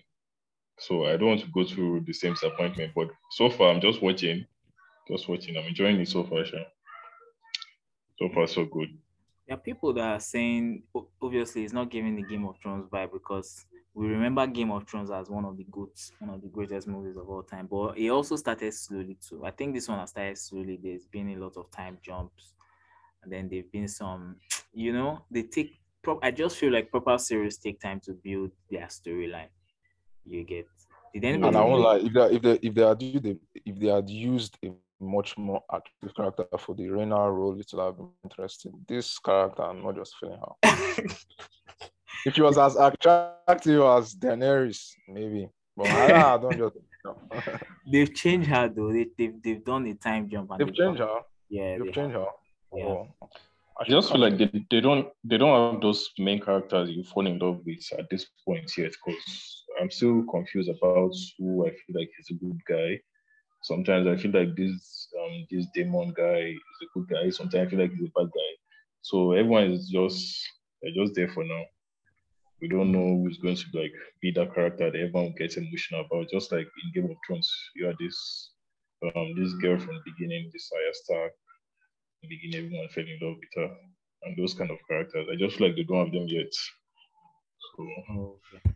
So 0.81 1.05
I 1.05 1.15
don't 1.17 1.29
want 1.29 1.41
to 1.41 1.47
go 1.47 1.63
through 1.63 2.01
the 2.01 2.13
same 2.13 2.33
disappointment. 2.33 2.93
But 2.95 3.09
so 3.31 3.49
far, 3.49 3.71
I'm 3.71 3.81
just 3.81 4.01
watching, 4.01 4.45
just 5.07 5.29
watching. 5.29 5.57
I'm 5.57 5.67
enjoying 5.67 5.99
it 6.01 6.07
so 6.07 6.23
far, 6.23 6.43
Sha. 6.43 6.57
So 8.19 8.29
far, 8.33 8.47
so 8.47 8.65
good. 8.65 8.89
There 9.47 9.57
are 9.57 9.59
people 9.59 9.93
that 9.93 10.07
are 10.07 10.19
saying, 10.19 10.83
obviously, 11.21 11.63
it's 11.63 11.73
not 11.73 11.89
giving 11.89 12.15
the 12.15 12.23
Game 12.23 12.45
of 12.45 12.57
Thrones 12.61 12.87
vibe 12.89 13.11
because 13.11 13.65
we 13.93 14.07
remember 14.07 14.47
Game 14.47 14.71
of 14.71 14.87
Thrones 14.87 15.11
as 15.11 15.29
one 15.29 15.45
of 15.45 15.57
the 15.57 15.65
goods, 15.65 16.13
one 16.19 16.29
of 16.29 16.41
the 16.41 16.47
greatest 16.47 16.87
movies 16.87 17.17
of 17.17 17.29
all 17.29 17.43
time. 17.43 17.67
But 17.69 17.97
it 17.97 18.09
also 18.09 18.35
started 18.35 18.73
slowly 18.73 19.17
too. 19.27 19.45
I 19.45 19.51
think 19.51 19.73
this 19.75 19.87
one 19.87 19.99
has 19.99 20.11
started 20.11 20.37
slowly. 20.37 20.79
There's 20.81 21.07
been 21.07 21.29
a 21.29 21.35
lot 21.35 21.57
of 21.57 21.69
time 21.71 21.97
jumps, 22.01 22.53
and 23.23 23.31
then 23.31 23.49
there've 23.49 23.71
been 23.71 23.87
some, 23.87 24.37
you 24.73 24.93
know, 24.93 25.25
they 25.29 25.43
take. 25.43 25.79
I 26.23 26.31
just 26.31 26.57
feel 26.57 26.71
like 26.71 26.89
proper 26.89 27.17
series 27.17 27.57
take 27.57 27.79
time 27.79 27.99
to 28.05 28.13
build 28.13 28.51
their 28.69 28.87
storyline. 28.87 29.49
You 30.25 30.43
get. 30.43 30.67
Did 31.13 31.25
anybody? 31.25 31.47
And 31.47 31.57
I 31.57 31.61
won't 31.63 31.81
lie. 31.81 31.97
If 31.97 32.13
they 32.13 32.35
if 32.35 32.41
they 32.41 32.67
if 32.67 32.73
they 32.73 32.87
had 32.87 33.01
used 33.01 33.25
if 33.25 33.79
they 33.79 33.87
had 33.87 34.09
used 34.09 34.57
a 34.63 34.71
much 34.99 35.37
more 35.37 35.63
active 35.73 36.15
character 36.15 36.45
for 36.59 36.75
the 36.75 36.83
Rhaena 36.83 37.35
role, 37.35 37.59
it 37.59 37.69
would 37.73 37.83
have 37.83 37.97
been 37.97 38.09
interesting. 38.23 38.73
This 38.87 39.17
character, 39.19 39.63
I'm 39.63 39.83
not 39.83 39.95
just 39.95 40.15
feeling 40.19 40.39
her. 40.39 41.03
if 42.25 42.35
she 42.35 42.41
was 42.41 42.57
as 42.57 42.75
attractive 42.75 43.81
as 43.81 44.15
Daenerys, 44.15 44.91
maybe. 45.07 45.49
But 45.75 45.87
I, 45.87 46.35
I 46.35 46.37
don't 46.37 46.57
just. 46.57 46.75
they've 47.91 48.13
changed 48.13 48.47
her 48.49 48.69
though. 48.69 48.93
They, 48.93 49.07
they've 49.17 49.41
they've 49.43 49.63
done 49.63 49.87
a 49.87 49.95
time 49.95 50.29
jump. 50.29 50.51
And 50.51 50.59
they've, 50.59 50.73
changed 50.73 50.99
her. 50.99 51.21
Yeah, 51.49 51.77
they've 51.77 51.85
they 51.85 51.91
changed 51.91 52.15
have. 52.15 52.25
her. 52.25 52.77
Yeah. 52.77 52.85
Oh. 52.85 53.07
I 53.79 53.89
just 53.89 54.11
feel 54.11 54.21
like 54.21 54.37
they, 54.37 54.65
they 54.69 54.79
don't 54.79 55.07
they 55.23 55.37
don't 55.37 55.73
have 55.73 55.81
those 55.81 56.11
main 56.19 56.39
characters 56.39 56.91
you 56.91 57.03
fall 57.03 57.25
in 57.25 57.39
love 57.39 57.61
with 57.65 57.91
at 57.97 58.09
this 58.11 58.27
point 58.45 58.69
yet 58.77 58.91
because 58.91 59.60
I'm 59.79 59.91
still 59.91 60.23
confused 60.31 60.69
about 60.69 61.13
who 61.37 61.65
I 61.65 61.69
feel 61.69 61.99
like 61.99 62.09
is 62.19 62.31
a 62.31 62.43
good 62.45 62.59
guy. 62.67 62.99
Sometimes 63.63 64.07
I 64.07 64.21
feel 64.21 64.31
like 64.31 64.55
this 64.55 65.07
um 65.21 65.45
this 65.49 65.67
Daemon 65.75 66.13
guy 66.15 66.41
is 66.49 66.79
a 66.83 66.89
good 66.93 67.07
guy. 67.09 67.29
Sometimes 67.29 67.67
I 67.67 67.69
feel 67.69 67.79
like 67.79 67.91
he's 67.91 68.09
a 68.09 68.19
bad 68.19 68.31
guy. 68.33 68.51
So 69.01 69.33
everyone 69.33 69.71
is 69.71 69.89
just 69.89 70.47
they're 70.81 70.93
just 70.93 71.15
there 71.15 71.29
for 71.29 71.43
now 71.43 71.63
we 72.61 72.67
don't 72.67 72.91
know 72.91 73.23
who's 73.23 73.39
going 73.39 73.55
to 73.55 73.65
like 73.73 73.93
be 74.21 74.31
that 74.31 74.53
character 74.53 74.91
that 74.91 74.97
everyone 74.97 75.33
gets 75.37 75.57
emotional 75.57 76.05
about. 76.05 76.29
Just 76.29 76.51
like 76.51 76.67
in 76.83 76.91
Game 76.93 77.11
of 77.11 77.17
Thrones, 77.25 77.51
you 77.75 77.87
had 77.87 77.95
this 77.99 78.51
um 79.15 79.33
this 79.35 79.53
girl 79.53 79.79
from 79.79 79.95
the 79.95 80.11
beginning, 80.11 80.49
this 80.53 80.71
Arya 80.73 80.93
Stark. 80.93 81.31
The 82.21 82.29
beginning, 82.29 82.65
everyone 82.67 82.89
fell 82.89 83.03
in 83.03 83.17
love 83.21 83.37
with 83.39 83.49
her, 83.55 83.75
and 84.23 84.37
those 84.37 84.53
kind 84.53 84.69
of 84.69 84.77
characters. 84.87 85.27
I 85.31 85.35
just 85.35 85.57
feel 85.57 85.67
like 85.67 85.75
they 85.75 85.83
don't 85.83 86.05
have 86.05 86.13
them 86.13 86.27
yet. 86.27 86.53
So. 86.53 87.87
okay. 88.13 88.75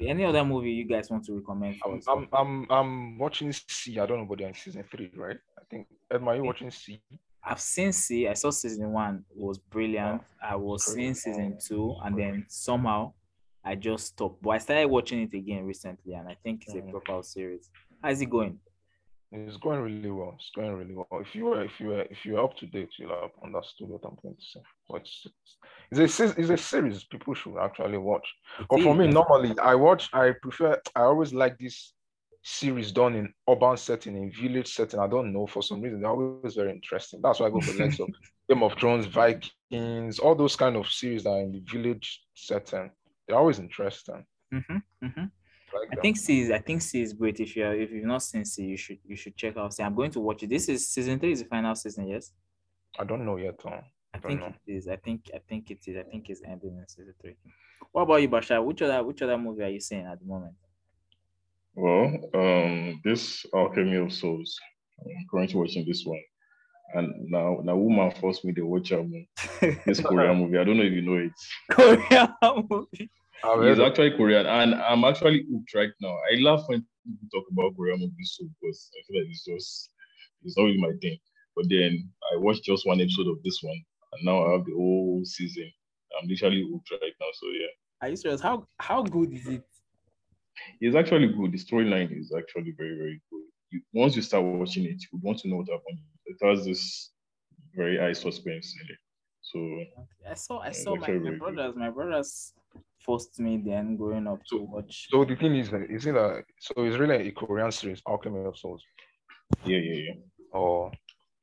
Any 0.00 0.24
other 0.24 0.44
movie 0.44 0.72
you 0.72 0.84
guys 0.84 1.10
want 1.10 1.24
to 1.24 1.38
recommend? 1.38 1.76
I'm, 1.84 2.00
I'm, 2.08 2.28
I'm 2.32 2.66
I'm 2.70 3.18
watching 3.18 3.52
See. 3.52 3.98
I 3.98 4.06
don't 4.06 4.18
know, 4.18 4.26
but 4.26 4.38
they're 4.38 4.48
in 4.48 4.54
season 4.54 4.84
three, 4.90 5.10
right? 5.16 5.38
I 5.58 5.62
think. 5.70 5.86
Are 6.10 6.36
you 6.36 6.44
watching 6.44 6.70
See? 6.70 7.00
I've 7.42 7.60
seen 7.60 7.92
See. 7.92 8.28
I 8.28 8.34
saw 8.34 8.50
season 8.50 8.92
one 8.92 9.24
it 9.30 9.40
was 9.40 9.58
brilliant. 9.58 10.22
I 10.42 10.56
was 10.56 10.92
seeing 10.92 11.14
season 11.14 11.58
two, 11.64 11.94
and 12.04 12.18
then 12.18 12.44
somehow 12.48 13.12
I 13.64 13.74
just 13.74 14.08
stopped. 14.08 14.42
But 14.42 14.50
I 14.50 14.58
started 14.58 14.88
watching 14.88 15.22
it 15.22 15.34
again 15.34 15.64
recently, 15.64 16.14
and 16.14 16.28
I 16.28 16.36
think 16.42 16.64
it's 16.66 16.74
a 16.74 16.80
mm. 16.80 16.90
proper 16.90 17.22
series. 17.22 17.70
How's 18.02 18.20
it 18.20 18.26
going? 18.26 18.58
It's 19.36 19.56
going 19.56 19.80
really 19.80 20.10
well. 20.10 20.34
It's 20.36 20.50
going 20.54 20.72
really 20.72 20.94
well. 20.94 21.20
If 21.20 21.34
you 21.34 21.46
were, 21.46 21.64
if 21.64 21.78
you 21.78 21.88
were, 21.88 22.02
if 22.02 22.24
you're 22.24 22.42
up 22.42 22.56
to 22.58 22.66
date, 22.66 22.90
you'll 22.98 23.10
have 23.10 23.30
understood 23.44 23.88
what 23.88 24.04
I'm 24.04 24.16
going 24.22 24.36
to 24.36 24.42
say. 24.42 24.60
But 24.88 25.02
it's, 25.02 25.26
it's 25.90 26.20
a 26.20 26.40
it's 26.40 26.50
a 26.50 26.56
series 26.56 27.04
people 27.04 27.34
should 27.34 27.58
actually 27.58 27.98
watch. 27.98 28.26
But 28.70 28.82
for 28.82 28.94
me, 28.94 29.08
normally 29.08 29.58
I 29.58 29.74
watch. 29.74 30.08
I 30.12 30.32
prefer. 30.40 30.80
I 30.94 31.02
always 31.02 31.34
like 31.34 31.58
this 31.58 31.92
series 32.42 32.92
done 32.92 33.16
in 33.16 33.32
urban 33.50 33.76
setting, 33.76 34.16
in 34.16 34.30
village 34.30 34.72
setting. 34.72 35.00
I 35.00 35.08
don't 35.08 35.32
know 35.32 35.46
for 35.46 35.62
some 35.62 35.80
reason 35.80 36.00
they're 36.00 36.10
always 36.10 36.54
very 36.54 36.70
interesting. 36.70 37.20
That's 37.20 37.40
why 37.40 37.46
I 37.46 37.50
go 37.50 37.60
for 37.60 37.72
the 37.72 37.84
of 37.84 38.08
Game 38.48 38.62
of 38.62 38.74
Thrones, 38.74 39.06
Vikings, 39.06 40.20
all 40.20 40.36
those 40.36 40.54
kind 40.54 40.76
of 40.76 40.88
series 40.88 41.24
that 41.24 41.30
are 41.30 41.40
in 41.40 41.50
the 41.50 41.60
village 41.60 42.22
setting. 42.34 42.90
They're 43.26 43.36
always 43.36 43.58
interesting. 43.58 44.24
Mm-hmm, 44.54 44.76
mm-hmm. 45.06 45.24
Like 45.80 45.98
I 45.98 46.00
think 46.00 46.16
See 46.16 46.52
I 46.52 46.58
think 46.58 46.82
See 46.82 47.02
is 47.02 47.12
great. 47.12 47.40
If 47.40 47.56
you 47.56 47.64
are 47.64 47.74
if 47.74 47.90
you've 47.90 48.04
not 48.04 48.22
seen 48.22 48.44
See, 48.44 48.64
you 48.64 48.76
should 48.76 48.98
you 49.04 49.16
should 49.16 49.36
check 49.36 49.56
out 49.56 49.74
See. 49.74 49.82
I'm 49.82 49.94
going 49.94 50.10
to 50.12 50.20
watch 50.20 50.42
it. 50.42 50.50
This 50.50 50.68
is 50.68 50.88
season 50.88 51.18
three 51.18 51.32
is 51.32 51.42
the 51.42 51.48
final 51.48 51.74
season, 51.74 52.08
yes? 52.08 52.32
I 52.98 53.04
don't 53.04 53.24
know 53.24 53.36
yet. 53.36 53.60
Huh? 53.62 53.80
I, 54.14 54.18
I 54.18 54.20
think 54.20 54.40
know. 54.40 54.46
it 54.66 54.72
is. 54.72 54.88
I 54.88 54.96
think 54.96 55.30
I 55.34 55.38
think 55.48 55.70
it 55.70 55.78
is. 55.86 55.96
I 55.96 56.02
think 56.02 56.28
it's 56.30 56.42
ending 56.44 56.76
in 56.76 56.88
season 56.88 57.14
three. 57.20 57.36
What 57.92 58.02
about 58.02 58.22
you, 58.22 58.28
Bashaar? 58.28 58.64
Which 58.64 58.82
other 58.82 59.02
which 59.04 59.22
other 59.22 59.38
movie 59.38 59.64
are 59.64 59.68
you 59.68 59.80
seeing 59.80 60.06
at 60.06 60.18
the 60.18 60.26
moment? 60.26 60.54
Well, 61.74 62.06
um, 62.34 63.00
this 63.04 63.44
Alchemy 63.54 63.96
of 63.96 64.12
Souls. 64.12 64.58
I'm 65.00 65.26
currently 65.30 65.56
watching 65.56 65.84
this 65.86 66.04
one. 66.06 66.22
And 66.94 67.30
now, 67.30 67.58
now, 67.62 67.76
woman 67.76 68.10
forced 68.12 68.44
me 68.44 68.54
to 68.54 68.62
watch 68.62 68.92
um, 68.92 69.26
this 69.84 70.00
Korean 70.04 70.38
movie. 70.38 70.56
I 70.56 70.64
don't 70.64 70.76
know 70.78 70.84
if 70.84 70.92
you 70.92 71.02
know 71.02 71.16
it. 71.16 71.32
Korean 71.70 72.28
movie. 72.70 73.10
It's 73.44 73.80
actually 73.80 74.10
Korean, 74.12 74.46
and 74.46 74.74
I'm 74.74 75.04
actually 75.04 75.44
hooked 75.50 75.74
right 75.74 75.90
now. 76.00 76.16
I 76.32 76.40
laugh 76.40 76.64
when 76.66 76.84
people 77.04 77.28
talk 77.32 77.44
about 77.52 77.76
Korean 77.76 78.00
movies 78.00 78.36
so 78.38 78.46
because 78.60 78.90
I 78.94 79.00
feel 79.06 79.22
like 79.22 79.30
it's 79.30 79.44
just 79.44 79.90
it's 80.42 80.56
not 80.56 80.64
really 80.64 80.80
my 80.80 80.92
thing. 81.00 81.18
But 81.54 81.66
then 81.68 82.10
I 82.32 82.36
watched 82.36 82.64
just 82.64 82.86
one 82.86 83.00
episode 83.00 83.28
of 83.28 83.42
this 83.42 83.60
one, 83.62 83.80
and 84.12 84.24
now 84.24 84.46
I 84.46 84.52
have 84.52 84.64
the 84.64 84.74
whole 84.74 85.22
season. 85.24 85.70
I'm 86.20 86.28
literally 86.28 86.66
hooked 86.70 86.90
right 86.90 87.12
now. 87.20 87.26
So 87.34 87.46
yeah. 87.48 87.74
Are 88.02 88.08
you 88.08 88.16
serious? 88.16 88.40
How 88.40 88.66
how 88.78 89.02
good 89.02 89.32
is 89.32 89.46
it? 89.46 89.64
It's 90.80 90.96
actually 90.96 91.28
good. 91.28 91.52
The 91.52 91.58
storyline 91.58 92.18
is 92.18 92.32
actually 92.36 92.72
very, 92.76 92.96
very 92.96 93.20
good. 93.30 93.42
You, 93.70 93.80
once 93.92 94.16
you 94.16 94.22
start 94.22 94.44
watching 94.44 94.84
it, 94.84 95.02
you 95.12 95.20
want 95.22 95.38
to 95.40 95.48
know 95.48 95.56
what 95.56 95.68
happened. 95.68 95.98
It 96.26 96.36
has 96.42 96.64
this 96.64 97.10
very 97.74 97.98
high 97.98 98.12
suspense 98.12 98.74
in 98.80 98.94
it. 98.94 98.98
So 99.42 100.30
I 100.30 100.34
saw 100.34 100.58
I 100.60 100.72
saw 100.72 100.96
my, 100.96 101.08
my 101.08 101.36
brothers, 101.36 101.72
good. 101.72 101.76
my 101.76 101.90
brothers 101.90 102.52
forced 103.06 103.38
me 103.40 103.62
then 103.64 103.96
growing 103.96 104.26
up 104.26 104.40
to 104.50 104.58
watch. 104.72 105.06
So 105.10 105.24
the 105.24 105.36
thing 105.36 105.54
is, 105.56 105.72
is 105.96 106.06
it 106.06 106.16
a 106.16 106.42
so 106.58 106.74
it's 106.78 106.98
really 106.98 107.28
a 107.28 107.32
Korean 107.32 107.72
series, 107.72 108.02
Alchemy 108.06 108.44
of 108.44 108.58
Souls? 108.58 108.82
Yeah, 109.64 109.78
yeah, 109.78 110.00
yeah. 110.06 110.14
Oh, 110.52 110.90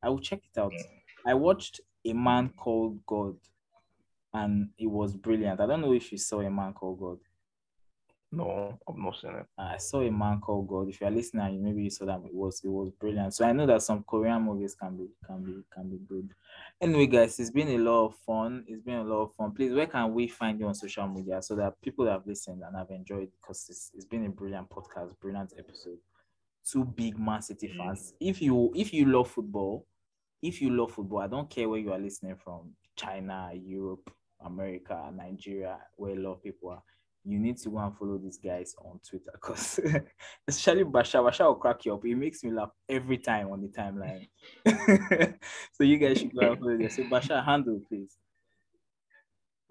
I 0.03 0.09
will 0.09 0.19
check 0.19 0.41
it 0.49 0.59
out. 0.59 0.73
Yeah. 0.73 1.31
I 1.31 1.33
watched 1.33 1.79
A 2.05 2.13
Man 2.13 2.49
Called 2.49 2.99
God, 3.07 3.37
and 4.33 4.69
it 4.77 4.87
was 4.87 5.15
brilliant. 5.15 5.61
I 5.61 5.65
don't 5.65 5.81
know 5.81 5.93
if 5.93 6.11
you 6.11 6.17
saw 6.17 6.41
A 6.41 6.49
Man 6.49 6.73
Called 6.73 6.99
God. 6.99 7.19
No, 8.35 8.79
I've 8.89 8.97
not 8.97 9.15
seen 9.15 9.35
it. 9.35 9.45
I 9.59 9.77
saw 9.77 10.01
a 10.01 10.09
man 10.09 10.39
called 10.39 10.67
God. 10.67 10.89
If 10.89 11.01
you're 11.01 11.11
listening, 11.11 11.63
maybe 11.63 11.83
you 11.83 11.91
saw 11.91 12.05
that 12.05 12.21
it 12.25 12.33
was 12.33 12.61
it 12.63 12.69
was 12.69 12.89
brilliant. 12.99 13.35
So 13.35 13.45
I 13.45 13.51
know 13.51 13.67
that 13.67 13.83
some 13.83 14.03
Korean 14.03 14.41
movies 14.41 14.73
can 14.73 14.97
be 14.97 15.07
can 15.23 15.43
be 15.43 15.61
can 15.71 15.87
be 15.87 15.99
good. 16.09 16.33
Anyway, 16.81 17.05
guys, 17.05 17.39
it's 17.39 17.51
been 17.51 17.67
a 17.67 17.77
lot 17.77 18.05
of 18.05 18.15
fun. 18.15 18.63
It's 18.67 18.81
been 18.81 18.95
a 18.95 19.03
lot 19.03 19.21
of 19.21 19.35
fun. 19.35 19.51
Please, 19.51 19.71
where 19.71 19.85
can 19.85 20.11
we 20.15 20.27
find 20.27 20.59
you 20.59 20.65
on 20.65 20.73
social 20.73 21.07
media 21.07 21.43
so 21.43 21.55
that 21.57 21.79
people 21.79 22.07
have 22.07 22.25
listened 22.25 22.63
and 22.65 22.75
have 22.75 22.89
enjoyed 22.89 23.29
because 23.39 23.67
it's, 23.69 23.91
it's 23.93 24.05
been 24.05 24.25
a 24.25 24.29
brilliant 24.29 24.67
podcast, 24.67 25.11
brilliant 25.21 25.53
episode. 25.59 25.99
Two 26.67 26.85
big 26.85 27.19
Man 27.19 27.43
City 27.43 27.67
mm. 27.67 27.77
fans. 27.77 28.13
If 28.19 28.41
you 28.41 28.71
if 28.75 28.93
you 28.93 29.05
love 29.05 29.29
football, 29.29 29.85
if 30.41 30.59
you 30.59 30.71
love 30.71 30.91
football, 30.91 31.19
I 31.19 31.27
don't 31.27 31.51
care 31.51 31.69
where 31.69 31.79
you 31.79 31.93
are 31.93 31.99
listening 31.99 32.37
from, 32.43 32.71
China, 32.95 33.51
Europe, 33.53 34.11
America, 34.43 35.11
Nigeria, 35.15 35.77
where 35.97 36.13
a 36.13 36.19
lot 36.19 36.33
of 36.33 36.43
people 36.43 36.69
are 36.71 36.81
you 37.25 37.39
need 37.39 37.57
to 37.57 37.69
go 37.69 37.77
and 37.77 37.97
follow 37.97 38.17
these 38.17 38.37
guys 38.37 38.75
on 38.83 38.99
Twitter 39.07 39.31
because 39.33 39.79
especially 40.47 40.83
Bashaar, 40.83 41.29
Bashaar 41.29 41.47
will 41.47 41.55
crack 41.55 41.85
you 41.85 41.93
up. 41.93 42.05
It 42.05 42.15
makes 42.15 42.43
me 42.43 42.51
laugh 42.51 42.71
every 42.89 43.17
time 43.17 43.51
on 43.51 43.61
the 43.61 43.69
timeline. 43.69 44.27
so 45.71 45.83
you 45.83 45.97
guys 45.97 46.19
should 46.19 46.35
go 46.35 46.51
and 46.51 46.59
follow 46.59 46.77
them. 46.77 46.89
So 46.89 47.03
Bashaar, 47.03 47.45
handle 47.45 47.79
please. 47.87 48.17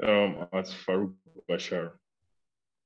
Um, 0.02 0.46
that's 0.52 0.72
Farouk 0.72 1.12
Bashaar. 1.50 1.92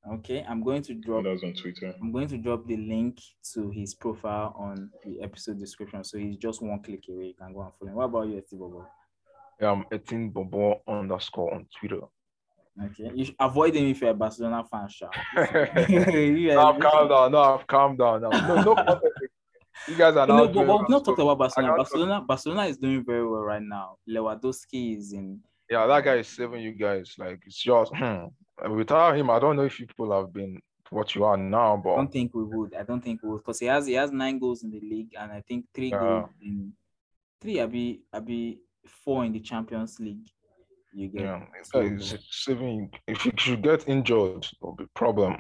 Okay, 0.09 0.45
I'm 0.49 0.63
going 0.63 0.83
to 0.83 0.95
drop. 0.95 1.25
That 1.25 1.31
was 1.31 1.43
on 1.43 1.55
Twitter. 1.55 1.93
I'm 2.01 2.13
going 2.13 2.29
to 2.29 2.39
drop 2.39 2.67
the 2.67 2.77
link 2.77 3.19
to 3.55 3.71
his 3.71 3.95
profile 3.95 4.55
on 4.57 4.91
the 5.05 5.21
episode 5.21 5.59
description, 5.59 6.05
so 6.05 6.17
he's 6.17 6.37
just 6.37 6.63
one 6.63 6.81
click 6.81 7.03
away. 7.09 7.27
You 7.27 7.35
can 7.35 7.53
go 7.53 7.63
and 7.63 7.73
follow 7.79 7.91
him. 7.91 7.97
What 7.97 8.05
about 8.05 8.29
you, 8.29 8.41
Etinbobo? 8.41 8.87
Yeah, 9.61 9.73
I'm 9.73 9.85
Etinbobo 9.93 10.81
underscore 10.87 11.55
on 11.55 11.67
Twitter. 11.79 12.03
Okay, 12.85 13.11
you 13.15 13.25
should 13.25 13.37
avoid 13.41 13.75
him 13.75 13.87
if 13.87 14.01
you're 14.01 14.11
a 14.11 14.15
Barcelona 14.15 14.63
fan, 14.71 14.89
Sha. 14.89 15.09
no, 15.37 16.69
I've 16.69 16.81
calmed 16.81 17.11
down. 17.11 17.33
No, 17.33 17.41
I've 17.41 17.67
calmed 17.67 17.99
down. 17.99 18.21
No, 18.21 18.31
no, 18.31 18.75
no. 18.75 19.01
You 19.89 19.97
guys 19.97 20.17
are 20.17 20.27
No, 20.27 20.49
but, 20.49 20.67
we've 20.67 20.89
not 20.89 21.05
talked 21.05 21.19
about 21.19 21.39
Barcelona. 21.39 21.77
Barcelona, 21.77 22.21
Barcelona 22.21 22.65
is 22.65 22.77
doing 22.77 23.05
very 23.05 23.27
well 23.27 23.43
right 23.43 23.63
now. 23.63 23.97
Lewandowski 24.09 24.99
is 24.99 25.13
in. 25.13 25.41
Yeah, 25.71 25.87
that 25.87 26.05
guy 26.05 26.17
is 26.17 26.29
saving 26.29 26.63
you 26.63 26.73
guys. 26.73 27.15
Like 27.19 27.41
it's 27.47 27.57
just 27.57 27.93
hmm. 27.95 28.27
without 28.75 29.17
him, 29.17 29.31
I 29.31 29.39
don't 29.39 29.57
know 29.57 29.65
if 29.65 29.77
people 29.77 30.13
have 30.13 30.33
been 30.33 30.61
what 30.91 31.15
you 31.15 31.25
are 31.25 31.37
now, 31.37 31.81
But 31.83 31.95
I 31.95 31.97
don't 31.97 32.13
think 32.13 32.35
we 32.35 32.45
would. 32.45 32.75
I 32.75 32.83
don't 32.83 33.03
think 33.03 33.23
we 33.23 33.31
would 33.31 33.39
because 33.39 33.59
he 33.59 33.67
has 33.67 33.87
he 33.87 33.95
has 33.95 34.13
nine 34.13 34.39
goals 34.39 34.63
in 34.63 34.71
the 34.71 34.81
league 34.81 35.15
and 35.19 35.33
I 35.33 35.41
think 35.41 35.65
three 35.75 35.91
Yeah. 35.91 35.99
goals 35.99 36.31
in 36.43 36.73
three. 37.41 37.61
I 37.61 37.67
be 37.67 38.03
I 38.13 38.21
be 38.21 38.61
four 38.87 39.25
in 39.25 39.33
the 39.33 39.41
Champions 39.41 39.99
League. 39.99 40.29
You 40.97 41.09
get 41.09 41.21
yeah, 41.21 41.43
so 41.63 41.83
that 41.83 41.93
is 41.93 42.17
saving. 42.31 42.91
If 43.07 43.27
you 43.27 43.33
should 43.37 43.63
get 43.63 43.87
injured, 43.87 44.47
it'll 44.63 44.75
be 44.75 44.87
problem. 44.95 45.37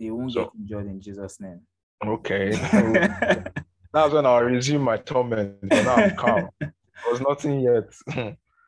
they 0.00 0.10
won't 0.10 0.32
so- 0.32 0.44
get 0.44 0.52
injured 0.58 0.86
in 0.86 1.00
Jesus' 1.02 1.38
name. 1.40 1.60
Okay, 2.06 2.52
that's 3.92 4.14
when 4.14 4.24
I'll 4.24 4.42
resume 4.42 4.80
my 4.80 4.96
torment. 4.96 5.60
But 5.60 5.84
now 5.84 5.96
I'm 5.96 6.16
calm. 6.16 6.48
There's 6.60 7.20
nothing 7.20 7.60
yet. 7.60 7.92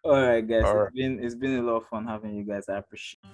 All 0.05 0.13
right, 0.13 0.47
guys. 0.47 0.65
All 0.65 0.77
right. 0.77 0.89
It's 0.89 0.95
been 0.95 1.25
it's 1.25 1.35
been 1.35 1.57
a 1.57 1.63
lot 1.63 1.77
of 1.77 1.87
fun 1.87 2.07
having 2.07 2.35
you 2.35 2.45
guys. 2.45 2.69
I 2.69 2.77
appreciate. 2.77 3.25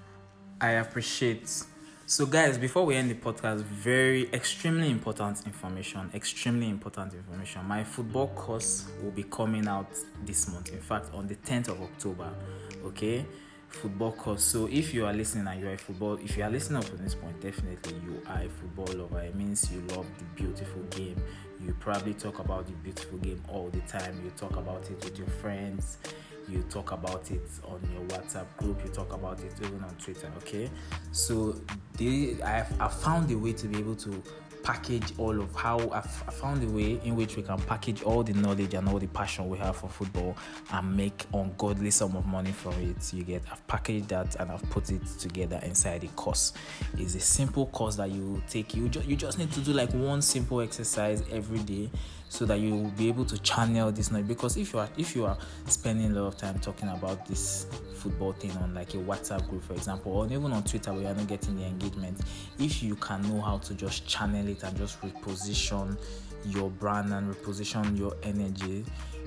I 0.61 0.71
appreciate. 0.85 1.65
So, 2.13 2.27
guys, 2.27 2.59
before 2.59 2.85
we 2.85 2.95
end 2.95 3.11
the 3.11 3.15
podcast, 3.15 3.63
very 3.63 4.31
extremely 4.35 4.91
important 4.91 5.47
information. 5.47 6.11
Extremely 6.13 6.69
important 6.69 7.15
information. 7.15 7.65
My 7.65 7.85
football 7.85 8.29
course 8.29 8.85
will 9.03 9.13
be 9.13 9.23
coming 9.23 9.67
out 9.67 9.89
this 10.23 10.47
month. 10.53 10.75
In 10.75 10.79
fact, 10.79 11.07
on 11.15 11.27
the 11.27 11.37
10th 11.37 11.69
of 11.69 11.81
October. 11.81 12.29
Okay, 12.85 13.25
football 13.71 14.13
course. 14.13 14.45
So, 14.45 14.69
if 14.71 14.93
you 14.93 15.07
are 15.07 15.15
listening 15.15 15.47
and 15.47 15.59
you 15.59 15.69
are 15.69 15.73
a 15.73 15.79
football, 15.79 16.19
if 16.23 16.37
you 16.37 16.45
are 16.45 16.51
listening 16.51 16.81
up 16.81 16.85
to 16.91 16.97
this 16.97 17.15
point, 17.15 17.41
definitely 17.41 17.95
you 18.05 18.21
are 18.29 18.43
a 18.43 18.49
football 18.51 18.95
lover. 18.95 19.23
It 19.23 19.35
means 19.35 19.73
you 19.73 19.81
love 19.97 20.05
the 20.19 20.25
beautiful 20.35 20.83
game. 20.91 21.17
You 21.65 21.75
probably 21.81 22.13
talk 22.13 22.41
about 22.41 22.67
the 22.67 22.73
beautiful 22.73 23.17
game 23.21 23.43
all 23.49 23.71
the 23.71 23.81
time. 23.89 24.21
You 24.23 24.31
talk 24.37 24.57
about 24.59 24.85
it 24.91 25.03
with 25.03 25.17
your 25.17 25.29
friends 25.29 25.97
you 26.49 26.63
talk 26.65 26.93
about 26.93 27.31
it 27.31 27.49
on 27.65 27.81
your 27.93 28.03
WhatsApp 28.09 28.47
group, 28.57 28.83
you 28.85 28.91
talk 28.91 29.13
about 29.13 29.41
it 29.41 29.53
even 29.61 29.83
on 29.85 29.95
Twitter, 29.97 30.31
okay? 30.39 30.71
So 31.13 31.55
they 31.95 32.37
I've, 32.43 32.81
I 32.81 32.89
found 32.89 33.31
a 33.31 33.39
way 33.39 33.53
to 33.53 33.67
be 33.67 33.79
able 33.79 33.97
to 33.97 34.23
package 34.63 35.13
all 35.19 35.41
of 35.41 35.55
how 35.55 35.79
I've, 35.91 36.25
I 36.27 36.31
found 36.31 36.63
a 36.63 36.69
way 36.69 37.01
in 37.05 37.17
which 37.17 37.37
we 37.37 37.43
can 37.43 37.59
package 37.63 38.03
all 38.03 38.23
the 38.23 38.33
knowledge 38.33 38.75
and 38.75 38.89
all 38.89 38.99
the 38.99 39.09
passion 39.09 39.49
we 39.49 39.59
have 39.59 39.77
for 39.77 39.89
football 39.89 40.37
and 40.73 40.97
make 40.97 41.27
ungodly 41.35 41.91
sum 41.91 42.17
of 42.17 42.27
money 42.27 42.53
from 42.53 42.75
it. 42.75 43.13
You 43.13 43.25
get 43.25 43.43
I've 43.51 43.67
packaged 43.67 44.09
that 44.09 44.37
and 44.37 44.51
I've 44.51 44.69
put 44.71 44.91
it 44.91 45.05
together 45.19 45.61
inside 45.65 46.05
a 46.05 46.09
course. 46.09 46.53
It's 46.97 47.15
a 47.15 47.21
simple 47.21 47.67
course 47.67 47.97
that 47.97 48.11
you 48.11 48.43
take. 48.49 48.75
You 48.75 48.89
just 48.89 49.07
you 49.07 49.17
just 49.17 49.39
need 49.39 49.53
to 49.53 49.61
do 49.61 49.73
like 49.73 49.93
one 49.93 50.23
simple 50.23 50.61
exercise 50.61 51.23
every 51.31 51.61
day 51.61 51.91
so 52.33 52.47
that 52.47 52.61
you 52.61 52.75
will 52.75 52.91
be 52.93 53.09
able 53.09 53.27
to 53.27 53.37
channel 53.43 53.93
this 53.93 54.11
knowledge 54.11 54.27
because 54.27 54.57
if 54.57 54.73
you 54.73 54.79
are 54.79 54.89
if 54.97 55.15
you 55.15 55.27
are 55.27 55.37
spending 55.67 56.17
a 56.17 56.23
lot 56.23 56.29
of 56.29 56.37
time 56.39 56.59
talking 56.61 56.89
about 56.89 57.27
this 57.27 57.67
football 57.95 58.33
thing 58.33 58.51
on 58.63 58.73
like 58.73 58.95
a 58.95 58.97
whatsapp 58.97 59.47
group 59.51 59.63
for 59.63 59.75
example 59.75 60.11
or 60.13 60.25
even 60.25 60.51
on 60.51 60.65
twitter 60.65 60.95
where 60.95 61.03
you're 61.03 61.15
not 61.15 61.27
getting 61.27 61.59
the 61.59 61.65
engagement 61.67 62.19
if 62.59 62.83
you 62.83 62.97
can 62.97 63.21
know 63.29 63.39
how 63.43 63.59
to 63.59 63.75
just 63.75 64.07
channel 64.09 64.49
it 64.49 64.63
and 64.63 64.75
just 64.79 64.99
reposition 65.03 65.95
your 66.47 66.71
brand 66.71 67.13
and 67.13 67.35
reposition 67.35 67.99
your 67.99 68.17
energy 68.23 68.83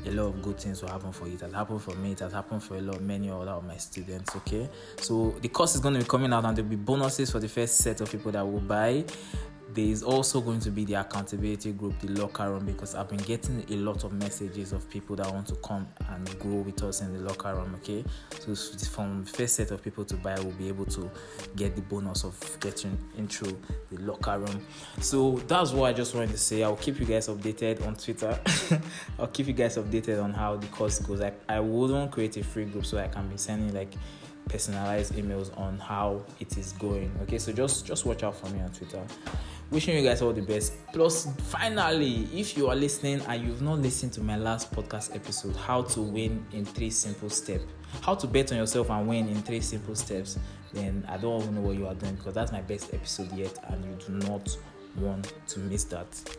a 0.07 0.11
lot 0.11 0.27
of 0.27 0.41
good 0.41 0.59
things 0.59 0.81
will 0.81 0.89
happen 0.89 1.11
for 1.11 1.27
you. 1.27 1.33
It 1.33 1.41
has 1.41 1.51
happened 1.53 1.81
for 1.81 1.95
me. 1.95 2.11
It 2.11 2.19
has 2.19 2.31
happened 2.31 2.61
for 2.61 2.75
a 2.75 2.81
lot, 2.81 3.01
many 3.01 3.29
other 3.29 3.51
of 3.51 3.65
my 3.65 3.77
students. 3.77 4.35
Okay, 4.35 4.69
so 4.97 5.35
the 5.41 5.47
course 5.47 5.73
is 5.73 5.81
going 5.81 5.95
to 5.95 5.99
be 5.99 6.05
coming 6.05 6.31
out, 6.31 6.45
and 6.45 6.55
there'll 6.55 6.69
be 6.69 6.75
bonuses 6.75 7.31
for 7.31 7.39
the 7.39 7.47
first 7.47 7.77
set 7.77 8.01
of 8.01 8.11
people 8.11 8.31
that 8.31 8.45
will 8.45 8.59
buy 8.59 9.03
there 9.75 9.85
is 9.85 10.03
also 10.03 10.39
going 10.39 10.61
to 10.61 10.71
be 10.71 10.85
the 10.85 10.93
accountability 10.93 11.73
group, 11.73 11.99
the 11.99 12.07
locker 12.07 12.49
room, 12.49 12.65
because 12.65 12.95
I've 12.95 13.09
been 13.09 13.19
getting 13.19 13.65
a 13.69 13.75
lot 13.75 14.05
of 14.05 14.13
messages 14.13 14.71
of 14.71 14.89
people 14.89 15.17
that 15.17 15.29
want 15.31 15.47
to 15.47 15.55
come 15.55 15.85
and 16.09 16.39
grow 16.39 16.55
with 16.55 16.81
us 16.81 17.01
in 17.01 17.11
the 17.11 17.19
locker 17.19 17.53
room. 17.53 17.75
Okay, 17.75 18.05
so 18.39 18.55
from 18.87 19.25
the 19.25 19.29
first 19.29 19.57
set 19.57 19.71
of 19.71 19.83
people 19.83 20.05
to 20.05 20.15
buy, 20.15 20.35
we'll 20.39 20.53
be 20.53 20.69
able 20.69 20.85
to 20.85 21.11
get 21.57 21.75
the 21.75 21.81
bonus 21.81 22.23
of 22.23 22.57
getting 22.61 22.97
into 23.17 23.45
the 23.91 23.99
locker 23.99 24.39
room. 24.39 24.65
So 25.01 25.41
that's 25.45 25.71
what 25.71 25.89
I 25.89 25.93
just 25.93 26.15
wanted 26.15 26.31
to 26.31 26.37
say. 26.37 26.63
I'll 26.63 26.77
keep 26.77 26.97
you 26.97 27.05
guys 27.05 27.27
updated 27.27 27.85
on 27.85 27.95
Twitter. 27.95 28.39
I'll 29.19 29.27
keep 29.27 29.47
you 29.47 29.53
guys 29.53 29.77
updated 29.77 30.23
on 30.23 30.31
how 30.31 30.55
the 30.55 30.67
course 30.67 30.99
goes. 30.99 31.19
I, 31.19 31.33
I 31.49 31.59
wouldn't 31.59 32.11
create 32.11 32.37
a 32.37 32.45
free 32.45 32.65
group 32.65 32.85
so 32.85 32.97
I 32.97 33.09
can 33.09 33.27
be 33.27 33.35
sending 33.35 33.73
like 33.73 33.93
personalized 34.47 35.13
emails 35.13 35.55
on 35.57 35.79
how 35.79 36.21
it 36.39 36.57
is 36.57 36.73
going 36.73 37.11
okay 37.21 37.37
so 37.37 37.51
just 37.51 37.85
just 37.85 38.05
watch 38.05 38.23
out 38.23 38.35
for 38.35 38.47
me 38.49 38.61
on 38.61 38.69
twitter 38.71 39.01
wishing 39.71 39.97
you 39.97 40.03
guys 40.03 40.21
all 40.21 40.33
the 40.33 40.41
best. 40.41 40.73
Plus 40.93 41.27
finally 41.49 42.27
if 42.33 42.57
you 42.57 42.69
are 42.69 42.75
listening 42.75 43.21
and 43.27 43.43
you've 43.43 43.61
not 43.61 43.79
listened 43.79 44.13
to 44.13 44.21
my 44.21 44.37
last 44.37 44.71
podcast 44.73 45.15
episode 45.15 45.55
how 45.55 45.81
to 45.81 46.01
win 46.01 46.45
in 46.53 46.65
three 46.65 46.89
simple 46.89 47.29
steps. 47.29 47.63
How 48.01 48.15
to 48.15 48.27
bet 48.27 48.51
on 48.51 48.57
yourself 48.57 48.89
and 48.89 49.07
win 49.07 49.29
in 49.29 49.41
three 49.41 49.61
simple 49.61 49.95
steps 49.95 50.37
then 50.75 51.03
i 51.07 51.17
don't 51.17 51.41
even 51.41 51.55
know 51.55 51.61
what 51.61 51.75
you 51.75 51.87
are 51.87 51.95
doing 51.95 52.13
because 52.15 52.33
that's 52.33 52.51
my 52.51 52.61
best 52.61 52.93
episode 52.93 53.31
yet 53.33 53.57
and 53.69 53.83
you 53.83 53.97
do 54.05 54.27
not 54.27 54.55
want 54.97 55.33
to 55.47 55.59
miss 55.59 55.85
that 55.85 56.37